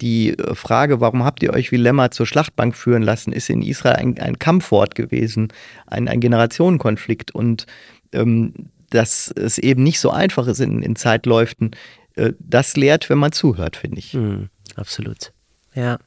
Die 0.00 0.36
äh, 0.36 0.54
Frage, 0.54 1.00
warum 1.00 1.24
habt 1.24 1.42
ihr 1.42 1.52
euch 1.52 1.72
wie 1.72 1.76
Lämmer 1.76 2.10
zur 2.10 2.26
Schlachtbank 2.26 2.76
führen 2.76 3.02
lassen, 3.02 3.32
ist 3.32 3.48
in 3.48 3.62
Israel 3.62 3.96
ein, 3.96 4.18
ein 4.18 4.38
Kampfwort 4.38 4.94
gewesen, 4.94 5.48
ein, 5.86 6.08
ein 6.08 6.20
Generationenkonflikt. 6.20 7.34
Und 7.34 7.66
ähm, 8.12 8.52
dass 8.90 9.28
es 9.28 9.58
eben 9.58 9.82
nicht 9.82 10.00
so 10.00 10.10
einfach 10.10 10.46
ist 10.46 10.60
in, 10.60 10.82
in 10.82 10.96
Zeitläuften, 10.96 11.70
äh, 12.16 12.32
das 12.38 12.76
lehrt, 12.76 13.08
wenn 13.08 13.18
man 13.18 13.32
zuhört, 13.32 13.76
finde 13.76 13.98
ich. 13.98 14.14
Mhm, 14.14 14.48
absolut. 14.76 15.32
Ja. 15.74 15.98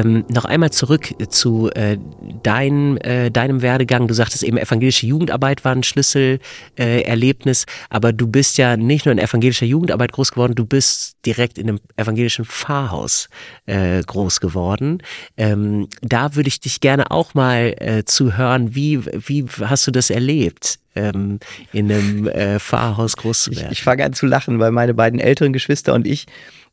Ähm, 0.00 0.24
noch 0.28 0.44
einmal 0.44 0.70
zurück 0.70 1.14
zu 1.30 1.70
äh, 1.70 1.98
dein, 2.42 2.96
äh, 2.98 3.30
deinem 3.30 3.62
Werdegang. 3.62 4.08
Du 4.08 4.14
sagtest 4.14 4.42
eben, 4.42 4.56
evangelische 4.56 5.06
Jugendarbeit 5.06 5.64
war 5.64 5.72
ein 5.72 5.82
Schlüsselerlebnis, 5.82 7.64
äh, 7.64 7.66
aber 7.90 8.12
du 8.12 8.26
bist 8.26 8.58
ja 8.58 8.76
nicht 8.76 9.06
nur 9.06 9.12
in 9.12 9.18
evangelischer 9.18 9.66
Jugendarbeit 9.66 10.12
groß 10.12 10.32
geworden, 10.32 10.54
du 10.54 10.64
bist 10.64 11.16
direkt 11.26 11.58
in 11.58 11.68
einem 11.68 11.80
evangelischen 11.96 12.44
Pfarrhaus 12.44 13.28
äh, 13.66 14.02
groß 14.02 14.40
geworden. 14.40 15.02
Ähm, 15.36 15.88
da 16.02 16.34
würde 16.34 16.48
ich 16.48 16.60
dich 16.60 16.80
gerne 16.80 17.10
auch 17.10 17.34
mal 17.34 17.74
äh, 17.78 18.04
zu 18.04 18.36
hören, 18.36 18.74
wie, 18.74 19.04
wie 19.04 19.46
hast 19.62 19.86
du 19.86 19.90
das 19.90 20.10
erlebt? 20.10 20.78
Ähm, 20.96 21.38
in 21.72 21.90
einem 21.90 22.26
äh, 22.26 22.58
Pfarrhaus 22.58 23.16
groß 23.16 23.44
zu 23.44 23.50
werden. 23.52 23.66
Ich, 23.66 23.78
ich 23.78 23.82
fange 23.82 24.04
an 24.04 24.12
zu 24.12 24.26
lachen, 24.26 24.58
weil 24.58 24.72
meine 24.72 24.92
beiden 24.92 25.20
älteren 25.20 25.52
Geschwister 25.52 25.94
und 25.94 26.04
ich 26.04 26.26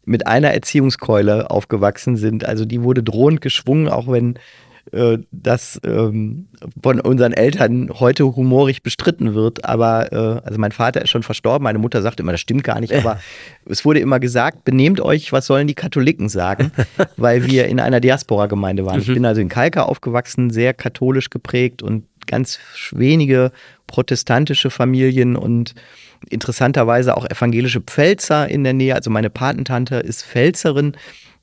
mit 0.08 0.26
einer 0.26 0.52
Erziehungskeule 0.52 1.52
aufgewachsen 1.52 2.16
sind. 2.16 2.46
Also 2.46 2.66
die 2.66 2.82
wurde 2.82 3.04
drohend 3.04 3.42
geschwungen, 3.42 3.90
auch 3.90 4.08
wenn 4.08 4.40
äh, 4.94 5.18
das 5.32 5.80
ähm, 5.84 6.48
von 6.82 7.02
unseren 7.02 7.34
Eltern 7.34 7.90
heute 7.94 8.24
humorig 8.24 8.84
bestritten 8.84 9.34
wird. 9.34 9.66
Aber 9.66 10.14
äh, 10.14 10.48
also 10.48 10.60
mein 10.60 10.72
Vater 10.72 11.02
ist 11.02 11.10
schon 11.10 11.24
verstorben, 11.24 11.64
meine 11.64 11.80
Mutter 11.80 12.02
sagt 12.02 12.22
immer, 12.22 12.32
das 12.32 12.42
stimmt 12.42 12.64
gar 12.64 12.80
nicht. 12.80 12.94
Aber 12.94 13.20
es 13.66 13.84
wurde 13.84 14.00
immer 14.00 14.20
gesagt, 14.20 14.64
benehmt 14.64 15.02
euch, 15.02 15.34
was 15.34 15.46
sollen 15.46 15.68
die 15.68 15.76
Katholiken 15.76 16.30
sagen? 16.30 16.72
Weil 17.18 17.46
wir 17.46 17.68
in 17.68 17.82
einer 17.82 18.00
Diaspora-Gemeinde 18.00 18.86
waren. 18.86 19.02
Ich 19.02 19.10
mhm. 19.10 19.16
bin 19.16 19.26
also 19.26 19.42
in 19.42 19.50
Kalka 19.50 19.84
aufgewachsen, 19.84 20.52
sehr 20.52 20.74
katholisch 20.74 21.30
geprägt 21.30 21.84
und 21.84 22.06
ganz 22.28 22.60
wenige 22.92 23.52
protestantische 23.88 24.70
Familien 24.70 25.36
und 25.36 25.74
interessanterweise 26.30 27.16
auch 27.16 27.26
evangelische 27.26 27.82
Pfälzer 27.82 28.50
in 28.50 28.64
der 28.64 28.74
Nähe. 28.74 28.96
Also 28.96 29.10
meine 29.10 29.30
Patentante 29.30 29.96
ist 29.98 30.24
Pfälzerin, 30.24 30.94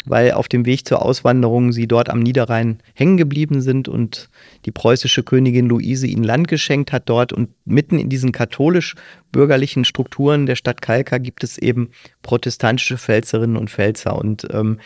weil 0.05 0.33
auf 0.33 0.49
dem 0.49 0.67
Weg 0.67 0.87
zur 0.87 1.03
Auswanderung 1.03 1.73
sie 1.73 1.87
dort 1.87 2.11
am 2.11 2.21
Niederrhein 2.21 2.83
hängen 2.93 3.17
geblieben 3.17 3.63
sind 3.63 3.89
und 3.89 4.29
die 4.67 4.71
preußische 4.71 5.23
Königin 5.23 5.69
Luise 5.69 6.07
ihnen 6.07 6.25
Land 6.25 6.49
geschenkt 6.49 6.93
hat 6.93 7.09
dort. 7.09 7.33
Und 7.33 7.51
mitten 7.65 7.99
in 7.99 8.11
diesen 8.11 8.33
katholisch-bürgerlichen 8.33 9.85
Strukturen 9.85 10.47
der 10.47 10.57
Stadt 10.57 10.83
Kalka 10.83 11.19
gibt 11.19 11.43
es 11.43 11.57
eben 11.57 11.91
protestantische 12.23 12.99
Pfälzerinnen 12.99 13.57
und 13.57 13.71
Pfälzer. 13.71 14.17
Und 14.17 14.47
ähm, 14.51 14.79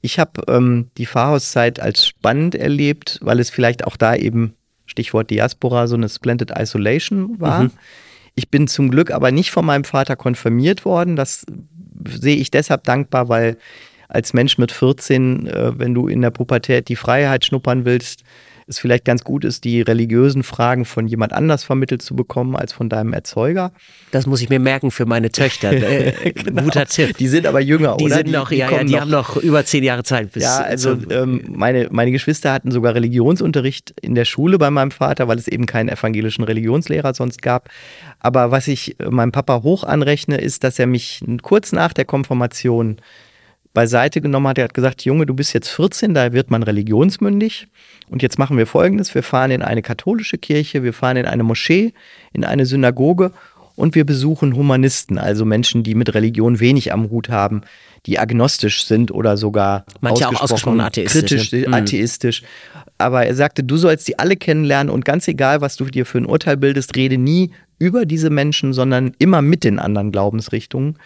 ich 0.00 0.18
habe 0.18 0.42
ähm, 0.48 0.90
die 0.96 1.06
Pfarrhauszeit 1.06 1.80
als 1.80 2.06
spannend 2.06 2.54
erlebt, 2.54 3.18
weil 3.22 3.40
es 3.40 3.50
vielleicht 3.50 3.86
auch 3.86 3.96
da 3.96 4.16
eben 4.16 4.54
Stichwort 4.94 5.30
Diaspora, 5.30 5.88
so 5.88 5.96
eine 5.96 6.08
Splendid 6.08 6.52
Isolation 6.56 7.40
war. 7.40 7.64
Mhm. 7.64 7.70
Ich 8.36 8.48
bin 8.48 8.68
zum 8.68 8.90
Glück 8.90 9.10
aber 9.10 9.32
nicht 9.32 9.50
von 9.50 9.64
meinem 9.64 9.84
Vater 9.84 10.16
konfirmiert 10.16 10.84
worden. 10.84 11.16
Das 11.16 11.44
sehe 12.08 12.36
ich 12.36 12.50
deshalb 12.50 12.84
dankbar, 12.84 13.28
weil 13.28 13.56
als 14.08 14.32
Mensch 14.32 14.58
mit 14.58 14.70
14, 14.70 15.46
äh, 15.46 15.78
wenn 15.78 15.94
du 15.94 16.06
in 16.06 16.22
der 16.22 16.30
Pubertät 16.30 16.88
die 16.88 16.96
Freiheit 16.96 17.44
schnuppern 17.44 17.84
willst, 17.84 18.22
es 18.66 18.78
vielleicht 18.78 19.04
ganz 19.04 19.24
gut 19.24 19.44
ist, 19.44 19.64
die 19.64 19.82
religiösen 19.82 20.42
Fragen 20.42 20.84
von 20.84 21.06
jemand 21.06 21.32
anders 21.32 21.64
vermittelt 21.64 22.02
zu 22.02 22.16
bekommen 22.16 22.56
als 22.56 22.72
von 22.72 22.88
deinem 22.88 23.12
Erzeuger. 23.12 23.72
Das 24.10 24.26
muss 24.26 24.40
ich 24.40 24.48
mir 24.48 24.58
merken 24.58 24.90
für 24.90 25.06
meine 25.06 25.30
Töchter. 25.30 25.72
Äh, 25.84 26.32
genau. 26.32 26.62
Guter 26.62 26.86
Tipp. 26.86 27.16
Die 27.18 27.28
sind 27.28 27.46
aber 27.46 27.60
jünger, 27.60 27.96
die 27.98 28.04
oder? 28.04 28.16
Sind 28.16 28.30
noch, 28.30 28.48
die, 28.48 28.56
ja, 28.56 28.70
ja, 28.70 28.84
die 28.84 28.94
noch. 28.94 29.00
haben 29.00 29.10
noch 29.10 29.36
über 29.36 29.64
zehn 29.64 29.84
Jahre 29.84 30.02
Zeit. 30.02 30.32
Bis 30.32 30.44
ja, 30.44 30.58
also 30.58 30.96
ähm, 31.10 31.42
meine, 31.48 31.88
meine 31.90 32.10
Geschwister 32.10 32.52
hatten 32.52 32.70
sogar 32.70 32.94
Religionsunterricht 32.94 33.94
in 34.00 34.14
der 34.14 34.24
Schule 34.24 34.56
bei 34.56 34.70
meinem 34.70 34.92
Vater, 34.92 35.28
weil 35.28 35.38
es 35.38 35.46
eben 35.46 35.66
keinen 35.66 35.88
evangelischen 35.88 36.42
Religionslehrer 36.44 37.12
sonst 37.12 37.42
gab. 37.42 37.68
Aber 38.18 38.50
was 38.50 38.66
ich 38.66 38.96
meinem 39.06 39.32
Papa 39.32 39.62
hoch 39.62 39.84
anrechne, 39.84 40.38
ist, 40.38 40.64
dass 40.64 40.78
er 40.78 40.86
mich 40.86 41.22
kurz 41.42 41.72
nach 41.72 41.92
der 41.92 42.06
Konfirmation 42.06 42.96
beiseite 43.74 44.20
genommen 44.20 44.48
hat. 44.48 44.58
Er 44.58 44.64
hat 44.64 44.74
gesagt, 44.74 45.04
Junge, 45.04 45.26
du 45.26 45.34
bist 45.34 45.52
jetzt 45.52 45.68
14, 45.68 46.14
da 46.14 46.32
wird 46.32 46.50
man 46.50 46.62
religionsmündig. 46.62 47.66
Und 48.08 48.22
jetzt 48.22 48.38
machen 48.38 48.56
wir 48.56 48.66
Folgendes. 48.66 49.14
Wir 49.14 49.22
fahren 49.22 49.50
in 49.50 49.62
eine 49.62 49.82
katholische 49.82 50.38
Kirche, 50.38 50.82
wir 50.82 50.92
fahren 50.92 51.16
in 51.16 51.26
eine 51.26 51.42
Moschee, 51.42 51.92
in 52.32 52.44
eine 52.44 52.64
Synagoge 52.64 53.32
und 53.76 53.94
wir 53.94 54.06
besuchen 54.06 54.54
Humanisten, 54.54 55.18
also 55.18 55.44
Menschen, 55.44 55.82
die 55.82 55.94
mit 55.94 56.14
Religion 56.14 56.60
wenig 56.60 56.92
am 56.92 57.10
Hut 57.10 57.28
haben, 57.28 57.62
die 58.06 58.18
agnostisch 58.18 58.84
sind 58.84 59.10
oder 59.10 59.36
sogar 59.36 59.84
Manche 60.00 60.28
ausgesprochen, 60.28 60.36
auch 60.36 60.42
ausgesprochen 60.42 60.80
atheistisch. 60.80 61.50
kritisch, 61.50 61.52
ne? 61.52 61.76
Atheistisch. 61.76 62.42
Aber 62.98 63.26
er 63.26 63.34
sagte, 63.34 63.64
du 63.64 63.76
sollst 63.76 64.06
die 64.06 64.18
alle 64.18 64.36
kennenlernen 64.36 64.92
und 64.92 65.04
ganz 65.04 65.26
egal, 65.26 65.60
was 65.60 65.76
du 65.76 65.86
dir 65.86 66.06
für 66.06 66.18
ein 66.18 66.26
Urteil 66.26 66.56
bildest, 66.56 66.94
rede 66.94 67.18
nie 67.18 67.50
über 67.78 68.06
diese 68.06 68.30
Menschen, 68.30 68.72
sondern 68.72 69.12
immer 69.18 69.42
mit 69.42 69.64
den 69.64 69.80
anderen 69.80 70.12
Glaubensrichtungen. 70.12 70.96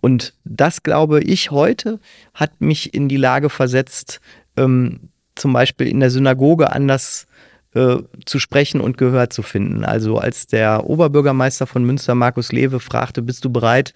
Und 0.00 0.34
das, 0.44 0.82
glaube 0.82 1.22
ich, 1.22 1.50
heute 1.50 2.00
hat 2.34 2.60
mich 2.60 2.94
in 2.94 3.08
die 3.08 3.16
Lage 3.16 3.50
versetzt, 3.50 4.20
ähm, 4.56 5.10
zum 5.34 5.52
Beispiel 5.52 5.88
in 5.88 6.00
der 6.00 6.10
Synagoge 6.10 6.72
anders 6.72 7.26
äh, 7.74 7.98
zu 8.26 8.38
sprechen 8.38 8.80
und 8.80 8.98
Gehör 8.98 9.30
zu 9.30 9.42
finden. 9.42 9.84
Also 9.84 10.18
als 10.18 10.46
der 10.46 10.88
Oberbürgermeister 10.88 11.66
von 11.66 11.84
Münster, 11.84 12.14
Markus 12.14 12.52
Lewe, 12.52 12.80
fragte, 12.80 13.22
bist 13.22 13.44
du 13.44 13.50
bereit, 13.50 13.94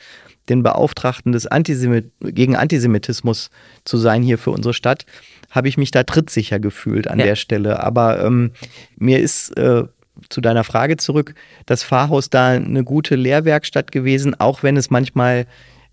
den 0.49 0.63
Beauftragten 0.63 1.33
des 1.33 1.47
Antisemit 1.47 2.13
gegen 2.21 2.55
Antisemitismus 2.55 3.51
zu 3.85 3.97
sein 3.97 4.23
hier 4.23 4.39
für 4.39 4.51
unsere 4.51 4.75
Stadt, 4.75 5.07
habe 5.51 5.69
ich 5.69 5.77
mich 5.77 5.91
da 5.91 6.03
trittsicher 6.03 6.59
gefühlt 6.59 7.09
an 7.09 7.19
ja. 7.19 7.27
der 7.27 7.37
Stelle. 7.37 7.83
Aber 7.83 8.23
ähm, 8.23 8.53
mir 8.97 9.21
ist 9.21 9.57
äh, 9.57 9.85
zu 10.29 10.41
deiner 10.41 10.65
Frage 10.65 10.97
zurück, 10.97 11.35
das 11.67 11.83
Pfarrhaus 11.83 12.31
da 12.31 12.51
eine 12.51 12.85
gute 12.85 13.17
Lehrwerkstatt 13.17 13.91
gewesen, 13.91 14.39
auch 14.39 14.63
wenn 14.63 14.77
es 14.77 14.91
manchmal 14.91 15.47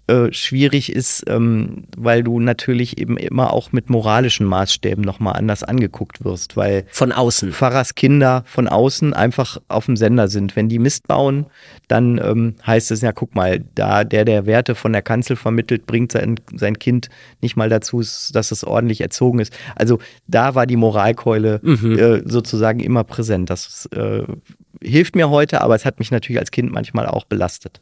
äh, 0.08 0.34
schwierig 0.34 0.92
ist, 0.92 1.24
ähm, 1.28 1.84
weil 1.96 2.24
du 2.24 2.40
natürlich 2.40 2.98
eben 2.98 3.18
immer 3.18 3.54
auch 3.54 3.72
mit 3.72 3.90
moralischen 3.90 4.46
Maßstäben 4.46 5.04
nochmal 5.04 5.36
anders 5.36 5.64
angeguckt 5.64 6.26
wirst, 6.26 6.58
weil 6.58 6.86
von 6.90 7.12
außen 7.12 7.52
Pfarrers 7.52 7.96
Kinder 7.96 8.44
von 8.46 8.68
außen 8.68 9.14
einfach 9.14 9.58
auf 9.68 9.86
dem 9.86 9.96
Sender 9.96 10.28
sind. 10.28 10.56
Wenn 10.56 10.70
die 10.70 10.80
Mist 10.80 11.08
bauen, 11.08 11.46
dann 11.88 12.20
ähm, 12.24 12.56
heißt 12.66 12.92
es 12.92 13.02
ja, 13.02 13.12
guck 13.12 13.36
mal, 13.36 13.64
da 13.76 14.04
der 14.04 14.26
der 14.26 14.46
Werte 14.46 14.76
von 14.76 14.92
der 14.92 15.02
Kanzel 15.02 15.36
vermittelt, 15.36 15.86
bringt 15.86 16.12
sein, 16.12 16.40
sein 16.56 16.80
Kind 16.80 17.10
nicht 17.42 17.56
mal 17.56 17.70
dazu, 17.70 18.02
dass 18.34 18.52
es 18.52 18.64
ordentlich 18.64 19.02
erzogen 19.02 19.40
ist. 19.40 19.54
Also 19.76 20.00
da 20.28 20.56
war 20.56 20.66
die 20.66 20.78
Moralkeule 20.78 21.60
mhm. 21.62 22.00
äh, 22.00 22.22
sozusagen 22.26 22.80
immer 22.80 23.04
präsent. 23.04 23.50
Das 23.50 23.88
äh, 23.96 24.24
hilft 24.82 25.16
mir 25.16 25.30
heute, 25.30 25.62
aber 25.62 25.76
es 25.76 25.86
hat 25.86 26.00
mich 26.00 26.12
natürlich 26.12 26.40
als 26.40 26.52
Kind 26.52 26.72
manchmal 26.72 27.08
auch 27.08 27.26
belastet 27.26 27.82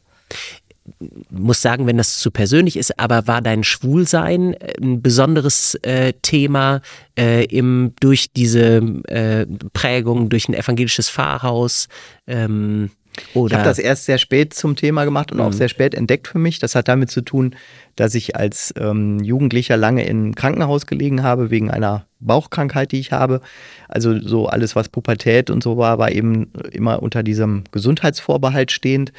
muss 1.30 1.62
sagen, 1.62 1.86
wenn 1.86 1.96
das 1.96 2.18
zu 2.18 2.30
persönlich 2.30 2.76
ist, 2.76 2.98
aber 2.98 3.26
war 3.26 3.42
dein 3.42 3.64
Schwulsein 3.64 4.54
äh, 4.54 4.74
ein 4.80 5.02
besonderes 5.02 5.74
äh, 5.82 6.12
Thema 6.22 6.80
äh, 7.18 7.44
im, 7.44 7.92
durch 8.00 8.32
diese 8.32 8.76
äh, 9.08 9.46
Prägung, 9.72 10.28
durch 10.28 10.48
ein 10.48 10.54
evangelisches 10.54 11.10
Pfarrhaus? 11.10 11.88
Ähm, 12.26 12.90
oder? 13.34 13.52
Ich 13.52 13.58
habe 13.58 13.68
das 13.68 13.78
erst 13.78 14.04
sehr 14.04 14.18
spät 14.18 14.54
zum 14.54 14.76
Thema 14.76 15.04
gemacht 15.04 15.32
und 15.32 15.38
mhm. 15.38 15.44
auch 15.44 15.52
sehr 15.52 15.68
spät 15.68 15.94
entdeckt 15.94 16.28
für 16.28 16.38
mich. 16.38 16.58
Das 16.58 16.74
hat 16.74 16.88
damit 16.88 17.10
zu 17.10 17.20
tun, 17.20 17.56
dass 17.96 18.14
ich 18.14 18.36
als 18.36 18.72
ähm, 18.76 19.18
Jugendlicher 19.20 19.76
lange 19.76 20.06
im 20.06 20.34
Krankenhaus 20.34 20.86
gelegen 20.86 21.22
habe, 21.22 21.50
wegen 21.50 21.70
einer 21.70 22.06
Bauchkrankheit, 22.20 22.92
die 22.92 23.00
ich 23.00 23.12
habe. 23.12 23.40
Also 23.88 24.18
so 24.20 24.46
alles, 24.46 24.76
was 24.76 24.88
Pubertät 24.88 25.50
und 25.50 25.62
so 25.62 25.76
war, 25.76 25.98
war 25.98 26.12
eben 26.12 26.52
immer 26.70 27.02
unter 27.02 27.22
diesem 27.22 27.64
Gesundheitsvorbehalt 27.72 28.72
stehend. 28.72 29.12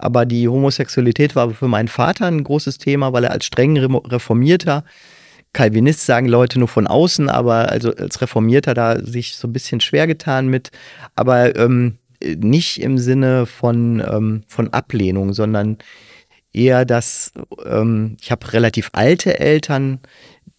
Aber 0.00 0.24
die 0.24 0.48
Homosexualität 0.48 1.36
war 1.36 1.50
für 1.50 1.68
meinen 1.68 1.88
Vater 1.88 2.26
ein 2.26 2.42
großes 2.42 2.78
Thema, 2.78 3.12
weil 3.12 3.24
er 3.24 3.32
als 3.32 3.44
streng 3.44 3.76
reformierter 3.76 4.84
Calvinist 5.52 6.06
sagen 6.06 6.28
Leute 6.28 6.58
nur 6.58 6.68
von 6.68 6.86
außen, 6.86 7.28
aber 7.28 7.70
also 7.70 7.92
als 7.94 8.20
Reformierter 8.20 8.72
da 8.72 9.00
sich 9.00 9.34
so 9.34 9.48
ein 9.48 9.52
bisschen 9.52 9.80
schwer 9.80 10.06
getan 10.06 10.48
mit, 10.48 10.70
aber 11.16 11.56
ähm, 11.56 11.98
nicht 12.22 12.80
im 12.80 12.98
Sinne 12.98 13.46
von, 13.46 14.00
ähm, 14.00 14.42
von 14.46 14.72
Ablehnung, 14.72 15.32
sondern 15.32 15.78
eher 16.52 16.84
dass 16.84 17.32
ähm, 17.64 18.16
ich 18.20 18.30
habe 18.30 18.52
relativ 18.52 18.90
alte 18.92 19.38
Eltern, 19.40 20.00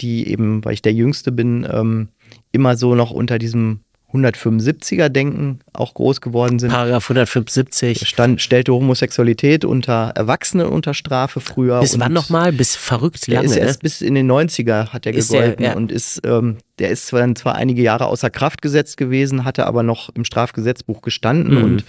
die 0.02 0.28
eben, 0.28 0.64
weil 0.66 0.74
ich 0.74 0.82
der 0.82 0.94
Jüngste 0.94 1.32
bin, 1.32 1.68
ähm, 1.72 2.10
immer 2.52 2.76
so 2.76 2.96
noch 2.96 3.12
unter 3.12 3.40
diesem 3.40 3.82
175er 4.14 5.10
Denken 5.10 5.60
auch 5.74 5.94
groß 5.94 6.22
geworden 6.22 6.60
sind. 6.60 6.72
Paragraph 6.72 7.06
175. 7.06 8.08
Stand, 8.08 8.42
stellte 8.42 8.74
Homosexualität 8.74 9.66
unter 9.66 10.12
Erwachsenen 10.16 10.68
unter 10.68 10.94
Strafe 10.94 11.40
früher. 11.40 11.80
Bis 11.80 12.00
wann 12.00 12.14
nochmal? 12.14 12.52
Bis 12.52 12.76
verrückt 12.76 13.28
lange. 13.28 13.46
Ist 13.46 13.56
ne? 13.56 13.62
erst 13.62 13.82
bis 13.82 14.02
in 14.02 14.16
den 14.16 14.30
90er 14.30 14.90
hat 14.90 15.06
er 15.06 15.14
gegolten 15.14 15.58
der, 15.58 15.72
ja. 15.72 15.76
und 15.76 15.92
ist, 15.92 16.22
ähm, 16.26 16.58
der 16.80 16.90
ist 16.90 17.08
zwar, 17.08 17.34
zwar 17.36 17.56
einige 17.56 17.82
Jahre 17.82 18.08
außer 18.08 18.30
Kraft 18.30 18.62
gesetzt 18.62 18.98
gewesen, 18.98 19.46
hatte 19.46 19.66
aber 19.66 19.84
noch 19.84 20.10
im 20.10 20.26
Strafgesetzbuch 20.26 21.02
gestanden 21.02 21.58
Mhm. 21.58 21.64
und 21.64 21.86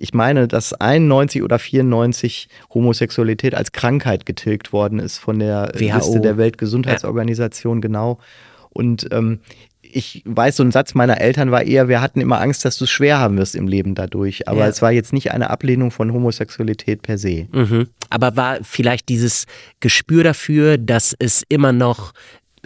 ich 0.00 0.14
meine, 0.14 0.46
dass 0.46 0.72
91 0.74 1.42
oder 1.42 1.58
94 1.58 2.48
Homosexualität 2.72 3.54
als 3.54 3.72
Krankheit 3.72 4.26
getilgt 4.26 4.72
worden 4.72 5.00
ist 5.00 5.18
von 5.18 5.40
der 5.40 5.72
WHO. 5.74 5.96
Liste 5.96 6.20
der 6.20 6.36
Weltgesundheitsorganisation, 6.36 7.80
genau. 7.80 8.18
Und 8.70 9.08
ähm, 9.10 9.40
ich 9.92 10.22
weiß, 10.24 10.56
so 10.56 10.62
ein 10.62 10.70
Satz 10.72 10.94
meiner 10.94 11.20
Eltern 11.20 11.50
war 11.50 11.62
eher, 11.62 11.88
wir 11.88 12.00
hatten 12.00 12.20
immer 12.20 12.40
Angst, 12.40 12.64
dass 12.64 12.78
du 12.78 12.84
es 12.84 12.90
schwer 12.90 13.18
haben 13.18 13.36
wirst 13.38 13.54
im 13.54 13.68
Leben 13.68 13.94
dadurch. 13.94 14.48
Aber 14.48 14.60
Ja. 14.60 14.68
es 14.68 14.82
war 14.82 14.92
jetzt 14.92 15.12
nicht 15.12 15.30
eine 15.32 15.50
Ablehnung 15.50 15.90
von 15.90 16.12
Homosexualität 16.12 17.02
per 17.02 17.18
se. 17.18 17.46
Mhm. 17.52 17.88
Aber 18.10 18.36
war 18.36 18.58
vielleicht 18.62 19.08
dieses 19.08 19.46
Gespür 19.80 20.24
dafür, 20.24 20.78
dass 20.78 21.14
es 21.18 21.42
immer 21.48 21.72
noch 21.72 22.12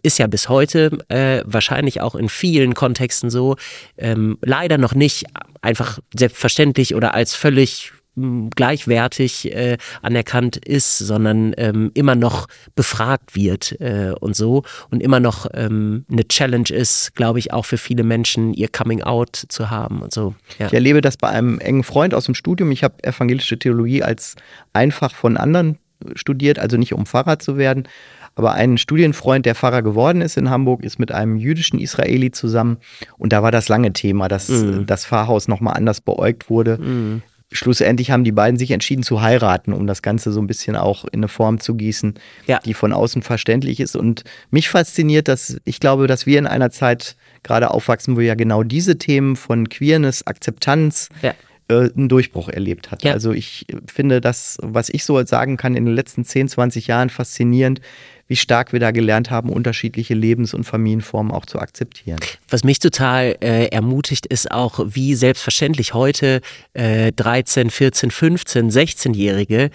ist 0.05 0.19
ja 0.19 0.27
bis 0.27 0.49
heute 0.49 0.99
äh, 1.11 1.43
wahrscheinlich 1.47 2.01
auch 2.01 2.17
in 2.17 2.29
vielen 2.29 2.75
Kontexten 2.75 3.31
so, 3.31 3.55
ähm, 3.97 4.37
leider 4.43 4.77
noch 4.77 4.95
nicht 4.97 5.27
einfach 5.61 6.01
selbstverständlich 6.13 6.97
oder 6.97 7.15
als 7.15 7.37
völlig 7.37 7.93
gleichwertig 8.17 9.55
äh, 9.55 9.79
anerkannt 10.03 10.57
ist, 10.57 10.99
sondern 10.99 11.55
ähm, 11.57 11.91
immer 11.95 12.15
noch 12.15 12.47
befragt 12.75 13.35
wird 13.35 13.81
äh, 13.81 14.13
und 14.21 14.37
so 14.37 14.65
und 14.91 15.03
immer 15.03 15.21
noch 15.21 15.47
ähm, 15.55 16.05
eine 16.11 16.27
Challenge 16.29 16.71
ist, 16.71 17.15
glaube 17.15 17.39
ich, 17.39 17.53
auch 17.53 17.65
für 17.65 17.79
viele 17.79 18.05
Menschen, 18.05 18.53
ihr 18.55 18.69
Coming 18.69 19.03
Out 19.03 19.45
zu 19.49 19.71
haben 19.71 20.03
und 20.03 20.13
so. 20.13 20.35
Ja. 20.59 20.67
Ich 20.67 20.73
erlebe 20.75 21.01
das 21.01 21.17
bei 21.17 21.29
einem 21.29 21.59
engen 21.59 21.85
Freund 21.85 22.15
aus 22.15 22.27
dem 22.27 22.35
Studium. 22.35 22.71
Ich 22.71 22.85
habe 22.85 23.03
evangelische 23.03 23.59
Theologie 23.59 24.03
als 24.03 24.37
einfach 24.73 25.15
von 25.15 25.37
anderen 25.37 25.79
studiert, 26.15 26.59
also 26.59 26.77
nicht 26.77 26.93
um 26.93 27.07
Pfarrer 27.07 27.39
zu 27.39 27.57
werden. 27.57 27.89
Aber 28.35 28.55
ein 28.55 28.79
Studienfreund, 28.79 29.45
der 29.45 29.55
Pfarrer 29.55 29.83
geworden 29.83 30.23
ist 30.23 30.39
in 30.39 30.49
Hamburg, 30.49 30.83
ist 30.85 30.99
mit 30.99 31.13
einem 31.13 31.37
jüdischen 31.37 31.79
Israeli 31.79 32.31
zusammen. 32.31 32.79
Und 33.19 33.33
da 33.35 33.43
war 33.43 33.51
das 33.51 33.69
lange 33.69 33.93
Thema, 33.93 34.29
dass 34.29 34.49
Mhm. 34.49 34.87
das 34.87 35.05
Pfarrhaus 35.05 35.49
nochmal 35.49 35.77
anders 35.77 36.01
beäugt 36.01 36.49
wurde. 36.49 36.79
Mhm. 36.79 37.23
Schlussendlich 37.53 38.11
haben 38.11 38.25
die 38.25 38.33
beiden 38.33 38.59
sich 38.59 38.71
entschieden 38.71 39.03
zu 39.03 39.21
heiraten, 39.23 39.73
um 39.73 39.87
das 39.87 40.03
Ganze 40.03 40.33
so 40.33 40.41
ein 40.41 40.47
bisschen 40.47 40.77
auch 40.77 41.05
in 41.05 41.21
eine 41.21 41.29
Form 41.29 41.61
zu 41.61 41.75
gießen, 41.75 42.15
Ja. 42.47 42.61
die 42.65 42.75
von 42.75 42.93
außen 42.93 43.23
verständlich 43.23 43.81
ist. 43.81 43.95
Und 43.97 44.25
mich 44.51 44.69
fasziniert, 44.69 45.29
dass 45.29 45.59
ich 45.65 45.81
glaube, 45.81 46.07
dass 46.07 46.27
wir 46.27 46.39
in 46.39 46.47
einer 46.47 46.71
Zeit 46.71 47.17
gerade 47.43 47.71
aufwachsen, 47.71 48.17
wo 48.17 48.21
ja 48.21 48.35
genau 48.35 48.63
diese 48.63 48.99
Themen 48.99 49.37
von 49.37 49.69
Queerness, 49.69 50.27
Akzeptanz, 50.27 51.09
Ja. 51.23 51.35
äh, 51.69 51.91
einen 51.97 52.09
Durchbruch 52.09 52.49
erlebt 52.49 52.91
hat. 52.91 53.03
Ja. 53.05 53.13
Also 53.13 53.33
ich 53.33 53.67
finde 53.87 54.21
das, 54.21 54.59
was 54.63 54.89
ich 54.89 55.05
so 55.05 55.23
sagen 55.25 55.57
kann, 55.57 55.75
in 55.77 55.85
den 55.87 55.95
letzten 55.95 56.25
10, 56.25 56.49
20 56.49 56.87
Jahren 56.87 57.11
faszinierend, 57.11 57.81
wie 58.33 58.37
stark 58.37 58.73
wir 58.73 58.81
da 58.81 58.93
gelernt 58.93 59.31
haben, 59.31 59.51
unterschiedliche 59.51 60.15
Lebens- 60.15 60.55
und 60.55 60.65
Familienformen 60.65 61.31
auch 61.33 61.45
zu 61.45 61.59
akzeptieren. 61.59 62.19
Was 62.49 62.65
mich 62.65 62.79
total 62.79 63.37
äh, 63.43 63.67
ermutigt, 63.67 64.25
ist 64.25 64.51
auch, 64.51 64.81
wie 64.87 65.15
selbstverständlich 65.15 65.93
heute 65.93 66.41
äh, 66.73 67.13
13, 67.13 67.69
14, 67.69 68.11
15, 68.11 68.71
16-Jährige 68.71 69.65
äh, 69.65 69.71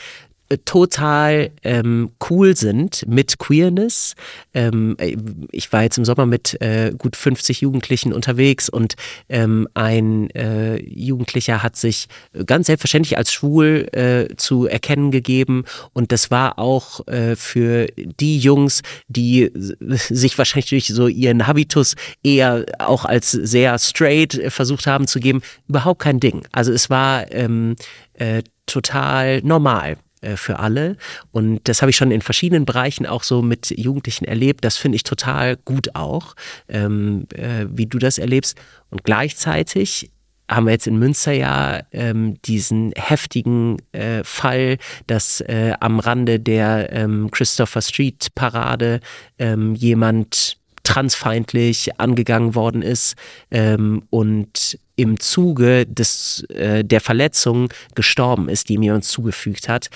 total 0.65 1.51
ähm, 1.63 2.11
cool 2.29 2.55
sind 2.55 3.05
mit 3.07 3.37
Queerness. 3.37 4.15
Ähm, 4.53 4.95
äh, 4.99 5.17
ich 5.51 5.71
war 5.73 5.83
jetzt 5.83 5.97
im 5.97 6.05
Sommer 6.05 6.25
mit 6.25 6.61
äh, 6.61 6.93
gut 6.97 7.15
50 7.15 7.61
Jugendlichen 7.61 8.13
unterwegs 8.13 8.69
und 8.69 8.95
ähm, 9.29 9.67
ein 9.73 10.29
äh, 10.31 10.81
Jugendlicher 10.81 11.63
hat 11.63 11.75
sich 11.75 12.07
ganz 12.45 12.67
selbstverständlich 12.67 13.17
als 13.17 13.31
schwul 13.31 13.87
äh, 13.91 14.35
zu 14.37 14.67
erkennen 14.67 15.11
gegeben 15.11 15.65
und 15.93 16.11
das 16.11 16.31
war 16.31 16.59
auch 16.59 17.05
äh, 17.07 17.35
für 17.35 17.87
die 17.95 18.39
Jungs, 18.39 18.81
die 19.07 19.51
sich 19.79 20.37
wahrscheinlich 20.37 20.69
durch 20.69 20.87
so 20.87 21.07
ihren 21.07 21.47
Habitus 21.47 21.95
eher 22.23 22.65
auch 22.79 23.05
als 23.05 23.31
sehr 23.31 23.77
straight 23.79 24.41
versucht 24.47 24.87
haben 24.87 25.07
zu 25.07 25.19
geben, 25.19 25.41
überhaupt 25.67 26.01
kein 26.01 26.19
Ding. 26.19 26.47
Also 26.51 26.71
es 26.71 26.89
war 26.89 27.31
ähm, 27.31 27.75
äh, 28.13 28.43
total 28.65 29.41
normal 29.41 29.97
für 30.35 30.59
alle. 30.59 30.97
Und 31.31 31.67
das 31.67 31.81
habe 31.81 31.89
ich 31.91 31.95
schon 31.95 32.11
in 32.11 32.21
verschiedenen 32.21 32.65
Bereichen 32.65 33.05
auch 33.05 33.23
so 33.23 33.41
mit 33.41 33.71
Jugendlichen 33.77 34.25
erlebt. 34.25 34.63
Das 34.65 34.77
finde 34.77 34.95
ich 34.95 35.03
total 35.03 35.57
gut 35.57 35.95
auch, 35.95 36.35
ähm, 36.67 37.27
äh, 37.33 37.65
wie 37.69 37.85
du 37.85 37.99
das 37.99 38.17
erlebst. 38.17 38.57
Und 38.89 39.03
gleichzeitig 39.03 40.09
haben 40.49 40.65
wir 40.65 40.71
jetzt 40.71 40.87
in 40.87 40.97
Münster 40.97 41.33
ja 41.33 41.81
ähm, 41.91 42.41
diesen 42.43 42.93
heftigen 42.95 43.77
äh, 43.91 44.23
Fall, 44.23 44.77
dass 45.07 45.41
äh, 45.41 45.73
am 45.79 45.99
Rande 45.99 46.39
der 46.39 46.91
ähm, 46.93 47.29
Christopher 47.31 47.81
Street 47.81 48.27
Parade 48.33 49.01
ähm, 49.37 49.75
jemand 49.75 50.57
transfeindlich 50.87 51.99
angegangen 51.99 52.55
worden 52.55 52.81
ist 52.81 53.15
ähm, 53.51 54.03
und 54.09 54.79
im 54.95 55.19
Zuge 55.19 55.85
des, 55.85 56.43
äh, 56.49 56.83
der 56.83 57.01
Verletzung 57.01 57.69
gestorben 57.93 58.49
ist, 58.49 58.69
die 58.69 58.75
ihm 58.75 58.83
jemand 58.83 59.03
zugefügt 59.03 59.67
hat. 59.69 59.89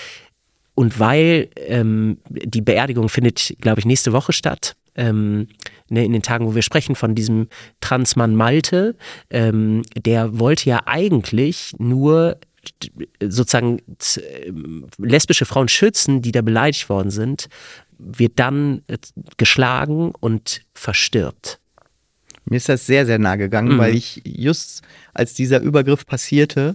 Und 0.74 0.98
weil 1.00 1.48
ähm, 1.56 2.18
die 2.28 2.60
Beerdigung 2.60 3.08
findet, 3.08 3.54
glaube 3.60 3.80
ich, 3.80 3.86
nächste 3.86 4.12
Woche 4.12 4.32
statt, 4.32 4.76
ähm, 4.94 5.48
ne, 5.88 6.04
in 6.04 6.12
den 6.12 6.22
Tagen, 6.22 6.46
wo 6.46 6.54
wir 6.54 6.62
sprechen, 6.62 6.94
von 6.94 7.14
diesem 7.14 7.48
Transmann 7.80 8.36
Malte, 8.36 8.94
ähm, 9.30 9.82
der 9.96 10.38
wollte 10.38 10.68
ja 10.68 10.80
eigentlich 10.84 11.72
nur 11.78 12.36
sozusagen 13.20 13.78
z- 13.98 14.22
ähm, 14.46 14.86
lesbische 14.98 15.46
Frauen 15.46 15.68
schützen, 15.68 16.22
die 16.22 16.32
da 16.32 16.42
beleidigt 16.42 16.88
worden 16.88 17.10
sind, 17.10 17.48
wird 18.04 18.32
dann 18.36 18.82
äh, 18.88 18.98
geschlagen 19.36 20.12
und 20.20 20.62
verstirbt. 20.74 21.58
Mir 22.44 22.56
ist 22.56 22.68
das 22.68 22.86
sehr, 22.86 23.06
sehr 23.06 23.18
nah 23.18 23.36
gegangen, 23.36 23.74
Mhm. 23.74 23.78
weil 23.78 23.94
ich 23.94 24.20
just 24.24 24.82
als 25.14 25.34
dieser 25.34 25.60
Übergriff 25.60 26.06
passierte, 26.06 26.74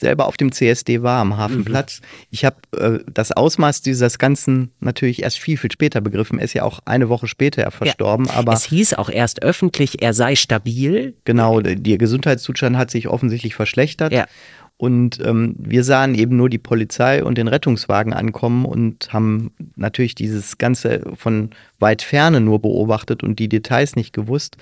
selber 0.00 0.26
auf 0.26 0.36
dem 0.36 0.52
CSD 0.52 1.02
war 1.02 1.20
am 1.20 1.36
Hafenplatz. 1.36 2.00
Ich 2.30 2.44
habe 2.44 2.56
äh, 2.76 3.00
das 3.12 3.32
Ausmaß 3.32 3.82
dieses 3.82 4.18
Ganzen 4.20 4.70
natürlich 4.78 5.24
erst 5.24 5.40
viel, 5.40 5.56
viel 5.56 5.72
später 5.72 6.00
begriffen. 6.00 6.38
Er 6.38 6.44
ist 6.44 6.54
ja 6.54 6.62
auch 6.62 6.78
eine 6.84 7.08
Woche 7.08 7.26
später 7.26 7.62
ja 7.62 7.72
verstorben, 7.72 8.30
aber 8.30 8.52
es 8.52 8.62
hieß 8.66 8.94
auch 8.94 9.08
erst 9.10 9.42
öffentlich, 9.42 10.00
er 10.00 10.14
sei 10.14 10.36
stabil. 10.36 11.14
genau, 11.24 11.60
der 11.60 11.74
der 11.74 11.98
Gesundheitszustand 11.98 12.76
hat 12.76 12.92
sich 12.92 13.08
offensichtlich 13.08 13.56
verschlechtert. 13.56 14.12
Ja. 14.12 14.26
Und 14.78 15.18
ähm, 15.24 15.56
wir 15.58 15.82
sahen 15.82 16.14
eben 16.14 16.36
nur 16.36 16.48
die 16.48 16.58
Polizei 16.58 17.22
und 17.24 17.36
den 17.36 17.48
Rettungswagen 17.48 18.12
ankommen 18.12 18.64
und 18.64 19.12
haben 19.12 19.50
natürlich 19.74 20.14
dieses 20.14 20.56
Ganze 20.56 21.02
von 21.16 21.50
weit 21.80 22.00
ferne 22.02 22.40
nur 22.40 22.60
beobachtet 22.62 23.22
und 23.24 23.38
die 23.40 23.48
Details 23.48 23.96
nicht 23.96 24.12
gewusst. 24.12 24.56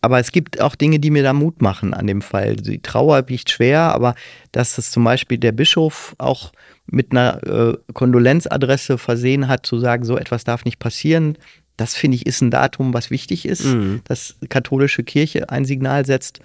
Aber 0.00 0.20
es 0.20 0.30
gibt 0.30 0.60
auch 0.60 0.76
Dinge, 0.76 1.00
die 1.00 1.10
mir 1.10 1.24
da 1.24 1.32
Mut 1.32 1.60
machen 1.60 1.92
an 1.92 2.06
dem 2.06 2.22
Fall. 2.22 2.54
Die 2.54 2.78
Trauer 2.80 3.28
wiegt 3.28 3.50
schwer, 3.50 3.80
aber 3.80 4.14
dass 4.52 4.78
es 4.78 4.92
zum 4.92 5.02
Beispiel 5.02 5.38
der 5.38 5.50
Bischof 5.50 6.14
auch 6.18 6.52
mit 6.86 7.10
einer 7.10 7.42
äh, 7.44 7.76
Kondolenzadresse 7.94 8.96
versehen 8.96 9.48
hat, 9.48 9.66
zu 9.66 9.80
sagen, 9.80 10.04
so 10.04 10.16
etwas 10.16 10.44
darf 10.44 10.64
nicht 10.64 10.78
passieren, 10.78 11.36
das 11.76 11.94
finde 11.94 12.16
ich 12.16 12.26
ist 12.26 12.40
ein 12.42 12.50
Datum, 12.50 12.94
was 12.94 13.10
wichtig 13.10 13.44
ist, 13.46 13.64
Mhm. 13.64 14.00
dass 14.04 14.36
die 14.40 14.48
katholische 14.48 15.02
Kirche 15.02 15.50
ein 15.50 15.64
Signal 15.64 16.06
setzt. 16.06 16.40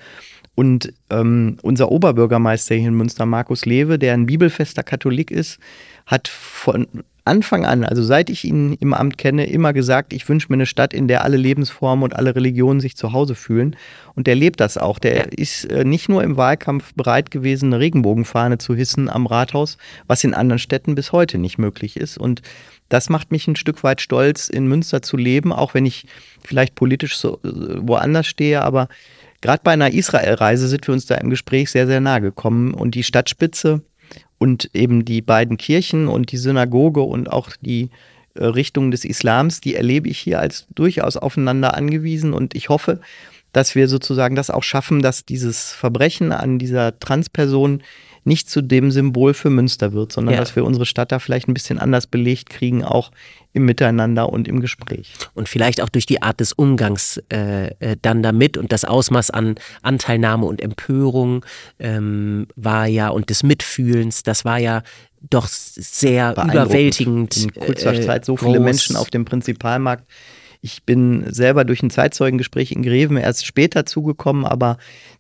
Und 0.56 0.94
ähm, 1.10 1.58
unser 1.64 1.92
Oberbürgermeister 1.92 2.76
hier 2.76 2.90
in 2.90 2.94
Münster, 2.96 3.26
Markus 3.26 3.66
Lewe, 3.66 3.98
der 3.98 4.14
ein 4.14 4.28
bibelfester 4.28 4.84
Katholik 4.84 5.32
ist, 5.32 5.60
hat 6.06 6.28
von 6.28 6.88
Anfang 7.26 7.66
an, 7.66 7.86
also 7.86 8.04
seit 8.04 8.30
ich 8.30 8.44
ihn 8.44 8.74
im 8.82 8.94
Amt 8.94 9.18
kenne, 9.18 9.46
immer 9.46 9.72
gesagt, 9.72 10.12
ich 10.12 10.28
wünsche 10.28 10.48
mir 10.50 10.56
eine 10.56 10.66
Stadt, 10.66 10.94
in 10.94 11.08
der 11.08 11.24
alle 11.24 11.38
Lebensformen 11.38 12.04
und 12.04 12.16
alle 12.16 12.36
Religionen 12.36 12.82
sich 12.82 12.98
zu 12.98 13.14
Hause 13.14 13.34
fühlen. 13.34 13.78
Und 14.14 14.28
der 14.28 14.36
lebt 14.36 14.60
das 14.60 14.78
auch. 14.78 15.00
Der 15.00 15.16
Ja. 15.16 15.24
ist 15.24 15.64
äh, 15.66 15.86
nicht 15.86 16.10
nur 16.10 16.22
im 16.22 16.36
Wahlkampf 16.36 16.94
bereit 16.94 17.32
gewesen, 17.32 17.74
eine 17.74 17.80
Regenbogenfahne 17.80 18.58
zu 18.58 18.76
hissen 18.76 19.10
am 19.10 19.26
Rathaus, 19.26 19.78
was 20.06 20.24
in 20.26 20.34
anderen 20.34 20.60
Städten 20.60 20.96
bis 20.96 21.14
heute 21.14 21.38
nicht 21.38 21.58
möglich 21.58 21.96
ist. 21.96 22.18
Und 22.18 22.42
das 22.90 23.10
macht 23.10 23.32
mich 23.32 23.48
ein 23.48 23.56
Stück 23.56 23.84
weit 23.84 24.02
stolz, 24.02 24.50
in 24.50 24.68
Münster 24.68 25.02
zu 25.02 25.16
leben, 25.16 25.54
auch 25.54 25.74
wenn 25.74 25.86
ich 25.86 26.06
vielleicht 26.44 26.76
politisch 26.76 27.18
so 27.18 27.40
äh, 27.46 27.48
woanders 27.88 28.28
stehe, 28.28 28.62
aber 28.64 28.90
Gerade 29.44 29.60
bei 29.62 29.74
einer 29.74 29.92
Israel-Reise 29.92 30.70
sind 30.70 30.88
wir 30.88 30.94
uns 30.94 31.06
da 31.06 31.16
im 31.16 31.30
Gespräch 31.30 31.70
sehr, 31.70 31.86
sehr 31.86 32.00
nahe 32.00 32.22
gekommen 32.22 32.74
und 32.74 32.96
die 32.96 33.04
Stadtspitze 33.04 33.82
Und 34.38 34.70
eben 34.74 35.04
die 35.04 35.22
beiden 35.22 35.58
Kirchen 35.58 36.08
und 36.08 36.32
die 36.32 36.38
Synagoge 36.38 37.02
und 37.02 37.30
auch 37.30 37.50
die 37.60 37.90
äh, 38.36 38.46
Richtung 38.46 38.90
des 38.90 39.04
Islams, 39.04 39.60
die 39.60 39.76
erlebe 39.76 40.08
ich 40.08 40.18
hier 40.18 40.40
als 40.40 40.66
durchaus 40.74 41.18
aufeinander 41.18 41.76
angewiesen. 41.76 42.32
Und 42.32 42.56
ich 42.56 42.70
hoffe, 42.70 43.02
dass 43.52 43.76
wir 43.76 43.90
sozusagen 43.90 44.38
das 44.38 44.50
auch 44.50 44.64
schaffen, 44.64 45.02
dass 45.02 45.26
dieses 45.26 45.74
Verbrechen 45.74 46.32
an 46.32 46.58
dieser 46.58 46.98
Transperson 47.00 47.84
nicht 48.26 48.50
zu 48.50 48.62
dem 48.62 48.92
Symbol 48.92 49.34
für 49.34 49.50
Münster 49.50 49.94
wird, 49.94 50.12
sondern 50.12 50.36
ja. 50.36 50.40
dass 50.40 50.56
wir 50.56 50.64
unsere 50.64 50.86
Stadt 50.86 51.12
da 51.12 51.20
vielleicht 51.20 51.48
ein 51.48 51.54
bisschen 51.54 51.80
anders 51.80 52.08
belegt 52.08 52.50
kriegen, 52.50 52.84
auch 52.84 53.12
im 53.54 53.66
Miteinander 53.66 54.30
und 54.30 54.48
im 54.48 54.62
Gespräch. 54.62 55.14
Und 55.34 55.48
vielleicht 55.48 55.82
auch 55.82 55.90
durch 55.90 56.06
die 56.06 56.22
Art 56.22 56.40
des 56.40 56.54
Umgangs 56.54 57.22
äh, 57.32 57.68
äh, 57.80 57.98
dann 58.02 58.24
damit 58.24 58.58
und 58.58 58.72
das 58.72 58.86
Ausmaß 58.86 59.32
an 59.32 59.56
Anteilnahme 59.82 60.46
und 60.46 60.62
Empörung 60.62 61.46
ähm, 61.80 62.48
war 62.56 62.88
ja 62.88 63.10
und 63.10 63.30
des 63.30 63.44
Mitfühlens, 63.44 64.24
das 64.24 64.46
war 64.46 64.58
ja 64.58 64.84
doch 65.30 65.48
sehr 65.48 66.32
überwältigend. 66.32 67.38
In 67.38 67.54
kurzer 67.54 67.94
äh, 67.94 68.02
Zeit 68.02 68.26
so 68.26 68.36
viele 68.36 68.60
Menschen 68.60 68.96
auf 68.96 69.10
dem 69.10 69.26
Prinzipalmarkt. 69.26 70.06
Ich 70.66 70.86
bin 70.86 71.26
selber 71.28 71.66
durch 71.66 71.84
ein 71.84 71.90
Zeitzeugengespräch 71.90 72.72
in 72.72 72.84
Greven 72.84 73.18
erst 73.18 73.46
später 73.46 73.86
zugekommen, 73.86 74.46
aber 74.46 74.78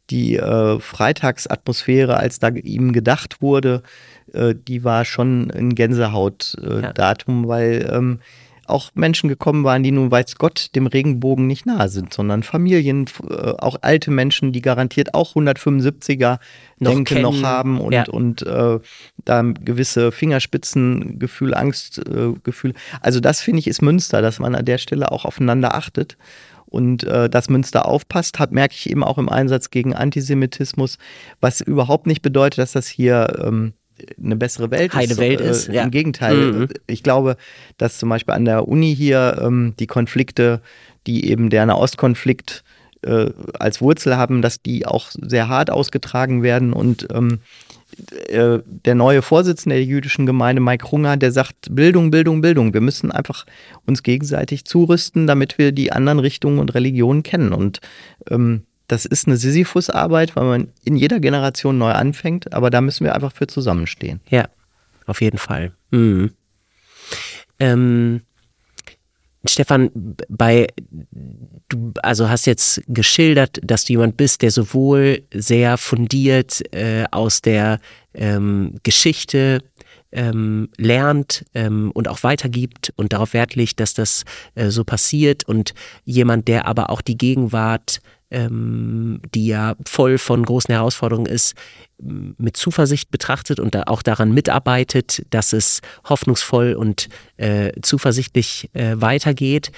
die 0.10 0.38
äh, 0.38 0.80
Freitagsatmosphäre, 0.80 2.16
als 2.16 2.40
da 2.40 2.48
ihm 2.48 2.94
gedacht 2.94 3.42
wurde, 3.42 3.84
äh, 4.32 4.56
die 4.56 4.86
war 4.86 5.04
schon 5.04 5.52
ein 5.52 5.76
Gänsehaut-Datum, 5.76 7.40
äh, 7.40 7.42
ja. 7.42 7.48
weil 7.50 7.92
ähm, 7.92 8.20
auch 8.68 8.92
Menschen 8.94 9.30
gekommen 9.30 9.64
waren, 9.64 9.84
die 9.84 9.92
nun 9.92 10.12
weiß 10.12 10.36
Gott 10.38 10.70
dem 10.76 10.88
Regenbogen 10.88 11.48
nicht 11.48 11.66
nahe 11.66 11.90
sind, 11.90 12.14
sondern 12.14 12.44
Familien, 12.44 13.06
äh, 13.30 13.34
auch 13.34 13.78
alte 13.82 14.12
Menschen, 14.12 14.52
die 14.52 14.62
garantiert 14.62 15.14
auch 15.14 15.36
175er 15.36 16.40
noch 16.80 16.92
Denke 16.92 17.16
kennen. 17.16 17.22
noch 17.24 17.44
haben 17.44 17.80
und, 17.80 17.94
ja. 17.94 18.06
und 18.10 18.42
äh, 18.44 18.80
da 19.26 19.42
gewisse 19.42 20.12
Fingerspitzengefühl, 20.12 21.54
Angstgefühl. 21.54 22.72
Äh, 22.72 22.98
also 23.02 23.20
das 23.20 23.42
finde 23.42 23.60
ich 23.60 23.68
ist 23.68 23.82
Münster, 23.82 24.22
dass 24.22 24.40
man 24.40 24.56
an 24.56 24.66
der 24.66 24.78
Stelle 24.78 25.12
auch 25.12 25.26
aufeinander 25.26 25.76
achtet 25.76 26.18
und 26.66 27.04
äh, 27.04 27.30
dass 27.30 27.50
Münster 27.50 27.86
aufpasst, 27.88 28.40
hat, 28.40 28.52
merke 28.52 28.74
ich 28.76 28.90
eben 28.90 29.04
auch 29.04 29.20
im 29.20 29.30
Einsatz 29.30 29.70
gegen 29.70 29.94
Antisemitismus, 29.94 30.98
was 31.40 31.62
überhaupt 31.62 32.08
nicht 32.08 32.24
bedeutet, 32.24 32.58
dass 32.58 32.72
das 32.72 32.88
hier 32.88 33.42
ähm, 33.44 33.74
eine 34.24 34.36
bessere 34.36 34.72
Welt 34.72 34.94
Heide 34.94 35.14
ist. 35.14 35.20
Welt 35.20 35.42
äh, 35.42 35.50
ist, 35.50 35.68
ja. 35.68 35.84
Im 35.84 35.92
Gegenteil. 35.92 36.36
Mhm. 36.36 36.68
Ich 36.88 37.04
glaube, 37.04 37.38
dass 37.78 37.98
zum 37.98 38.10
Beispiel 38.10 38.34
an 38.34 38.46
der 38.46 38.68
Uni 38.68 38.96
hier 38.96 39.42
ähm, 39.42 39.74
die 39.80 39.88
Konflikte, 39.88 40.62
die 41.08 41.30
eben 41.30 41.50
der 41.50 41.66
Nahostkonflikt 41.66 42.64
äh, 43.04 43.32
als 43.60 43.82
Wurzel 43.82 44.18
haben, 44.18 44.42
dass 44.42 44.62
die 44.62 44.86
auch 44.86 45.12
sehr 45.12 45.48
hart 45.48 45.70
ausgetragen 45.70 46.44
werden 46.44 46.74
und 46.74 47.08
ähm, 47.14 47.40
äh, 48.28 48.60
der 48.66 48.96
neue 48.96 49.22
Vorsitzende 49.22 49.76
der 49.76 49.86
jüdischen 49.86 50.26
Gemeinde, 50.26 50.62
Mike 50.62 50.88
Runger, 50.88 51.18
der 51.18 51.32
sagt, 51.32 51.68
Bildung, 51.72 52.12
Bildung, 52.12 52.42
Bildung. 52.42 52.74
Wir 52.74 52.82
müssen 52.82 53.12
einfach 53.12 53.46
uns 53.86 54.04
gegenseitig 54.04 54.66
zurüsten, 54.66 55.28
damit 55.28 55.58
wir 55.58 55.72
die 55.72 55.92
anderen 55.92 56.20
Richtungen 56.20 56.60
und 56.60 56.74
Religionen 56.74 57.24
kennen. 57.24 57.54
Und 57.54 57.82
ähm, 58.30 58.64
das 58.94 59.06
ist 59.06 59.28
eine 59.28 59.38
Sisyphus-Arbeit, 59.38 60.36
weil 60.36 60.46
man 60.46 60.68
in 60.84 60.96
jeder 60.96 61.20
Generation 61.20 61.78
neu 61.78 61.92
anfängt, 61.92 62.54
aber 62.54 62.70
da 62.70 62.80
müssen 62.80 63.04
wir 63.04 63.16
einfach 63.16 63.34
für 63.34 63.48
zusammenstehen. 63.48 64.22
Ja, 64.30 64.48
auf 65.06 65.22
jeden 65.22 65.40
Fall. 65.40 65.74
Mhm. 65.92 66.32
Ähm, 67.60 68.22
Stefan, 69.46 69.90
bei 70.30 70.68
du 71.68 71.92
also 72.02 72.30
hast 72.30 72.46
jetzt 72.46 72.82
geschildert, 72.88 73.60
dass 73.64 73.84
du 73.86 73.94
jemand 73.94 74.16
bist, 74.16 74.42
der 74.42 74.52
sowohl 74.52 75.24
sehr 75.34 75.78
fundiert 75.78 76.62
äh, 76.74 77.06
aus 77.12 77.42
der 77.42 77.80
ähm, 78.14 78.76
Geschichte 78.84 79.60
ähm, 80.12 80.70
lernt 80.78 81.46
ähm, 81.56 81.92
und 81.94 82.08
auch 82.08 82.24
weitergibt 82.24 82.94
und 82.96 83.12
darauf 83.12 83.34
Wert 83.34 83.56
legt, 83.56 83.80
dass 83.80 83.94
das 83.94 84.24
äh, 84.56 84.70
so 84.70 84.84
passiert 84.84 85.44
und 85.46 85.74
jemand, 86.06 86.48
der 86.48 86.68
aber 86.68 86.90
auch 86.90 87.02
die 87.02 87.18
Gegenwart 87.18 88.00
ähm, 88.34 89.22
die 89.34 89.48
ja 89.48 89.76
voll 89.88 90.18
von 90.18 90.44
großen 90.44 90.74
Herausforderungen 90.74 91.28
ist, 91.28 91.56
mit 92.00 92.58
Zuversicht 92.58 93.12
betrachtet 93.12 93.60
und 93.60 93.76
da 93.76 93.84
auch 93.86 94.02
daran 94.02 94.34
mitarbeitet, 94.34 95.24
dass 95.30 95.54
es 95.54 95.80
hoffnungsvoll 96.10 96.74
und 96.74 97.08
äh, 97.38 97.72
zuversichtlich 97.82 98.70
äh, 98.74 98.96
weitergeht. 98.98 99.72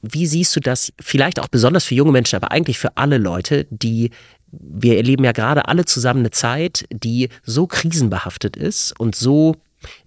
Wie 0.00 0.26
siehst 0.26 0.54
du 0.56 0.60
das 0.60 0.92
vielleicht 1.00 1.40
auch 1.40 1.48
besonders 1.48 1.84
für 1.84 1.94
junge 1.94 2.12
Menschen, 2.12 2.36
aber 2.36 2.52
eigentlich 2.52 2.78
für 2.78 2.96
alle 2.96 3.18
Leute, 3.18 3.66
die 3.70 4.10
wir 4.52 4.96
erleben 4.96 5.24
ja 5.24 5.32
gerade 5.32 5.66
alle 5.66 5.84
zusammen 5.84 6.20
eine 6.20 6.30
Zeit, 6.30 6.86
die 6.92 7.28
so 7.42 7.66
krisenbehaftet 7.66 8.56
ist 8.56 8.98
und 8.98 9.16
so 9.16 9.56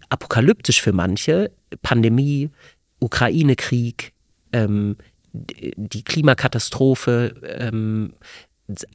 apokalyptisch 0.10 0.82
für 0.82 0.94
manche, 0.94 1.52
Pandemie, 1.82 2.50
Ukraine-Krieg, 3.00 4.14
ähm, 4.54 4.96
die 5.76 6.04
Klimakatastrophe, 6.04 7.36
ähm, 7.60 8.14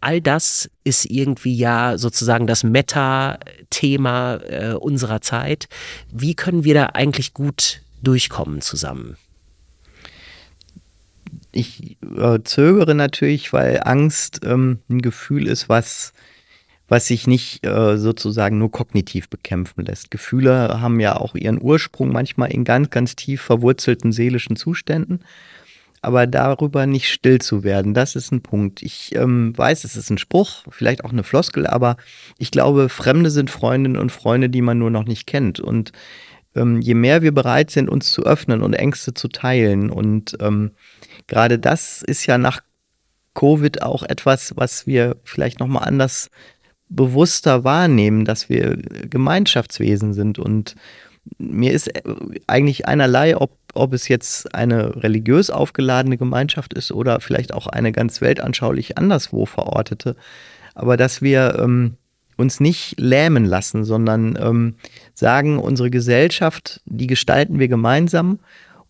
all 0.01 0.21
das 0.21 0.71
ist 0.85 1.07
irgendwie 1.07 1.57
ja 1.57 1.97
sozusagen 1.97 2.47
das 2.47 2.63
Meta-Thema 2.63 4.41
äh, 4.49 4.75
unserer 4.75 5.21
Zeit. 5.21 5.69
Wie 6.13 6.35
können 6.35 6.65
wir 6.65 6.75
da 6.75 6.87
eigentlich 6.87 7.33
gut 7.33 7.81
durchkommen 8.03 8.61
zusammen? 8.61 9.17
Ich 11.53 11.97
äh, 12.17 12.39
zögere 12.45 12.95
natürlich, 12.95 13.53
weil 13.53 13.81
Angst 13.85 14.41
ähm, 14.45 14.79
ein 14.89 15.01
Gefühl 15.01 15.47
ist, 15.47 15.69
was, 15.69 16.13
was 16.89 17.07
sich 17.07 17.27
nicht 17.27 17.65
äh, 17.67 17.97
sozusagen 17.99 18.59
nur 18.59 18.71
kognitiv 18.71 19.29
bekämpfen 19.29 19.85
lässt. 19.85 20.11
Gefühle 20.11 20.81
haben 20.81 21.01
ja 21.01 21.17
auch 21.17 21.35
ihren 21.35 21.61
Ursprung 21.61 22.11
manchmal 22.11 22.51
in 22.51 22.65
ganz, 22.65 22.91
ganz 22.91 23.17
tief 23.17 23.41
verwurzelten 23.41 24.13
seelischen 24.13 24.57
Zuständen 24.57 25.21
aber 26.03 26.27
darüber 26.27 26.87
nicht 26.87 27.09
still 27.09 27.41
zu 27.41 27.63
werden, 27.63 27.95
das 27.95 28.17
ist 28.17 28.33
ein 28.33 28.43
Punkt. 28.43 28.83
Ich 28.83 29.15
ähm, 29.15 29.57
weiß, 29.57 29.85
es 29.85 29.97
ist 29.97 30.11
ein 30.11 30.19
Spruch, 30.19 30.65
vielleicht 30.69 31.05
auch 31.05 31.13
eine 31.13 31.23
Floskel, 31.23 31.67
aber 31.67 31.97
ich 32.39 32.51
glaube, 32.51 32.89
Fremde 32.89 33.31
sind 33.31 33.51
Freundinnen 33.51 33.97
und 33.97 34.11
Freunde, 34.11 34.51
die 34.51 34.63
man 34.63 34.79
nur 34.79 34.91
noch 34.91 35.05
nicht 35.05 35.29
kennt. 35.29 35.61
Und 35.61 35.93
ähm, 36.57 36.81
je 36.81 36.95
mehr 36.95 37.23
wir 37.23 37.33
bereit 37.33 37.71
sind, 37.71 37.89
uns 37.89 38.11
zu 38.11 38.25
öffnen 38.25 38.63
und 38.63 38.75
Ängste 38.75 39.15
zu 39.15 39.29
teilen, 39.29 39.91
und 39.91 40.37
ähm, 40.41 40.73
gerade 41.29 41.61
das 41.61 42.03
ist 42.03 42.27
ja 42.27 42.37
nach 42.37 42.61
Covid 43.35 43.83
auch 43.83 44.03
etwas, 44.03 44.57
was 44.57 44.87
wir 44.89 45.17
vielleicht 45.23 45.61
nochmal 45.61 45.87
anders 45.87 46.31
bewusster 46.89 47.65
wahrnehmen, 47.65 48.25
dass 48.25 48.49
wir 48.49 48.77
Gemeinschaftswesen 48.77 50.13
sind 50.15 50.39
und 50.39 50.75
mir 51.39 51.73
ist 51.73 51.89
äh, 51.89 52.03
eigentlich 52.47 52.87
einerlei, 52.87 53.37
ob, 53.37 53.53
ob 53.75 53.93
es 53.93 54.09
jetzt 54.09 54.55
eine 54.55 55.03
religiös 55.03 55.51
aufgeladene 55.51 56.19
Gemeinschaft 56.19 56.75
ist 56.75 56.93
oder 56.93 57.21
vielleicht 57.21 57.53
auch 57.55 57.67
eine 57.67 57.93
ganz 57.93 58.21
weltanschaulich 58.21 58.99
anderswo 58.99 59.47
verortete, 59.47 60.17
aber 60.75 60.97
dass 60.97 61.23
wir 61.23 61.59
ähm, 61.59 61.97
uns 62.37 62.61
nicht 62.61 62.99
lähmen 62.99 63.45
lassen, 63.45 63.85
sondern 63.85 64.39
ähm, 64.41 64.75
sagen, 65.15 65.59
unsere 65.59 65.91
Gesellschaft, 65.91 66.81
die 66.87 67.07
gestalten 67.07 67.59
wir 67.59 67.69
gemeinsam 67.69 68.39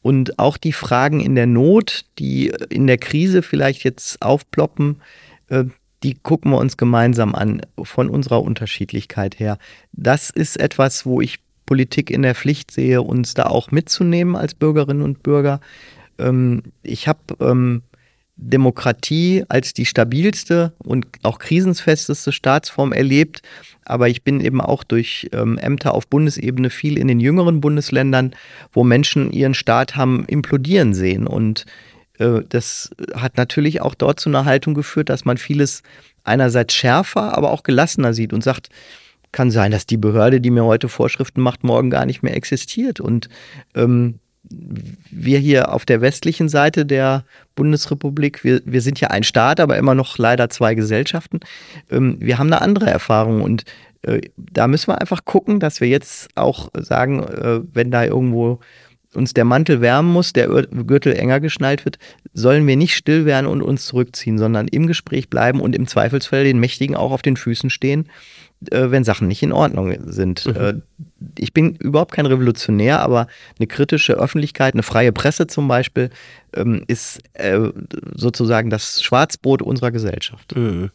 und 0.00 0.38
auch 0.38 0.56
die 0.56 0.72
Fragen 0.72 1.20
in 1.20 1.34
der 1.34 1.46
Not, 1.46 2.04
die 2.18 2.52
in 2.70 2.86
der 2.86 2.98
Krise 2.98 3.42
vielleicht 3.42 3.84
jetzt 3.84 4.22
aufploppen, 4.22 5.00
äh, 5.48 5.64
die 6.02 6.14
gucken 6.14 6.50
wir 6.50 6.58
uns 6.58 6.76
gemeinsam 6.76 7.34
an, 7.34 7.62
von 7.80 8.10
unserer 8.10 8.42
Unterschiedlichkeit 8.42 9.38
her. 9.38 9.58
Das 9.92 10.30
ist 10.30 10.58
etwas, 10.58 11.06
wo 11.06 11.20
ich 11.20 11.38
Politik 11.66 12.10
in 12.10 12.22
der 12.22 12.34
Pflicht 12.34 12.70
sehe, 12.70 13.02
uns 13.02 13.34
da 13.34 13.44
auch 13.44 13.70
mitzunehmen 13.70 14.36
als 14.36 14.54
Bürgerinnen 14.54 15.02
und 15.02 15.22
Bürger. 15.22 15.60
Ähm, 16.18 16.62
ich 16.82 17.08
habe 17.08 17.20
ähm, 17.40 17.82
Demokratie 18.36 19.44
als 19.48 19.72
die 19.72 19.86
stabilste 19.86 20.72
und 20.78 21.06
auch 21.22 21.38
krisenfesteste 21.38 22.32
Staatsform 22.32 22.92
erlebt. 22.92 23.42
Aber 23.84 24.08
ich 24.08 24.22
bin 24.22 24.40
eben 24.40 24.60
auch 24.60 24.84
durch 24.84 25.28
ähm, 25.32 25.58
Ämter 25.58 25.94
auf 25.94 26.08
Bundesebene 26.08 26.70
viel 26.70 26.98
in 26.98 27.08
den 27.08 27.20
jüngeren 27.20 27.60
Bundesländern, 27.60 28.34
wo 28.72 28.84
Menschen 28.84 29.32
ihren 29.32 29.54
Staat 29.54 29.96
haben 29.96 30.24
implodieren 30.26 30.94
sehen. 30.94 31.26
Und 31.26 31.66
äh, 32.18 32.40
das 32.48 32.90
hat 33.14 33.36
natürlich 33.36 33.80
auch 33.80 33.94
dort 33.94 34.18
zu 34.18 34.28
einer 34.28 34.44
Haltung 34.44 34.74
geführt, 34.74 35.08
dass 35.08 35.24
man 35.24 35.36
vieles 35.36 35.82
einerseits 36.24 36.74
schärfer, 36.74 37.36
aber 37.36 37.50
auch 37.50 37.62
gelassener 37.62 38.14
sieht 38.14 38.32
und 38.32 38.42
sagt, 38.42 38.70
kann 39.32 39.50
sein, 39.50 39.72
dass 39.72 39.86
die 39.86 39.96
Behörde, 39.96 40.40
die 40.40 40.50
mir 40.50 40.64
heute 40.64 40.88
Vorschriften 40.88 41.40
macht, 41.40 41.64
morgen 41.64 41.90
gar 41.90 42.06
nicht 42.06 42.22
mehr 42.22 42.36
existiert. 42.36 43.00
Und 43.00 43.28
ähm, 43.74 44.18
wir 45.10 45.38
hier 45.38 45.72
auf 45.72 45.84
der 45.84 46.00
westlichen 46.00 46.48
Seite 46.48 46.84
der 46.84 47.24
Bundesrepublik, 47.54 48.44
wir, 48.44 48.60
wir 48.64 48.80
sind 48.80 49.00
ja 49.00 49.08
ein 49.08 49.22
Staat, 49.22 49.60
aber 49.60 49.76
immer 49.76 49.94
noch 49.94 50.18
leider 50.18 50.50
zwei 50.50 50.74
Gesellschaften. 50.74 51.40
Ähm, 51.90 52.16
wir 52.20 52.38
haben 52.38 52.52
eine 52.52 52.60
andere 52.60 52.90
Erfahrung 52.90 53.42
und 53.42 53.64
äh, 54.02 54.20
da 54.36 54.66
müssen 54.66 54.88
wir 54.88 55.00
einfach 55.00 55.24
gucken, 55.24 55.60
dass 55.60 55.80
wir 55.80 55.88
jetzt 55.88 56.28
auch 56.34 56.70
sagen, 56.74 57.22
äh, 57.22 57.60
wenn 57.72 57.90
da 57.90 58.04
irgendwo 58.04 58.60
uns 59.14 59.34
der 59.34 59.44
Mantel 59.44 59.80
wärmen 59.80 60.10
muss, 60.10 60.32
der 60.32 60.48
Gürtel 60.48 61.14
enger 61.14 61.40
geschnallt 61.40 61.84
wird, 61.84 61.98
sollen 62.32 62.66
wir 62.66 62.76
nicht 62.76 62.94
still 62.94 63.26
werden 63.26 63.46
und 63.46 63.62
uns 63.62 63.84
zurückziehen, 63.84 64.38
sondern 64.38 64.68
im 64.68 64.86
Gespräch 64.86 65.28
bleiben 65.28 65.60
und 65.60 65.76
im 65.76 65.86
Zweifelsfall 65.86 66.44
den 66.44 66.58
Mächtigen 66.58 66.96
auch 66.96 67.12
auf 67.12 67.22
den 67.22 67.36
Füßen 67.36 67.68
stehen, 67.68 68.08
äh, 68.70 68.90
wenn 68.90 69.04
Sachen 69.04 69.28
nicht 69.28 69.42
in 69.42 69.52
Ordnung 69.52 69.94
sind. 70.06 70.46
Mhm. 70.46 70.56
Äh, 70.56 70.74
ich 71.38 71.52
bin 71.52 71.76
überhaupt 71.76 72.12
kein 72.12 72.26
Revolutionär, 72.26 73.00
aber 73.00 73.26
eine 73.58 73.66
kritische 73.66 74.14
Öffentlichkeit, 74.14 74.74
eine 74.74 74.82
freie 74.82 75.12
Presse 75.12 75.46
zum 75.46 75.68
Beispiel, 75.68 76.10
ähm, 76.54 76.84
ist 76.86 77.20
äh, 77.34 77.58
sozusagen 78.14 78.70
das 78.70 79.02
Schwarzbrot 79.02 79.62
unserer 79.62 79.90
Gesellschaft. 79.90 80.54
Mhm. 80.56 80.90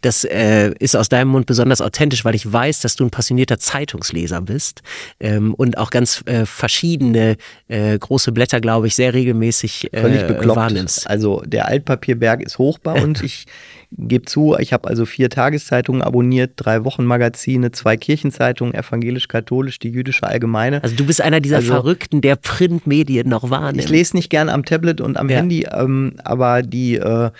Das 0.00 0.24
äh, 0.24 0.72
ist 0.78 0.96
aus 0.96 1.08
deinem 1.08 1.28
Mund 1.28 1.46
besonders 1.46 1.80
authentisch, 1.80 2.24
weil 2.24 2.34
ich 2.34 2.50
weiß, 2.50 2.80
dass 2.80 2.96
du 2.96 3.04
ein 3.04 3.10
passionierter 3.10 3.58
Zeitungsleser 3.58 4.40
bist 4.40 4.82
ähm, 5.20 5.54
und 5.54 5.78
auch 5.78 5.90
ganz 5.90 6.22
äh, 6.26 6.46
verschiedene 6.46 7.36
äh, 7.68 7.98
große 7.98 8.32
Blätter, 8.32 8.60
glaube 8.60 8.86
ich, 8.86 8.94
sehr 8.94 9.14
regelmäßig 9.14 9.92
äh, 9.92 10.00
Völlig 10.00 10.26
bekloppt. 10.26 10.56
wahrnimmst. 10.56 11.08
Also 11.08 11.42
der 11.46 11.66
Altpapierberg 11.66 12.42
ist 12.42 12.58
hoch 12.58 12.78
bei 12.78 12.92
uns. 13.02 13.22
ich 13.22 13.46
gebe 13.90 14.26
zu, 14.26 14.56
ich 14.58 14.72
habe 14.72 14.88
also 14.88 15.06
vier 15.06 15.30
Tageszeitungen 15.30 16.02
abonniert, 16.02 16.52
drei 16.56 16.84
Wochenmagazine, 16.84 17.72
zwei 17.72 17.96
Kirchenzeitungen, 17.96 18.74
evangelisch-katholisch, 18.74 19.78
die 19.78 19.88
jüdische 19.88 20.26
Allgemeine. 20.26 20.82
Also 20.82 20.94
du 20.94 21.06
bist 21.06 21.20
einer 21.20 21.40
dieser 21.40 21.56
also, 21.56 21.72
Verrückten, 21.72 22.20
der 22.20 22.36
Printmedien 22.36 23.28
noch 23.28 23.50
wahrnimmt. 23.50 23.84
Ich 23.84 23.88
lese 23.90 24.16
nicht 24.16 24.30
gern 24.30 24.48
am 24.50 24.64
Tablet 24.64 25.00
und 25.00 25.16
am 25.16 25.30
ja. 25.30 25.38
Handy, 25.38 25.66
ähm, 25.72 26.14
aber 26.22 26.62
die 26.62 26.96
äh, 26.96 27.30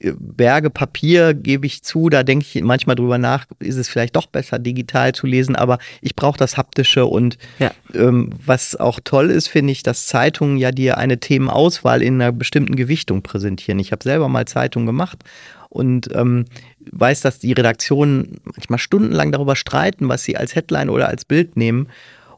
Berge 0.00 0.70
Papier, 0.70 1.34
gebe 1.34 1.66
ich 1.66 1.82
zu, 1.82 2.08
da 2.08 2.22
denke 2.22 2.46
ich 2.52 2.62
manchmal 2.62 2.94
drüber 2.94 3.18
nach, 3.18 3.46
ist 3.58 3.76
es 3.76 3.88
vielleicht 3.88 4.14
doch 4.14 4.26
besser, 4.26 4.58
digital 4.58 5.12
zu 5.12 5.26
lesen, 5.26 5.56
aber 5.56 5.78
ich 6.00 6.14
brauche 6.14 6.38
das 6.38 6.56
Haptische 6.56 7.04
und 7.04 7.36
ja. 7.58 7.72
ähm, 7.94 8.30
was 8.44 8.76
auch 8.76 9.00
toll 9.02 9.30
ist, 9.30 9.48
finde 9.48 9.72
ich, 9.72 9.82
dass 9.82 10.06
Zeitungen 10.06 10.56
ja 10.56 10.70
dir 10.70 10.98
eine 10.98 11.18
Themenauswahl 11.18 12.02
in 12.02 12.14
einer 12.14 12.30
bestimmten 12.30 12.76
Gewichtung 12.76 13.22
präsentieren. 13.22 13.80
Ich 13.80 13.90
habe 13.90 14.04
selber 14.04 14.28
mal 14.28 14.46
Zeitungen 14.46 14.86
gemacht 14.86 15.24
und 15.68 16.08
ähm, 16.14 16.46
weiß, 16.90 17.20
dass 17.20 17.38
die 17.38 17.52
Redaktionen 17.52 18.40
manchmal 18.44 18.78
stundenlang 18.78 19.32
darüber 19.32 19.56
streiten, 19.56 20.08
was 20.08 20.24
sie 20.24 20.36
als 20.36 20.54
Headline 20.54 20.90
oder 20.90 21.08
als 21.08 21.24
Bild 21.24 21.56
nehmen. 21.56 21.88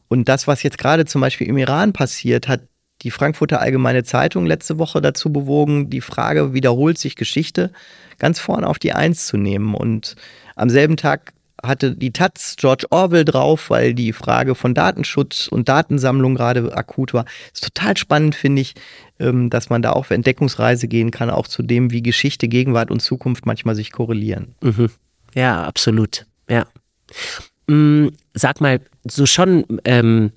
Und 0.07 0.27
das, 0.27 0.47
was 0.47 0.63
jetzt 0.63 0.77
gerade 0.77 1.05
zum 1.05 1.21
Beispiel 1.21 1.47
im 1.47 1.57
Iran 1.57 1.93
passiert, 1.93 2.47
hat 2.47 2.61
die 3.01 3.11
Frankfurter 3.11 3.61
Allgemeine 3.61 4.03
Zeitung 4.03 4.45
letzte 4.45 4.77
Woche 4.77 5.01
dazu 5.01 5.31
bewogen, 5.31 5.89
die 5.89 6.01
Frage, 6.01 6.53
wiederholt 6.53 6.97
sich 6.97 7.15
Geschichte, 7.15 7.71
ganz 8.19 8.39
vorne 8.39 8.67
auf 8.67 8.77
die 8.77 8.93
Eins 8.93 9.25
zu 9.25 9.37
nehmen. 9.37 9.73
Und 9.73 10.15
am 10.55 10.69
selben 10.69 10.97
Tag 10.97 11.33
hatte 11.63 11.95
die 11.95 12.11
Taz 12.11 12.55
George 12.57 12.87
Orwell 12.89 13.25
drauf, 13.25 13.69
weil 13.69 13.93
die 13.93 14.13
Frage 14.13 14.55
von 14.55 14.73
Datenschutz 14.73 15.47
und 15.47 15.69
Datensammlung 15.69 16.35
gerade 16.35 16.75
akut 16.75 17.13
war. 17.13 17.25
Ist 17.53 17.63
total 17.63 17.97
spannend, 17.97 18.35
finde 18.35 18.61
ich, 18.61 18.73
dass 19.49 19.69
man 19.69 19.81
da 19.81 19.91
auf 19.91 20.09
Entdeckungsreise 20.09 20.87
gehen 20.87 21.11
kann, 21.11 21.29
auch 21.29 21.47
zu 21.47 21.63
dem, 21.63 21.91
wie 21.91 22.01
Geschichte, 22.01 22.47
Gegenwart 22.47 22.91
und 22.91 23.01
Zukunft 23.01 23.45
manchmal 23.45 23.75
sich 23.75 23.91
korrelieren. 23.91 24.55
Mhm. 24.61 24.89
Ja, 25.33 25.63
absolut. 25.63 26.25
Ja. 26.49 26.65
Mm, 27.67 28.09
sag 28.33 28.61
mal, 28.61 28.81
so 29.03 29.25
schon 29.25 29.65
ähm, 29.85 30.31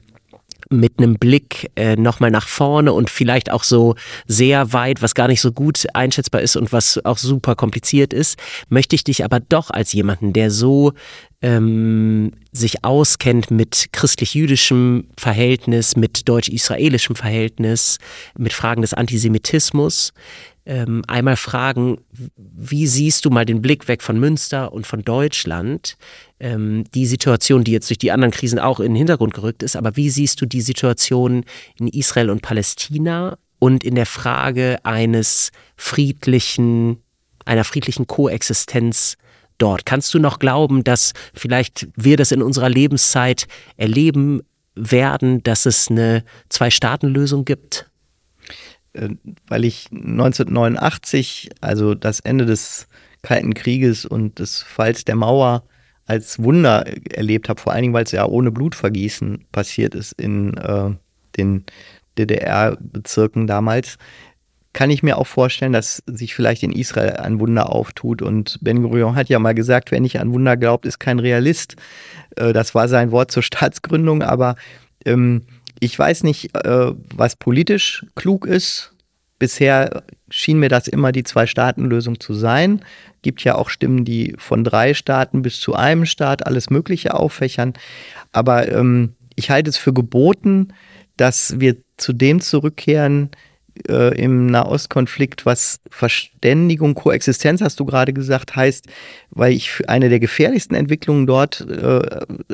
mit 0.70 0.99
einem 0.99 1.16
Blick 1.18 1.70
äh, 1.76 1.97
nochmal 1.97 2.30
nach 2.30 2.49
vorne 2.49 2.93
und 2.93 3.11
vielleicht 3.11 3.51
auch 3.51 3.64
so 3.64 3.95
sehr 4.26 4.72
weit, 4.72 5.03
was 5.03 5.14
gar 5.14 5.28
nicht 5.28 5.41
so 5.41 5.53
gut 5.53 5.85
einschätzbar 5.95 6.41
ist 6.41 6.57
und 6.57 6.72
was 6.72 7.05
auch 7.05 7.18
super 7.18 7.55
kompliziert 7.55 8.12
ist, 8.12 8.39
möchte 8.68 8.97
ich 8.97 9.05
dich 9.05 9.24
aber 9.24 9.41
doch 9.41 9.70
als 9.70 9.93
jemanden, 9.93 10.32
der 10.32 10.51
so 10.51 10.93
ähm, 11.45 12.32
sich 12.53 12.84
auskennt 12.86 13.51
mit 13.51 13.88
christlich-jüdischem 13.92 15.09
Verhältnis, 15.18 15.95
mit 15.95 16.26
deutsch-israelischem 16.26 17.16
Verhältnis, 17.16 17.99
mit 18.38 18.55
Fragen 18.55 18.80
des 18.80 18.95
Antisemitismus, 18.95 20.14
ähm, 20.64 21.03
einmal 21.07 21.36
fragen, 21.36 21.99
wie 22.34 22.86
siehst 22.86 23.26
du 23.26 23.30
mal 23.30 23.45
den 23.45 23.61
Blick 23.61 23.88
weg 23.88 24.03
von 24.03 24.18
Münster 24.18 24.72
und 24.72 24.86
von 24.86 25.03
Deutschland, 25.03 25.99
ähm, 26.40 26.84
die 26.95 27.05
Situation, 27.05 27.62
die 27.62 27.72
jetzt 27.72 27.90
durch 27.90 27.99
die 27.99 28.11
anderen 28.11 28.32
Krisen 28.32 28.59
auch 28.59 28.80
in 28.80 28.92
den 28.92 28.97
Hintergrund 28.97 29.34
gerückt 29.34 29.62
ist, 29.62 29.76
aber 29.76 29.97
wie 29.97 30.09
siehst 30.09 30.40
du 30.40 30.47
die 30.47 30.62
Situation 30.62 31.45
in 31.78 31.88
Israel 31.88 32.30
und 32.30 32.40
Palästina 32.40 33.36
und 33.59 33.84
in 33.84 33.97
der 33.97 34.07
Frage 34.07 34.78
eines 34.82 35.53
friedlichen, 35.76 37.03
einer 37.45 37.64
friedlichen 37.64 38.07
Koexistenz 38.07 39.18
dort? 39.59 39.87
Kannst 39.87 40.13
du 40.15 40.19
noch 40.19 40.39
glauben, 40.39 40.85
dass 40.85 41.13
vielleicht 41.35 41.89
wir 41.97 42.17
das 42.17 42.33
in 42.33 42.43
unserer 42.43 42.69
Lebenszeit 42.69 43.47
erleben 43.77 44.43
werden, 44.75 45.43
dass 45.43 45.67
es 45.67 45.89
eine 45.89 46.25
Zwei-Staaten-Lösung 46.49 47.45
gibt? 47.45 47.91
Äh, 48.93 49.11
weil 49.49 49.65
ich 49.65 49.89
1989, 49.93 51.51
also 51.61 51.95
das 51.95 52.21
Ende 52.21 52.47
des 52.47 52.89
Kalten 53.23 53.55
Krieges 53.55 54.05
und 54.05 54.39
des 54.39 54.63
Falls 54.63 55.05
der 55.05 55.17
Mauer, 55.17 55.65
als 56.07 56.43
Wunder 56.43 56.85
erlebt 57.13 57.49
habe, 57.49 57.61
vor 57.61 57.73
allen 57.73 57.83
Dingen, 57.83 57.95
weil 57.95 58.05
es 58.05 58.13
ja 58.13 58.27
ohne 58.27 58.51
Blutvergießen 58.51 59.47
passiert 59.53 59.95
ist 59.95 60.13
in 60.13 60.55
äh, 60.59 60.91
den 61.39 61.65
DDR-Bezirken 62.19 63.47
damals, 63.47 63.97
kann 64.75 64.91
ich 64.91 65.03
mir 65.03 65.16
auch 65.16 65.27
vorstellen, 65.27 65.72
dass 65.72 66.03
sich 66.05 66.35
vielleicht 66.35 66.62
in 66.62 66.72
Israel 66.72 67.16
ein 67.16 67.41
Wunder 67.41 67.70
auftut. 67.70 68.20
Und 68.20 68.59
Ben 68.61 68.83
Gurion 68.83 69.14
hat 69.14 69.31
ja 69.31 69.39
mal 69.39 69.55
gesagt, 69.55 69.91
wer 69.91 70.01
nicht 70.01 70.20
an 70.20 70.33
Wunder 70.35 70.57
glaubt, 70.57 70.85
ist 70.85 70.99
kein 70.99 71.20
Realist. 71.20 71.77
Äh, 72.37 72.53
das 72.53 72.75
war 72.75 72.89
sein 72.89 73.11
Wort 73.12 73.31
zur 73.31 73.43
Staatsgründung, 73.43 74.22
aber 74.22 74.57
ähm, 75.07 75.43
ich 75.81 75.99
weiß 75.99 76.25
nicht, 76.25 76.55
äh, 76.57 76.93
was 77.14 77.37
politisch 77.37 78.05
klug 78.16 78.47
ist. 78.47 78.93
Bisher 79.39 80.03
schien 80.29 80.59
mir 80.59 80.68
das 80.68 80.89
immer 80.89 81.12
die 81.12 81.25
Zwei-Staaten-Lösung 81.25 82.18
zu 82.18 82.35
sein. 82.35 82.85
Gibt 83.22 83.45
ja 83.45 83.55
auch 83.55 83.68
Stimmen, 83.68 84.05
die 84.05 84.35
von 84.39 84.64
drei 84.64 84.95
Staaten 84.95 85.43
bis 85.43 85.61
zu 85.61 85.75
einem 85.75 86.05
Staat 86.05 86.47
alles 86.47 86.68
Mögliche 86.68 87.14
auffächern. 87.14 87.75
Aber 88.33 88.70
ähm, 88.70 89.14
ich 89.37 89.51
halte 89.51 89.70
es 89.70 89.77
für 89.77 89.93
geboten, 89.93 90.72
dass 91.16 91.61
wir 91.61 91.77
zu 91.97 92.12
dem 92.12 92.41
zurückkehren, 92.41 93.31
äh, 93.89 94.20
im 94.20 94.47
Nahostkonflikt, 94.47 95.47
was 95.47 95.81
Verständigung, 95.91 96.95
Koexistenz, 96.95 97.61
hast 97.61 97.81
du 97.81 97.85
gerade 97.85 98.12
gesagt, 98.12 98.57
heißt, 98.57 98.87
weil 99.31 99.53
ich 99.53 99.83
eine 99.89 100.09
der 100.09 100.20
gefährlichsten 100.20 100.75
Entwicklungen 100.75 101.27
dort 101.27 101.61
äh, 101.61 102.01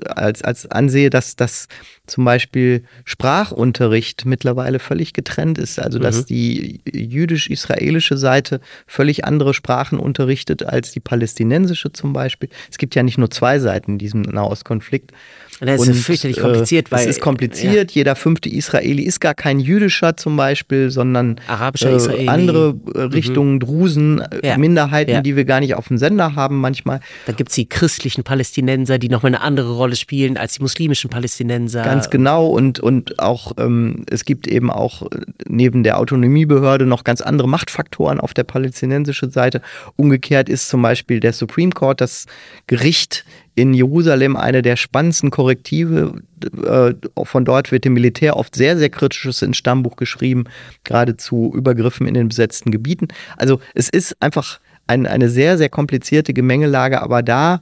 als, 0.07 0.43
als 0.43 0.67
ansehe, 0.67 1.11
dass 1.11 1.37
das 1.37 1.69
zum 2.07 2.25
Beispiel 2.25 2.85
Sprachunterricht 3.05 4.25
mittlerweile 4.25 4.79
völlig 4.79 5.13
getrennt 5.13 5.59
ist. 5.59 5.79
Also 5.79 5.99
dass 5.99 6.23
mhm. 6.23 6.27
die 6.27 6.81
jüdisch-israelische 6.93 8.17
Seite 8.17 8.61
völlig 8.87 9.25
andere 9.25 9.55
Sprachen 9.55 9.99
unterrichtet 9.99 10.65
als 10.65 10.91
die 10.91 11.01
palästinensische 11.01 11.93
zum 11.93 12.13
Beispiel. 12.13 12.49
Es 12.71 12.79
gibt 12.79 12.95
ja 12.95 13.03
nicht 13.03 13.19
nur 13.19 13.31
zwei 13.31 13.59
Seiten 13.59 13.93
in 13.93 13.99
diesem 13.99 14.23
Nahostkonflikt. 14.23 15.13
Das 15.61 15.87
ist 15.87 16.05
fürchterlich 16.05 16.39
äh, 16.39 16.41
kompliziert, 16.41 16.91
weil. 16.91 17.01
Es 17.01 17.07
ist 17.07 17.21
kompliziert. 17.21 17.93
Ja. 17.93 18.01
Jeder 18.01 18.17
fünfte 18.17 18.49
Israeli 18.49 19.03
ist 19.03 19.21
gar 19.21 19.35
kein 19.35 19.61
jüdischer 19.61 20.17
zum 20.17 20.37
Beispiel, 20.37 20.91
sondern 20.91 21.37
Arabischer 21.47 21.91
äh, 21.91 21.97
Israeli. 21.97 22.29
andere 22.29 22.75
äh, 22.95 22.99
mhm. 22.99 23.13
Richtungen, 23.13 23.55
mhm. 23.55 23.61
Drusen, 23.61 24.21
äh, 24.21 24.49
ja. 24.49 24.59
Minderheiten, 24.59 25.11
ja. 25.11 25.21
die 25.21 25.37
wir 25.37 25.45
gar 25.45 25.61
nicht 25.61 25.75
auf 25.75 25.89
dem 25.89 25.99
Sender 25.99 26.35
haben 26.35 26.61
manchmal. 26.61 27.01
Dann 27.27 27.37
gibt 27.37 27.51
es 27.51 27.57
die 27.57 27.69
christlichen 27.69 28.25
Palästinenser, 28.25 28.99
die 28.99 29.09
nochmal 29.09 29.35
eine 29.35 29.43
andere 29.43 29.73
Rolle 29.73 29.97
spielen 29.97 30.37
als 30.37 30.55
die 30.55 30.63
muslimischen 30.63 31.11
Palästinenser. 31.11 31.83
Ganz 31.83 32.09
genau. 32.09 32.47
Und, 32.47 32.81
und 32.81 33.19
auch, 33.19 33.53
ähm, 33.59 34.05
es 34.11 34.25
gibt 34.25 34.47
eben 34.47 34.71
auch 34.71 35.03
neben 35.47 35.83
der 35.83 35.99
Autonomiebehörde 35.99 36.87
noch 36.87 37.05
ganz 37.05 37.21
andere 37.21 37.49
Machtfaktoren 37.49 38.19
auf 38.19 38.33
der 38.33 38.45
palästinensischen 38.45 39.31
Seite. 39.31 39.61
Umgekehrt 39.97 40.49
ist 40.49 40.69
zum 40.69 40.81
Beispiel 40.81 41.21
der 41.21 41.33
Supreme 41.33 41.73
Court, 41.73 42.01
das 42.01 42.27
Gericht 42.67 43.25
in 43.61 43.75
Jerusalem 43.75 44.37
eine 44.37 44.63
der 44.63 44.77
spannendsten 44.77 45.31
Korrektive. 45.31 46.23
Äh, 46.65 46.95
von 47.25 47.45
dort 47.45 47.71
wird 47.71 47.85
dem 47.85 47.93
Militär 47.93 48.39
oft 48.39 48.57
sehr, 48.57 48.79
sehr 48.79 48.89
Kritisches 48.89 49.43
ins 49.43 49.59
Stammbuch 49.59 49.97
geschrieben, 49.97 50.45
gerade 50.83 51.19
zu 51.19 51.53
Übergriffen 51.55 52.07
in 52.07 52.15
den 52.15 52.29
besetzten 52.29 52.71
Gebieten. 52.71 53.09
Also 53.37 53.61
es 53.75 53.91
ist 53.91 54.17
einfach 54.21 54.61
ein, 54.87 55.07
eine 55.07 55.29
sehr, 55.29 55.59
sehr 55.59 55.69
komplizierte 55.69 56.33
Gemengelage, 56.33 57.03
aber 57.03 57.23
da 57.23 57.61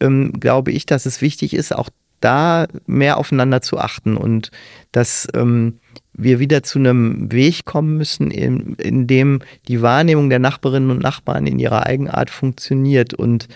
ähm, 0.00 0.34
glaube 0.38 0.72
ich, 0.72 0.84
dass 0.84 1.06
es 1.06 1.22
wichtig 1.22 1.54
ist, 1.54 1.74
auch 1.74 1.88
da 2.20 2.66
mehr 2.86 3.16
aufeinander 3.16 3.62
zu 3.62 3.78
achten 3.78 4.18
und 4.18 4.50
dass 4.92 5.26
ähm, 5.34 5.80
wir 6.12 6.38
wieder 6.38 6.62
zu 6.62 6.78
einem 6.78 7.32
Weg 7.32 7.64
kommen 7.64 7.96
müssen, 7.96 8.30
in, 8.30 8.74
in 8.74 9.06
dem 9.06 9.40
die 9.68 9.80
Wahrnehmung 9.80 10.28
der 10.28 10.38
Nachbarinnen 10.38 10.90
und 10.90 11.02
Nachbarn 11.02 11.46
in 11.46 11.58
ihrer 11.58 11.86
Eigenart 11.86 12.28
funktioniert 12.28 13.14
und 13.14 13.48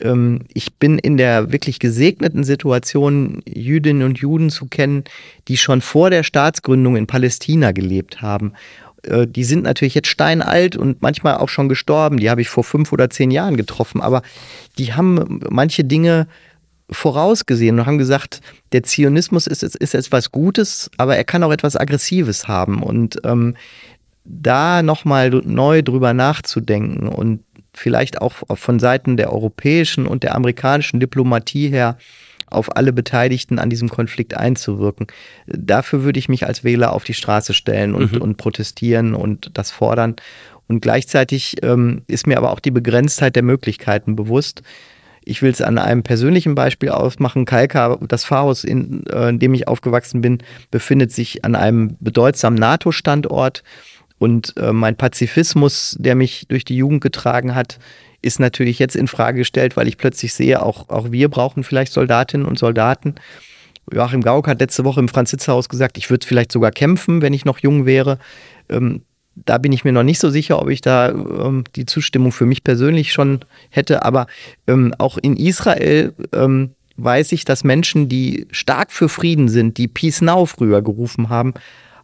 ähm, 0.00 0.40
ich 0.52 0.74
bin 0.74 0.98
in 0.98 1.16
der 1.16 1.52
wirklich 1.52 1.78
gesegneten 1.78 2.44
Situation, 2.44 3.42
Jüdinnen 3.46 4.02
und 4.02 4.18
Juden 4.18 4.50
zu 4.50 4.66
kennen, 4.66 5.04
die 5.48 5.56
schon 5.56 5.80
vor 5.80 6.10
der 6.10 6.22
Staatsgründung 6.22 6.96
in 6.96 7.06
Palästina 7.06 7.72
gelebt 7.72 8.22
haben. 8.22 8.52
Äh, 9.02 9.26
die 9.26 9.44
sind 9.44 9.64
natürlich 9.64 9.94
jetzt 9.94 10.08
steinalt 10.08 10.76
und 10.76 11.02
manchmal 11.02 11.36
auch 11.36 11.48
schon 11.48 11.68
gestorben. 11.68 12.18
Die 12.18 12.30
habe 12.30 12.40
ich 12.40 12.48
vor 12.48 12.64
fünf 12.64 12.92
oder 12.92 13.10
zehn 13.10 13.30
Jahren 13.30 13.56
getroffen. 13.56 14.00
Aber 14.00 14.22
die 14.78 14.94
haben 14.94 15.40
manche 15.50 15.84
Dinge 15.84 16.28
vorausgesehen 16.90 17.78
und 17.78 17.86
haben 17.86 17.98
gesagt, 17.98 18.40
der 18.72 18.82
Zionismus 18.82 19.46
ist, 19.46 19.62
ist, 19.62 19.94
etwas 19.94 20.32
Gutes, 20.32 20.90
aber 20.96 21.16
er 21.16 21.24
kann 21.24 21.42
auch 21.42 21.52
etwas 21.52 21.76
Aggressives 21.76 22.48
haben. 22.48 22.82
Und 22.82 23.18
ähm, 23.24 23.56
da 24.24 24.82
nochmal 24.82 25.30
neu 25.30 25.82
drüber 25.82 26.12
nachzudenken 26.14 27.08
und 27.08 27.40
vielleicht 27.78 28.20
auch 28.20 28.34
von 28.54 28.78
Seiten 28.78 29.16
der 29.16 29.32
europäischen 29.32 30.06
und 30.06 30.22
der 30.22 30.34
amerikanischen 30.34 31.00
Diplomatie 31.00 31.68
her 31.68 31.96
auf 32.50 32.76
alle 32.76 32.92
Beteiligten 32.92 33.58
an 33.58 33.70
diesem 33.70 33.88
Konflikt 33.88 34.34
einzuwirken. 34.34 35.06
Dafür 35.46 36.02
würde 36.02 36.18
ich 36.18 36.28
mich 36.28 36.46
als 36.46 36.64
Wähler 36.64 36.92
auf 36.92 37.04
die 37.04 37.14
Straße 37.14 37.54
stellen 37.54 37.94
und, 37.94 38.12
mhm. 38.12 38.22
und 38.22 38.36
protestieren 38.36 39.14
und 39.14 39.50
das 39.54 39.70
fordern. 39.70 40.16
Und 40.66 40.80
gleichzeitig 40.80 41.56
ähm, 41.62 42.02
ist 42.06 42.26
mir 42.26 42.36
aber 42.36 42.52
auch 42.52 42.60
die 42.60 42.70
Begrenztheit 42.70 43.36
der 43.36 43.42
Möglichkeiten 43.42 44.16
bewusst. 44.16 44.62
Ich 45.24 45.42
will 45.42 45.50
es 45.50 45.60
an 45.60 45.78
einem 45.78 46.02
persönlichen 46.02 46.54
Beispiel 46.54 46.90
ausmachen. 46.90 47.44
Kalka, 47.44 47.98
das 48.08 48.24
Pfarrhaus, 48.24 48.64
in, 48.64 49.04
äh, 49.06 49.30
in 49.30 49.38
dem 49.38 49.54
ich 49.54 49.68
aufgewachsen 49.68 50.20
bin, 50.20 50.38
befindet 50.70 51.12
sich 51.12 51.44
an 51.44 51.54
einem 51.54 51.96
bedeutsamen 52.00 52.58
NATO-Standort. 52.58 53.62
Und 54.18 54.54
äh, 54.56 54.72
mein 54.72 54.96
Pazifismus, 54.96 55.96
der 55.98 56.14
mich 56.14 56.46
durch 56.48 56.64
die 56.64 56.76
Jugend 56.76 57.00
getragen 57.00 57.54
hat, 57.54 57.78
ist 58.20 58.40
natürlich 58.40 58.78
jetzt 58.78 58.96
in 58.96 59.06
Frage 59.06 59.38
gestellt, 59.38 59.76
weil 59.76 59.86
ich 59.86 59.96
plötzlich 59.96 60.34
sehe, 60.34 60.62
auch, 60.62 60.88
auch 60.88 61.12
wir 61.12 61.28
brauchen 61.28 61.62
vielleicht 61.62 61.92
Soldatinnen 61.92 62.46
und 62.46 62.58
Soldaten. 62.58 63.14
Joachim 63.92 64.22
Gauck 64.22 64.48
hat 64.48 64.60
letzte 64.60 64.84
Woche 64.84 65.00
im 65.00 65.08
Franz-Sitzer-Haus 65.08 65.68
gesagt, 65.68 65.96
ich 65.98 66.10
würde 66.10 66.26
vielleicht 66.26 66.52
sogar 66.52 66.72
kämpfen, 66.72 67.22
wenn 67.22 67.32
ich 67.32 67.44
noch 67.44 67.58
jung 67.58 67.86
wäre. 67.86 68.18
Ähm, 68.68 69.02
da 69.34 69.58
bin 69.58 69.72
ich 69.72 69.84
mir 69.84 69.92
noch 69.92 70.02
nicht 70.02 70.18
so 70.18 70.30
sicher, 70.30 70.60
ob 70.60 70.68
ich 70.68 70.80
da 70.80 71.10
ähm, 71.10 71.64
die 71.76 71.86
Zustimmung 71.86 72.32
für 72.32 72.44
mich 72.44 72.64
persönlich 72.64 73.12
schon 73.12 73.40
hätte. 73.70 74.04
Aber 74.04 74.26
ähm, 74.66 74.94
auch 74.98 75.16
in 75.16 75.36
Israel 75.36 76.12
ähm, 76.32 76.70
weiß 76.96 77.32
ich, 77.32 77.44
dass 77.44 77.62
Menschen, 77.62 78.08
die 78.08 78.46
stark 78.50 78.90
für 78.90 79.08
Frieden 79.08 79.48
sind, 79.48 79.78
die 79.78 79.88
Peace 79.88 80.20
Now 80.20 80.46
früher 80.46 80.82
gerufen 80.82 81.28
haben, 81.28 81.54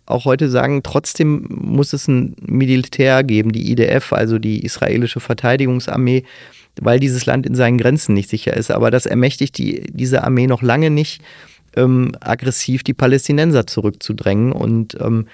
auch 0.07 0.24
heute 0.24 0.50
sagen, 0.50 0.82
trotzdem 0.82 1.46
muss 1.48 1.92
es 1.92 2.09
ein 2.09 2.36
Militär 2.40 3.22
geben, 3.22 3.52
die 3.52 3.70
IDF, 3.72 4.12
also 4.12 4.38
die 4.38 4.64
israelische 4.64 5.20
Verteidigungsarmee, 5.20 6.24
weil 6.80 7.00
dieses 7.00 7.26
Land 7.26 7.46
in 7.46 7.55
seinen 7.55 7.78
Grenzen 7.78 8.14
nicht 8.14 8.28
sicher 8.28 8.55
ist. 8.55 8.70
Aber 8.70 8.90
das 8.90 9.07
ermächtigt 9.07 9.57
die, 9.59 9.84
diese 9.90 10.24
Armee 10.24 10.46
noch 10.46 10.62
lange 10.62 10.90
nicht, 10.90 11.22
ähm, 11.76 12.12
aggressiv 12.20 12.82
die 12.84 12.94
Palästinenser 12.94 13.66
zurückzudrängen. 13.66 14.52
Und 14.52 14.96
ähm, 15.00 15.26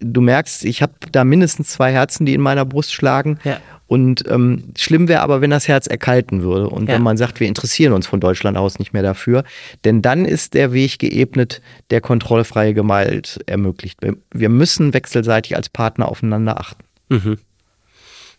du 0.00 0.20
merkst, 0.20 0.64
ich 0.64 0.82
habe 0.82 0.94
da 1.12 1.24
mindestens 1.24 1.68
zwei 1.68 1.92
Herzen, 1.92 2.26
die 2.26 2.34
in 2.34 2.40
meiner 2.40 2.64
Brust 2.64 2.92
schlagen. 2.92 3.38
Ja. 3.44 3.60
Und 3.86 4.24
ähm, 4.28 4.72
schlimm 4.78 5.08
wäre 5.08 5.20
aber, 5.20 5.40
wenn 5.40 5.50
das 5.50 5.66
Herz 5.66 5.88
erkalten 5.88 6.42
würde 6.42 6.68
und 6.68 6.88
ja. 6.88 6.94
wenn 6.94 7.02
man 7.02 7.16
sagt, 7.16 7.40
wir 7.40 7.48
interessieren 7.48 7.92
uns 7.92 8.06
von 8.06 8.20
Deutschland 8.20 8.56
aus 8.56 8.78
nicht 8.78 8.92
mehr 8.92 9.02
dafür. 9.02 9.42
Denn 9.84 10.00
dann 10.00 10.24
ist 10.26 10.54
der 10.54 10.72
Weg 10.72 11.00
geebnet, 11.00 11.60
der 11.90 12.00
kontrollfreie 12.00 12.72
Gewalt 12.72 13.40
ermöglicht. 13.46 13.98
Wir 14.32 14.48
müssen 14.48 14.94
wechselseitig 14.94 15.56
als 15.56 15.68
Partner 15.68 16.08
aufeinander 16.08 16.60
achten. 16.60 16.84
Mhm. 17.08 17.38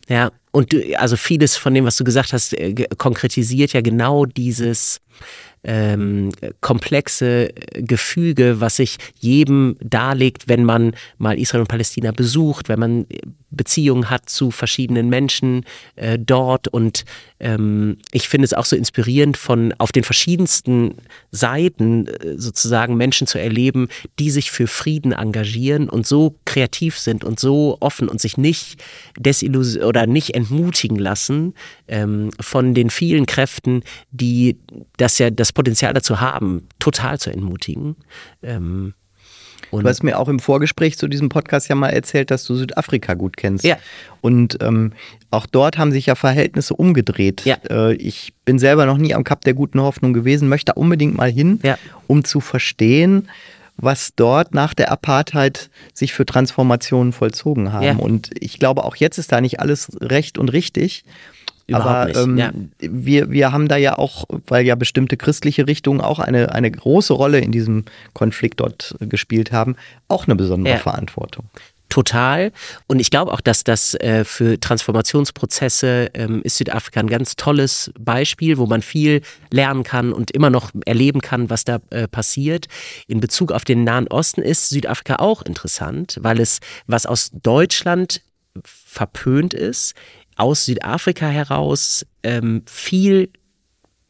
Ja, 0.07 0.31
und 0.51 0.73
du, 0.73 0.97
also 0.97 1.17
vieles 1.17 1.57
von 1.57 1.73
dem, 1.73 1.85
was 1.85 1.97
du 1.97 2.03
gesagt 2.03 2.33
hast, 2.33 2.53
äh, 2.53 2.73
konkretisiert 2.97 3.73
ja 3.73 3.81
genau 3.81 4.25
dieses 4.25 5.01
ähm, 5.63 6.31
komplexe 6.59 7.49
Gefüge, 7.75 8.61
was 8.61 8.77
sich 8.77 8.97
jedem 9.19 9.77
darlegt, 9.79 10.47
wenn 10.47 10.63
man 10.63 10.95
mal 11.17 11.37
Israel 11.37 11.61
und 11.61 11.67
Palästina 11.67 12.11
besucht, 12.11 12.69
wenn 12.69 12.79
man 12.79 13.05
Beziehungen 13.51 14.09
hat 14.09 14.29
zu 14.29 14.49
verschiedenen 14.49 15.09
Menschen 15.09 15.65
äh, 15.95 16.17
dort. 16.17 16.67
Und 16.67 17.05
ähm, 17.41 17.97
ich 18.11 18.29
finde 18.29 18.45
es 18.45 18.53
auch 18.53 18.65
so 18.65 18.75
inspirierend, 18.75 19.35
von 19.35 19.73
auf 19.79 19.91
den 19.91 20.03
verschiedensten 20.03 20.95
Seiten 21.31 22.07
äh, 22.07 22.37
sozusagen 22.37 22.95
Menschen 22.95 23.25
zu 23.25 23.39
erleben, 23.39 23.89
die 24.19 24.29
sich 24.29 24.51
für 24.51 24.67
Frieden 24.67 25.11
engagieren 25.11 25.89
und 25.89 26.05
so 26.05 26.35
kreativ 26.45 26.99
sind 26.99 27.23
und 27.23 27.39
so 27.39 27.77
offen 27.79 28.07
und 28.07 28.21
sich 28.21 28.37
nicht 28.37 28.81
desillusionieren 29.17 29.89
oder 29.89 30.05
nicht 30.05 30.35
entmutigen 30.35 30.99
lassen 30.99 31.55
ähm, 31.87 32.29
von 32.39 32.75
den 32.75 32.91
vielen 32.91 33.25
Kräften, 33.25 33.81
die 34.11 34.57
das 34.97 35.17
ja 35.17 35.31
das 35.31 35.51
Potenzial 35.51 35.93
dazu 35.93 36.21
haben, 36.21 36.67
total 36.77 37.19
zu 37.19 37.31
entmutigen. 37.31 37.95
Ähm, 38.43 38.93
und 39.71 39.83
du 39.83 39.89
hast 39.89 40.03
mir 40.03 40.19
auch 40.19 40.27
im 40.27 40.39
Vorgespräch 40.39 40.97
zu 40.97 41.07
diesem 41.07 41.29
Podcast 41.29 41.69
ja 41.69 41.75
mal 41.75 41.89
erzählt, 41.89 42.31
dass 42.31 42.43
du 42.43 42.55
Südafrika 42.55 43.13
gut 43.13 43.37
kennst. 43.37 43.63
Ja. 43.63 43.77
Und 44.21 44.57
ähm, 44.61 44.93
auch 45.29 45.45
dort 45.45 45.77
haben 45.77 45.91
sich 45.91 46.05
ja 46.07 46.15
Verhältnisse 46.15 46.75
umgedreht. 46.75 47.43
Ja. 47.45 47.57
Äh, 47.69 47.93
ich 47.95 48.33
bin 48.45 48.59
selber 48.59 48.85
noch 48.85 48.97
nie 48.97 49.15
am 49.15 49.23
Kap 49.23 49.41
der 49.41 49.53
guten 49.53 49.81
Hoffnung 49.81 50.13
gewesen, 50.13 50.49
möchte 50.49 50.73
unbedingt 50.73 51.15
mal 51.15 51.31
hin, 51.31 51.59
ja. 51.63 51.77
um 52.07 52.23
zu 52.23 52.39
verstehen, 52.39 53.29
was 53.77 54.13
dort 54.15 54.53
nach 54.53 54.73
der 54.73 54.91
Apartheid 54.91 55.69
sich 55.93 56.13
für 56.13 56.25
Transformationen 56.25 57.13
vollzogen 57.13 57.73
haben. 57.73 57.83
Ja. 57.83 57.95
Und 57.95 58.29
ich 58.39 58.59
glaube, 58.59 58.83
auch 58.83 58.95
jetzt 58.95 59.17
ist 59.17 59.31
da 59.31 59.41
nicht 59.41 59.59
alles 59.59 59.89
recht 60.01 60.37
und 60.37 60.49
richtig. 60.49 61.03
Aber 61.75 62.15
ähm, 62.15 62.37
ja. 62.37 62.51
wir, 62.79 63.31
wir 63.31 63.51
haben 63.51 63.67
da 63.67 63.77
ja 63.77 63.97
auch, 63.97 64.25
weil 64.47 64.65
ja 64.65 64.75
bestimmte 64.75 65.17
christliche 65.17 65.67
Richtungen 65.67 66.01
auch 66.01 66.19
eine, 66.19 66.53
eine 66.53 66.71
große 66.71 67.13
Rolle 67.13 67.39
in 67.39 67.51
diesem 67.51 67.85
Konflikt 68.13 68.59
dort 68.59 68.95
gespielt 68.99 69.51
haben, 69.51 69.75
auch 70.07 70.27
eine 70.27 70.35
besondere 70.35 70.75
ja. 70.75 70.79
Verantwortung. 70.79 71.45
Total. 71.91 72.53
Und 72.87 73.01
ich 73.01 73.11
glaube 73.11 73.33
auch, 73.33 73.41
dass 73.41 73.65
das 73.65 73.95
äh, 73.95 74.23
für 74.23 74.57
Transformationsprozesse 74.57 76.09
ähm, 76.13 76.41
ist 76.41 76.55
Südafrika 76.55 77.01
ein 77.01 77.09
ganz 77.09 77.35
tolles 77.35 77.91
Beispiel, 77.99 78.57
wo 78.57 78.65
man 78.65 78.81
viel 78.81 79.21
lernen 79.51 79.83
kann 79.83 80.13
und 80.13 80.31
immer 80.31 80.49
noch 80.49 80.71
erleben 80.85 81.19
kann, 81.19 81.49
was 81.49 81.65
da 81.65 81.79
äh, 81.89 82.07
passiert. 82.07 82.67
In 83.07 83.19
Bezug 83.19 83.51
auf 83.51 83.65
den 83.65 83.83
Nahen 83.83 84.07
Osten 84.07 84.41
ist 84.41 84.69
Südafrika 84.69 85.17
auch 85.17 85.41
interessant, 85.41 86.17
weil 86.21 86.39
es, 86.39 86.61
was 86.87 87.05
aus 87.05 87.29
Deutschland 87.33 88.21
verpönt 88.63 89.53
ist, 89.53 89.93
aus 90.35 90.65
Südafrika 90.65 91.27
heraus 91.27 92.05
ähm, 92.23 92.63
viel 92.65 93.29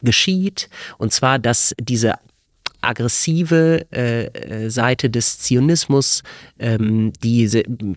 geschieht. 0.02 0.68
Und 0.98 1.12
zwar, 1.12 1.38
dass 1.38 1.74
diese 1.80 2.14
aggressive 2.80 3.86
äh, 3.92 4.24
äh 4.26 4.68
Seite 4.68 5.08
des 5.08 5.38
Zionismus, 5.38 6.22
ähm, 6.58 7.12
die 7.22 7.48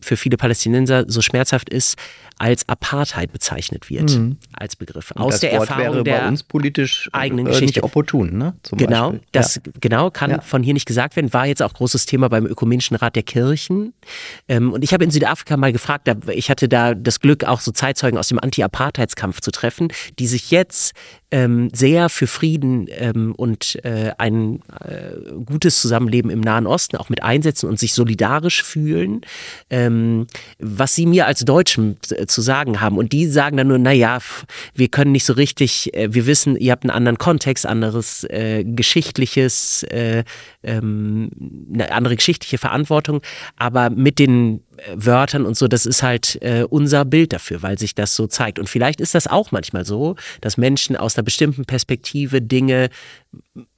für 0.01 0.15
viele 0.15 0.37
Palästinenser 0.37 1.05
so 1.07 1.21
schmerzhaft 1.21 1.69
ist, 1.69 1.97
als 2.37 2.69
Apartheid 2.69 3.31
bezeichnet 3.31 3.89
wird, 3.89 4.11
mhm. 4.11 4.37
Als 4.57 4.75
Begriff. 4.75 5.11
Und 5.11 5.21
Aus 5.21 5.39
der 5.39 5.51
Wort 5.53 5.69
Erfahrung 5.69 5.95
wäre 5.95 6.03
der 6.03 6.19
bei 6.19 6.27
uns 6.27 6.43
politisch 6.43 7.09
eigenen 7.11 7.45
äh, 7.45 7.49
Geschichte. 7.49 7.79
nicht 7.79 7.83
opportun, 7.83 8.37
ne? 8.37 8.55
Zum 8.63 8.77
genau, 8.77 9.11
Beispiel. 9.11 9.27
das 9.31 9.55
ja. 9.55 9.61
genau 9.79 10.11
kann 10.11 10.31
ja. 10.31 10.41
von 10.41 10.63
hier 10.63 10.73
nicht 10.73 10.85
gesagt 10.85 11.15
werden. 11.15 11.33
War 11.33 11.47
jetzt 11.47 11.61
auch 11.61 11.73
großes 11.73 12.05
Thema 12.05 12.29
beim 12.29 12.45
Ökumenischen 12.45 12.95
Rat 12.95 13.15
der 13.15 13.23
Kirchen. 13.23 13.93
Ähm, 14.47 14.73
und 14.73 14.83
ich 14.83 14.93
habe 14.93 15.03
in 15.03 15.11
Südafrika 15.11 15.57
mal 15.57 15.71
gefragt, 15.71 16.09
ich 16.33 16.49
hatte 16.49 16.67
da 16.69 16.93
das 16.93 17.19
Glück, 17.19 17.43
auch 17.43 17.59
so 17.59 17.71
Zeitzeugen 17.71 18.17
aus 18.17 18.27
dem 18.27 18.39
Anti-Apartheidskampf 18.39 19.41
zu 19.41 19.51
treffen, 19.51 19.89
die 20.19 20.27
sich 20.27 20.51
jetzt 20.51 20.93
ähm, 21.31 21.69
sehr 21.73 22.09
für 22.09 22.27
Frieden 22.27 22.87
ähm, 22.89 23.33
und 23.35 23.83
äh, 23.83 24.11
ein 24.17 24.61
äh, 24.79 25.31
gutes 25.45 25.81
Zusammenleben 25.81 26.31
im 26.31 26.39
Nahen 26.39 26.67
Osten 26.67 26.97
auch 26.97 27.09
mit 27.09 27.23
einsetzen 27.23 27.67
und 27.67 27.79
sich 27.79 27.93
solidarisch 27.93 28.63
fühlen, 28.63 29.21
was 30.59 30.95
sie 30.95 31.05
mir 31.05 31.25
als 31.25 31.41
Deutschen 31.41 31.97
äh, 32.11 32.25
zu 32.25 32.41
sagen 32.41 32.81
haben. 32.81 32.97
Und 32.97 33.11
die 33.11 33.25
sagen 33.27 33.57
dann 33.57 33.67
nur, 33.67 33.77
naja, 33.77 34.19
wir 34.73 34.87
können 34.87 35.11
nicht 35.11 35.25
so 35.25 35.33
richtig, 35.33 35.93
äh, 35.93 36.13
wir 36.13 36.25
wissen, 36.25 36.55
ihr 36.55 36.71
habt 36.71 36.83
einen 36.83 36.91
anderen 36.91 37.17
Kontext, 37.17 37.65
anderes 37.65 38.23
äh, 38.25 38.63
geschichtliches, 38.63 39.83
äh, 39.83 40.23
ähm, 40.63 41.29
eine 41.73 41.91
andere 41.91 42.15
geschichtliche 42.15 42.57
Verantwortung, 42.57 43.21
aber 43.57 43.89
mit 43.89 44.19
den 44.19 44.61
Wörtern 44.93 45.45
und 45.45 45.55
so, 45.57 45.67
das 45.67 45.85
ist 45.85 46.03
halt 46.03 46.37
äh, 46.41 46.65
unser 46.69 47.05
Bild 47.05 47.33
dafür, 47.33 47.63
weil 47.63 47.79
sich 47.79 47.95
das 47.95 48.15
so 48.15 48.27
zeigt. 48.27 48.59
Und 48.59 48.69
vielleicht 48.69 48.99
ist 49.01 49.15
das 49.15 49.27
auch 49.27 49.51
manchmal 49.51 49.85
so, 49.85 50.15
dass 50.41 50.57
Menschen 50.57 50.95
aus 50.95 51.17
einer 51.17 51.23
bestimmten 51.23 51.65
Perspektive 51.65 52.41
Dinge 52.41 52.89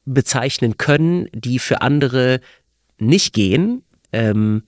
bezeichnen 0.06 0.78
können, 0.78 1.28
die 1.34 1.60
für 1.60 1.82
andere 1.82 2.40
nicht 2.98 3.34
gehen. 3.34 3.84
Ähm, 4.12 4.64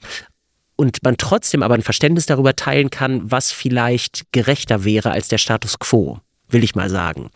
und 0.79 1.03
man 1.03 1.17
trotzdem 1.17 1.61
aber 1.61 1.75
ein 1.75 1.81
Verständnis 1.81 2.25
darüber 2.25 2.55
teilen 2.55 2.89
kann, 2.89 3.29
was 3.29 3.51
vielleicht 3.51 4.31
gerechter 4.31 4.85
wäre 4.85 5.11
als 5.11 5.27
der 5.27 5.37
Status 5.37 5.77
quo 5.77 6.19
will 6.51 6.63
ich 6.63 6.73
mal 6.73 6.89
sagen. 6.89 7.29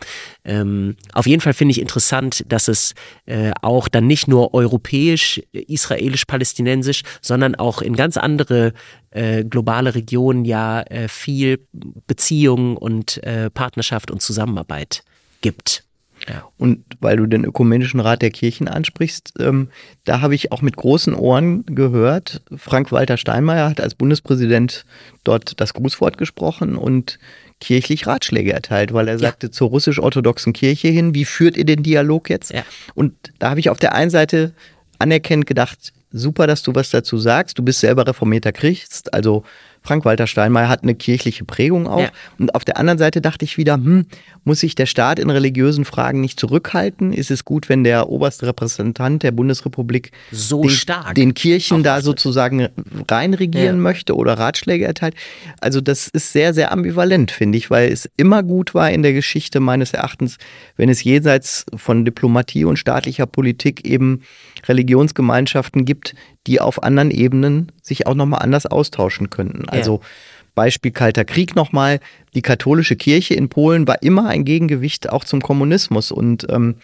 Ähm, 0.44 0.96
auf 1.12 1.28
jeden 1.28 1.40
Fall 1.40 1.52
finde 1.52 1.70
ich 1.70 1.80
interessant, 1.80 2.42
dass 2.48 2.66
es 2.66 2.94
äh, 3.26 3.52
auch 3.62 3.86
dann 3.86 4.08
nicht 4.08 4.26
nur 4.26 4.54
europäisch, 4.54 5.40
israelisch, 5.52 6.24
palästinensisch, 6.24 7.02
sondern 7.22 7.54
auch 7.54 7.80
in 7.80 7.94
ganz 7.94 8.16
andere 8.16 8.72
äh, 9.10 9.44
globale 9.44 9.94
Regionen 9.94 10.44
ja 10.44 10.82
äh, 10.82 11.06
viel 11.06 11.64
Beziehung 12.08 12.76
und 12.76 13.22
äh, 13.22 13.50
Partnerschaft 13.50 14.10
und 14.10 14.20
Zusammenarbeit 14.20 15.04
gibt. 15.42 15.84
Ja. 16.28 16.44
Und 16.58 16.84
weil 17.00 17.16
du 17.16 17.26
den 17.26 17.44
Ökumenischen 17.44 18.00
Rat 18.00 18.22
der 18.22 18.30
Kirchen 18.30 18.68
ansprichst, 18.68 19.34
ähm, 19.38 19.68
da 20.04 20.20
habe 20.20 20.34
ich 20.34 20.52
auch 20.52 20.62
mit 20.62 20.76
großen 20.76 21.14
Ohren 21.14 21.64
gehört, 21.66 22.42
Frank-Walter 22.54 23.16
Steinmeier 23.16 23.68
hat 23.68 23.80
als 23.80 23.94
Bundespräsident 23.94 24.84
dort 25.22 25.60
das 25.60 25.74
Grußwort 25.74 26.16
gesprochen 26.16 26.76
und 26.76 27.18
kirchlich 27.60 28.06
Ratschläge 28.06 28.52
erteilt, 28.52 28.92
weil 28.92 29.08
er 29.08 29.18
sagte 29.18 29.50
zur 29.50 29.68
russisch-orthodoxen 29.68 30.52
Kirche 30.52 30.88
hin, 30.88 31.14
wie 31.14 31.24
führt 31.24 31.56
ihr 31.56 31.64
den 31.64 31.82
Dialog 31.82 32.28
jetzt? 32.30 32.52
Ja. 32.52 32.64
Und 32.94 33.14
da 33.38 33.50
habe 33.50 33.60
ich 33.60 33.70
auf 33.70 33.78
der 33.78 33.94
einen 33.94 34.10
Seite 34.10 34.52
anerkennend 34.98 35.46
gedacht, 35.46 35.92
super, 36.12 36.46
dass 36.46 36.62
du 36.62 36.74
was 36.74 36.90
dazu 36.90 37.18
sagst. 37.18 37.58
Du 37.58 37.62
bist 37.62 37.80
selber 37.80 38.06
reformierter 38.06 38.52
Christ, 38.52 39.12
also 39.12 39.44
Frank-Walter 39.86 40.26
Steinmeier 40.26 40.70
hat 40.70 40.82
eine 40.82 40.94
kirchliche 40.94 41.44
Prägung 41.44 41.86
auch. 41.86 42.00
Ja. 42.00 42.10
Und 42.38 42.54
auf 42.54 42.64
der 42.64 42.78
anderen 42.78 42.98
Seite 42.98 43.20
dachte 43.20 43.44
ich 43.44 43.58
wieder, 43.58 43.74
hm, 43.74 44.06
muss 44.42 44.60
sich 44.60 44.74
der 44.74 44.86
Staat 44.86 45.18
in 45.18 45.28
religiösen 45.28 45.84
Fragen 45.84 46.22
nicht 46.22 46.40
zurückhalten? 46.40 47.12
Ist 47.12 47.30
es 47.30 47.44
gut, 47.44 47.68
wenn 47.68 47.84
der 47.84 48.08
oberste 48.08 48.46
Repräsentant 48.46 49.22
der 49.22 49.32
Bundesrepublik 49.32 50.10
so 50.32 50.62
den, 50.62 50.70
stark 50.70 51.14
den 51.14 51.34
Kirchen 51.34 51.82
da 51.82 52.00
sozusagen 52.00 52.68
reinregieren 53.10 53.76
ja. 53.76 53.82
möchte 53.82 54.16
oder 54.16 54.38
Ratschläge 54.38 54.86
erteilt? 54.86 55.14
Also 55.60 55.82
das 55.82 56.08
ist 56.08 56.32
sehr, 56.32 56.54
sehr 56.54 56.72
ambivalent, 56.72 57.30
finde 57.30 57.58
ich, 57.58 57.70
weil 57.70 57.92
es 57.92 58.08
immer 58.16 58.42
gut 58.42 58.74
war 58.74 58.90
in 58.90 59.02
der 59.02 59.12
Geschichte 59.12 59.60
meines 59.60 59.92
Erachtens, 59.92 60.38
wenn 60.76 60.88
es 60.88 61.04
jenseits 61.04 61.66
von 61.76 62.06
Diplomatie 62.06 62.64
und 62.64 62.78
staatlicher 62.78 63.26
Politik 63.26 63.86
eben 63.86 64.22
Religionsgemeinschaften 64.66 65.84
gibt, 65.84 66.14
die 66.46 66.60
auf 66.60 66.82
anderen 66.82 67.10
Ebenen 67.10 67.72
sich 67.82 68.06
auch 68.06 68.14
nochmal 68.14 68.42
anders 68.42 68.66
austauschen 68.66 69.30
könnten. 69.30 69.68
Also 69.68 70.00
ja. 70.02 70.08
Beispiel 70.54 70.92
Kalter 70.92 71.24
Krieg 71.24 71.56
nochmal. 71.56 72.00
Die 72.34 72.42
katholische 72.42 72.96
Kirche 72.96 73.34
in 73.34 73.48
Polen 73.48 73.86
war 73.88 74.02
immer 74.02 74.28
ein 74.28 74.44
Gegengewicht 74.44 75.10
auch 75.10 75.24
zum 75.24 75.40
Kommunismus 75.40 76.12
und 76.12 76.46
ähm, 76.50 76.76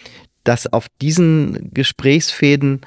dass 0.45 0.73
auf 0.73 0.87
diesen 1.01 1.71
Gesprächsfäden 1.73 2.81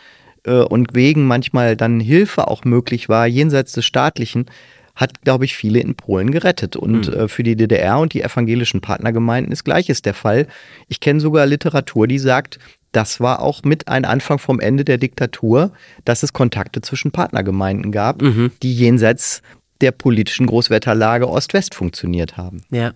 äh, 0.43 0.61
und 0.61 0.93
Wegen 0.95 1.25
manchmal 1.25 1.77
dann 1.77 1.99
Hilfe 1.99 2.47
auch 2.47 2.63
möglich 2.63 3.09
war, 3.09 3.27
jenseits 3.27 3.73
des 3.73 3.85
Staatlichen, 3.85 4.47
hat, 4.95 5.21
glaube 5.23 5.45
ich, 5.45 5.55
viele 5.55 5.79
in 5.79 5.95
Polen 5.95 6.31
gerettet. 6.31 6.75
Und 6.75 7.07
mhm. 7.07 7.13
äh, 7.13 7.27
für 7.27 7.43
die 7.43 7.55
DDR 7.55 7.97
und 7.97 8.13
die 8.13 8.21
evangelischen 8.21 8.81
Partnergemeinden 8.81 9.51
ist 9.51 9.63
gleiches 9.63 10.01
der 10.01 10.13
Fall. 10.13 10.47
Ich 10.87 10.99
kenne 10.99 11.19
sogar 11.19 11.45
Literatur, 11.45 12.07
die 12.07 12.19
sagt, 12.19 12.59
das 12.93 13.19
war 13.19 13.41
auch 13.41 13.63
mit 13.63 13.89
ein 13.89 14.05
Anfang 14.05 14.39
vom 14.39 14.59
Ende 14.59 14.85
der 14.85 14.97
Diktatur, 14.97 15.71
dass 16.05 16.23
es 16.23 16.31
Kontakte 16.31 16.81
zwischen 16.81 17.11
Partnergemeinden 17.11 17.91
gab, 17.91 18.21
mhm. 18.21 18.51
die 18.61 18.73
jenseits 18.73 19.41
der 19.81 19.91
politischen 19.91 20.47
Großwetterlage 20.47 21.27
Ost-West 21.27 21.75
funktioniert 21.75 22.37
haben. 22.37 22.63
Ja. 22.69 22.93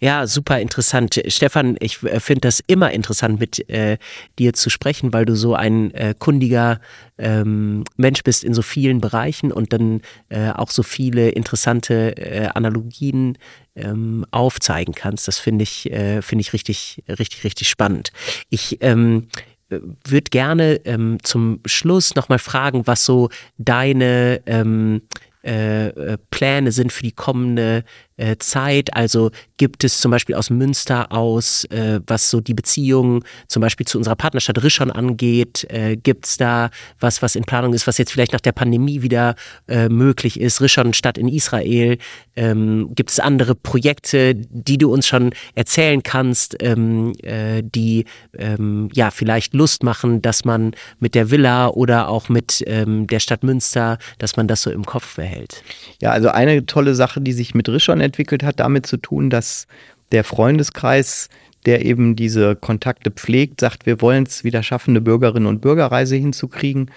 Ja, 0.00 0.28
super 0.28 0.60
interessant. 0.60 1.20
Stefan, 1.26 1.76
ich 1.80 2.00
äh, 2.04 2.20
finde 2.20 2.42
das 2.42 2.62
immer 2.68 2.92
interessant, 2.92 3.40
mit 3.40 3.68
äh, 3.68 3.98
dir 4.38 4.52
zu 4.52 4.70
sprechen, 4.70 5.12
weil 5.12 5.24
du 5.24 5.34
so 5.34 5.54
ein 5.54 5.92
äh, 5.92 6.14
kundiger 6.16 6.80
ähm, 7.18 7.82
Mensch 7.96 8.22
bist 8.22 8.44
in 8.44 8.54
so 8.54 8.62
vielen 8.62 9.00
Bereichen 9.00 9.50
und 9.50 9.72
dann 9.72 10.02
äh, 10.28 10.50
auch 10.50 10.70
so 10.70 10.84
viele 10.84 11.30
interessante 11.30 12.16
äh, 12.16 12.46
Analogien 12.54 13.38
ähm, 13.74 14.24
aufzeigen 14.30 14.94
kannst. 14.94 15.26
Das 15.26 15.40
finde 15.40 15.64
ich, 15.64 15.90
äh, 15.90 16.22
finde 16.22 16.42
ich 16.42 16.52
richtig, 16.52 17.02
richtig, 17.08 17.42
richtig 17.42 17.68
spannend. 17.68 18.12
Ich 18.50 18.78
ähm, 18.82 19.26
würde 19.68 20.30
gerne 20.30 20.80
ähm, 20.84 21.18
zum 21.24 21.58
Schluss 21.66 22.14
nochmal 22.14 22.38
fragen, 22.38 22.86
was 22.86 23.04
so 23.04 23.30
deine 23.58 24.42
ähm, 24.46 25.02
äh, 25.42 26.18
Pläne 26.30 26.72
sind 26.72 26.92
für 26.92 27.02
die 27.02 27.12
kommende 27.12 27.84
äh, 28.18 28.36
Zeit? 28.38 28.94
Also 28.94 29.30
gibt 29.56 29.82
es 29.84 30.00
zum 30.00 30.10
Beispiel 30.10 30.34
aus 30.34 30.50
Münster 30.50 31.10
aus, 31.10 31.64
äh, 31.64 32.00
was 32.06 32.30
so 32.30 32.40
die 32.40 32.54
Beziehungen 32.54 33.24
zum 33.48 33.62
Beispiel 33.62 33.86
zu 33.86 33.98
unserer 33.98 34.16
Partnerstadt 34.16 34.62
Rischon 34.62 34.90
angeht, 34.90 35.66
äh, 35.70 35.96
gibt 35.96 36.26
es 36.26 36.36
da 36.36 36.70
was, 37.00 37.22
was 37.22 37.34
in 37.34 37.44
Planung 37.44 37.72
ist, 37.72 37.86
was 37.86 37.98
jetzt 37.98 38.12
vielleicht 38.12 38.32
nach 38.32 38.40
der 38.40 38.52
Pandemie 38.52 39.02
wieder 39.02 39.34
äh, 39.66 39.88
möglich 39.88 40.38
ist? 40.38 40.60
Rischon 40.60 40.92
Stadt 40.92 41.18
in 41.18 41.28
Israel. 41.28 41.98
Ähm, 42.36 42.90
gibt 42.94 43.10
es 43.10 43.20
andere 43.20 43.54
Projekte, 43.54 44.34
die 44.34 44.78
du 44.78 44.92
uns 44.92 45.06
schon 45.06 45.30
erzählen 45.54 46.02
kannst, 46.02 46.56
ähm, 46.62 47.12
äh, 47.22 47.62
die 47.64 48.04
ähm, 48.36 48.90
ja 48.92 49.10
vielleicht 49.10 49.54
Lust 49.54 49.82
machen, 49.82 50.22
dass 50.22 50.44
man 50.44 50.72
mit 51.00 51.14
der 51.14 51.30
Villa 51.30 51.68
oder 51.68 52.08
auch 52.08 52.28
mit 52.28 52.62
ähm, 52.66 53.06
der 53.06 53.20
Stadt 53.20 53.42
Münster, 53.42 53.98
dass 54.18 54.36
man 54.36 54.46
das 54.46 54.62
so 54.62 54.70
im 54.70 54.84
Kopf 54.84 55.16
behält? 55.16 55.62
Ja, 56.00 56.10
also 56.10 56.28
eine 56.28 56.66
tolle 56.66 56.94
Sache, 56.94 57.20
die 57.20 57.32
sich 57.32 57.54
mit 57.54 57.68
Rischon 57.68 58.00
entwickelt 58.08 58.42
hat, 58.42 58.60
damit 58.60 58.86
zu 58.86 58.96
tun, 58.96 59.30
dass 59.30 59.66
der 60.12 60.24
Freundeskreis, 60.24 61.28
der 61.66 61.84
eben 61.84 62.16
diese 62.16 62.56
Kontakte 62.56 63.10
pflegt, 63.10 63.60
sagt, 63.60 63.86
wir 63.86 64.00
wollen 64.00 64.24
es 64.24 64.44
wieder 64.44 64.62
schaffen, 64.62 64.90
eine 64.92 65.00
Bürgerinnen- 65.00 65.46
und 65.46 65.60
Bürgerreise 65.60 66.16
hinzukriegen. 66.16 66.90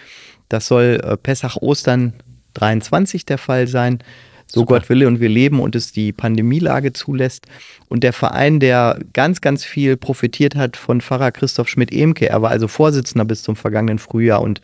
Das 0.49 0.67
soll 0.67 1.01
äh, 1.03 1.17
Pessach 1.17 1.57
Ostern 1.57 2.13
23 2.53 3.25
der 3.25 3.37
Fall 3.37 3.67
sein. 3.67 3.99
So 4.47 4.61
Super. 4.61 4.79
Gott 4.79 4.89
wille 4.89 5.07
und 5.07 5.21
wir 5.21 5.29
leben 5.29 5.61
und 5.61 5.75
es 5.75 5.93
die 5.93 6.11
Pandemielage 6.11 6.91
zulässt. 6.91 7.47
Und 7.87 8.03
der 8.03 8.11
Verein, 8.11 8.59
der 8.59 8.99
ganz, 9.13 9.39
ganz 9.39 9.63
viel 9.63 9.95
profitiert 9.95 10.55
hat 10.55 10.75
von 10.75 10.99
Pfarrer 10.99 11.31
Christoph 11.31 11.69
Schmidt-Emke, 11.69 12.27
er 12.27 12.41
war 12.41 12.51
also 12.51 12.67
Vorsitzender 12.67 13.23
bis 13.23 13.43
zum 13.43 13.55
vergangenen 13.55 13.99
Frühjahr 13.99 14.41
und 14.41 14.61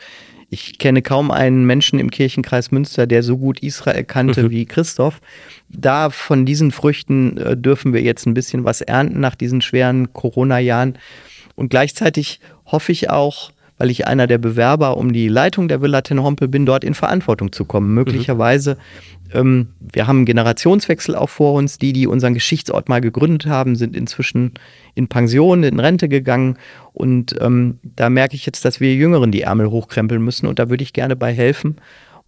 ich 0.49 0.77
kenne 0.77 1.01
kaum 1.01 1.29
einen 1.29 1.65
Menschen 1.65 1.99
im 1.99 2.09
Kirchenkreis 2.09 2.71
Münster, 2.71 3.05
der 3.05 3.21
so 3.21 3.37
gut 3.37 3.59
Israel 3.61 4.03
kannte 4.03 4.43
mhm. 4.43 4.49
wie 4.49 4.65
Christoph. 4.65 5.19
Da 5.69 6.09
von 6.09 6.45
diesen 6.45 6.71
Früchten 6.71 7.37
äh, 7.37 7.57
dürfen 7.57 7.93
wir 7.93 8.01
jetzt 8.01 8.25
ein 8.25 8.33
bisschen 8.33 8.63
was 8.63 8.81
ernten 8.81 9.19
nach 9.19 9.35
diesen 9.35 9.61
schweren 9.61 10.13
Corona-Jahren. 10.13 10.97
Und 11.55 11.69
gleichzeitig 11.69 12.39
hoffe 12.65 12.91
ich 12.91 13.09
auch, 13.09 13.51
weil 13.77 13.89
ich 13.89 14.07
einer 14.07 14.27
der 14.27 14.37
Bewerber 14.37 14.97
um 14.97 15.13
die 15.13 15.27
Leitung 15.27 15.67
der 15.67 15.81
Villa 15.81 16.01
Ten 16.01 16.23
Hompel 16.23 16.47
bin, 16.47 16.65
dort 16.65 16.83
in 16.83 16.93
Verantwortung 16.93 17.51
zu 17.51 17.65
kommen. 17.65 17.93
Möglicherweise, 17.93 18.77
ähm, 19.33 19.67
wir 19.79 20.07
haben 20.07 20.17
einen 20.17 20.25
Generationswechsel 20.25 21.15
auch 21.15 21.29
vor 21.29 21.53
uns. 21.53 21.77
Die, 21.77 21.93
die 21.93 22.07
unseren 22.07 22.33
Geschichtsort 22.33 22.89
mal 22.89 23.01
gegründet 23.01 23.45
haben, 23.45 23.75
sind 23.75 23.95
inzwischen 23.95 24.53
in 24.95 25.07
Pension, 25.07 25.63
in 25.63 25.79
Rente 25.79 26.09
gegangen. 26.09 26.57
Und 26.93 27.35
ähm, 27.39 27.79
da 27.83 28.09
merke 28.09 28.35
ich 28.35 28.45
jetzt, 28.45 28.65
dass 28.65 28.79
wir 28.79 28.93
Jüngeren 28.95 29.31
die 29.31 29.41
Ärmel 29.41 29.69
hochkrempeln 29.69 30.21
müssen. 30.21 30.47
Und 30.47 30.59
da 30.59 30.69
würde 30.69 30.83
ich 30.83 30.93
gerne 30.93 31.15
bei 31.15 31.33
helfen. 31.33 31.77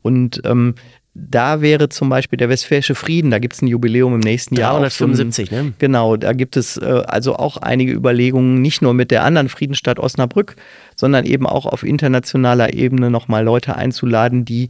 Und 0.02 0.42
ähm, 0.46 0.76
da 1.14 1.62
wäre 1.62 1.90
zum 1.90 2.10
Beispiel 2.10 2.38
der 2.38 2.50
Westfälische 2.50 2.96
Frieden, 2.96 3.32
da 3.32 3.40
gibt 3.40 3.56
es 3.56 3.62
ein 3.62 3.68
Jubiläum 3.68 4.14
im 4.14 4.20
nächsten 4.20 4.56
Jahr. 4.56 4.72
375, 4.74 5.52
ne? 5.52 5.74
Genau, 5.80 6.18
da 6.18 6.34
gibt 6.34 6.56
es 6.56 6.78
äh, 6.78 7.04
also 7.08 7.36
auch 7.36 7.58
einige 7.58 7.94
Überlegungen, 7.94 8.62
nicht 8.62 8.82
nur 8.82 8.94
mit 8.94 9.12
der 9.12 9.24
anderen 9.24 9.50
Friedensstadt 9.50 10.00
Osnabrück, 10.00 10.56
sondern 10.96 11.26
eben 11.26 11.46
auch 11.46 11.66
auf 11.66 11.84
internationaler 11.84 12.74
Ebene 12.74 13.10
nochmal 13.10 13.44
Leute 13.44 13.76
einzuladen, 13.76 14.46
die 14.46 14.70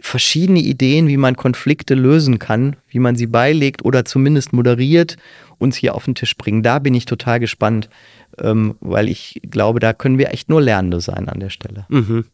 verschiedene 0.00 0.60
Ideen, 0.60 1.06
wie 1.06 1.16
man 1.16 1.36
Konflikte 1.36 1.94
lösen 1.94 2.38
kann, 2.38 2.76
wie 2.88 2.98
man 2.98 3.14
sie 3.14 3.26
beilegt 3.26 3.84
oder 3.84 4.04
zumindest 4.04 4.52
moderiert, 4.52 5.16
uns 5.58 5.76
hier 5.76 5.94
auf 5.94 6.04
den 6.04 6.16
Tisch 6.16 6.36
bringen. 6.36 6.62
Da 6.62 6.80
bin 6.80 6.94
ich 6.94 7.04
total 7.04 7.38
gespannt, 7.38 7.88
ähm, 8.38 8.74
weil 8.80 9.08
ich 9.08 9.40
glaube, 9.48 9.78
da 9.78 9.92
können 9.92 10.18
wir 10.18 10.32
echt 10.32 10.48
nur 10.48 10.60
Lernende 10.60 11.00
sein 11.00 11.28
an 11.28 11.38
der 11.38 11.50
Stelle. 11.50 11.86
Mhm. 11.88 12.24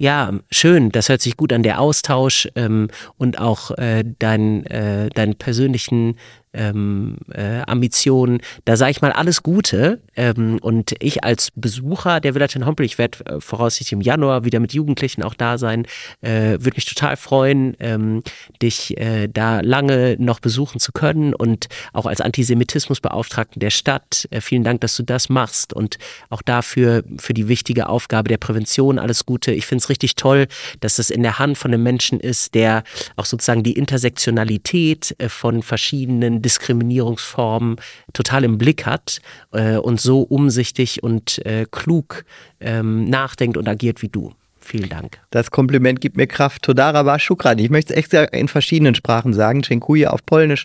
Ja, 0.00 0.32
schön. 0.52 0.90
Das 0.90 1.08
hört 1.08 1.20
sich 1.20 1.36
gut 1.36 1.52
an, 1.52 1.64
der 1.64 1.80
Austausch 1.80 2.48
ähm, 2.54 2.86
und 3.16 3.40
auch 3.40 3.72
äh, 3.72 4.04
dein, 4.20 4.64
äh, 4.66 5.10
deinen 5.10 5.34
persönlichen 5.34 6.16
ähm, 6.52 7.16
äh, 7.32 7.60
Ambitionen. 7.66 8.40
Da 8.64 8.76
sage 8.76 8.90
ich 8.90 9.02
mal 9.02 9.12
alles 9.12 9.42
Gute. 9.42 10.00
Ähm, 10.16 10.58
und 10.60 10.94
ich 11.00 11.24
als 11.24 11.50
Besucher 11.54 12.20
der 12.20 12.34
Villa 12.34 12.48
Ten 12.48 12.66
Hompel, 12.66 12.86
ich 12.86 12.98
werde 12.98 13.24
äh, 13.26 13.40
voraussichtlich 13.40 13.92
im 13.92 14.00
Januar 14.00 14.44
wieder 14.44 14.60
mit 14.60 14.72
Jugendlichen 14.72 15.22
auch 15.22 15.34
da 15.34 15.58
sein, 15.58 15.86
äh, 16.20 16.58
würde 16.60 16.76
mich 16.76 16.86
total 16.86 17.16
freuen, 17.16 17.76
ähm, 17.80 18.22
dich 18.62 18.96
äh, 18.98 19.28
da 19.28 19.60
lange 19.60 20.16
noch 20.18 20.40
besuchen 20.40 20.80
zu 20.80 20.92
können 20.92 21.34
und 21.34 21.68
auch 21.92 22.06
als 22.06 22.20
Antisemitismusbeauftragten 22.20 23.60
der 23.60 23.70
Stadt. 23.70 24.26
Äh, 24.30 24.40
vielen 24.40 24.64
Dank, 24.64 24.80
dass 24.80 24.96
du 24.96 25.02
das 25.02 25.28
machst 25.28 25.72
und 25.72 25.98
auch 26.30 26.42
dafür 26.42 27.04
für 27.18 27.34
die 27.34 27.48
wichtige 27.48 27.88
Aufgabe 27.88 28.28
der 28.28 28.38
Prävention 28.38 28.98
alles 28.98 29.26
Gute. 29.26 29.52
Ich 29.52 29.66
finde 29.66 29.82
es 29.82 29.88
richtig 29.88 30.16
toll, 30.16 30.46
dass 30.80 30.96
das 30.96 31.10
in 31.10 31.22
der 31.22 31.38
Hand 31.38 31.58
von 31.58 31.72
einem 31.72 31.82
Menschen 31.82 32.20
ist, 32.20 32.54
der 32.54 32.82
auch 33.16 33.24
sozusagen 33.24 33.62
die 33.62 33.72
Intersektionalität 33.72 35.14
äh, 35.18 35.28
von 35.28 35.62
verschiedenen 35.62 36.42
Diskriminierungsformen 36.48 37.76
total 38.14 38.44
im 38.44 38.56
Blick 38.56 38.86
hat 38.86 39.20
äh, 39.52 39.76
und 39.76 40.00
so 40.00 40.22
umsichtig 40.22 41.02
und 41.02 41.44
äh, 41.44 41.66
klug 41.70 42.24
ähm, 42.58 43.04
nachdenkt 43.10 43.58
und 43.58 43.68
agiert 43.68 44.00
wie 44.00 44.08
du. 44.08 44.32
Vielen 44.58 44.88
Dank. 44.88 45.18
Das 45.30 45.50
Kompliment 45.50 46.00
gibt 46.00 46.16
mir 46.16 46.26
Kraft. 46.26 46.62
Todara 46.62 47.04
war 47.04 47.18
Shukran. 47.18 47.58
Ich 47.58 47.70
möchte 47.70 47.92
es 47.92 47.98
extra 47.98 48.24
in 48.24 48.48
verschiedenen 48.48 48.94
Sprachen 48.94 49.32
sagen. 49.34 49.62
Dziękuję 49.62 50.10
auf 50.10 50.24
Polnisch. 50.24 50.64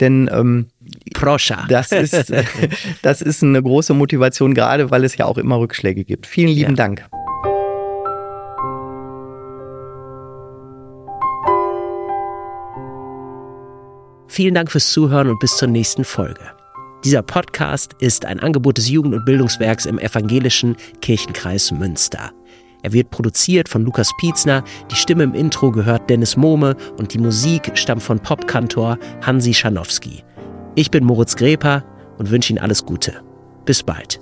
Denn 0.00 0.30
ähm, 0.32 0.66
Proscha. 1.14 1.66
Das 1.68 1.92
ist, 1.92 2.32
das 3.02 3.22
ist 3.22 3.42
eine 3.42 3.62
große 3.62 3.94
Motivation, 3.94 4.54
gerade 4.54 4.90
weil 4.90 5.04
es 5.04 5.16
ja 5.16 5.26
auch 5.26 5.38
immer 5.38 5.58
Rückschläge 5.58 6.04
gibt. 6.04 6.26
Vielen 6.26 6.48
lieben 6.48 6.76
ja. 6.76 6.76
Dank. 6.76 7.06
Vielen 14.28 14.54
Dank 14.54 14.70
fürs 14.70 14.92
Zuhören 14.92 15.30
und 15.30 15.40
bis 15.40 15.56
zur 15.56 15.68
nächsten 15.68 16.04
Folge. 16.04 16.40
Dieser 17.04 17.22
Podcast 17.22 17.94
ist 18.00 18.24
ein 18.24 18.40
Angebot 18.40 18.76
des 18.76 18.88
Jugend- 18.90 19.14
und 19.14 19.24
Bildungswerks 19.24 19.86
im 19.86 19.98
evangelischen 19.98 20.76
Kirchenkreis 21.00 21.70
Münster. 21.72 22.30
Er 22.82 22.92
wird 22.92 23.10
produziert 23.10 23.68
von 23.68 23.84
Lukas 23.84 24.10
Pietzner, 24.20 24.62
die 24.90 24.96
Stimme 24.96 25.24
im 25.24 25.34
Intro 25.34 25.72
gehört 25.72 26.08
Dennis 26.10 26.36
Mohme 26.36 26.76
und 26.98 27.14
die 27.14 27.18
Musik 27.18 27.72
stammt 27.74 28.02
von 28.02 28.20
Popkantor 28.20 28.98
Hansi 29.22 29.54
Schanowski. 29.54 30.22
Ich 30.74 30.90
bin 30.90 31.04
Moritz 31.04 31.34
Greper 31.34 31.84
und 32.18 32.30
wünsche 32.30 32.52
Ihnen 32.52 32.62
alles 32.62 32.84
Gute. 32.84 33.22
Bis 33.64 33.82
bald. 33.82 34.20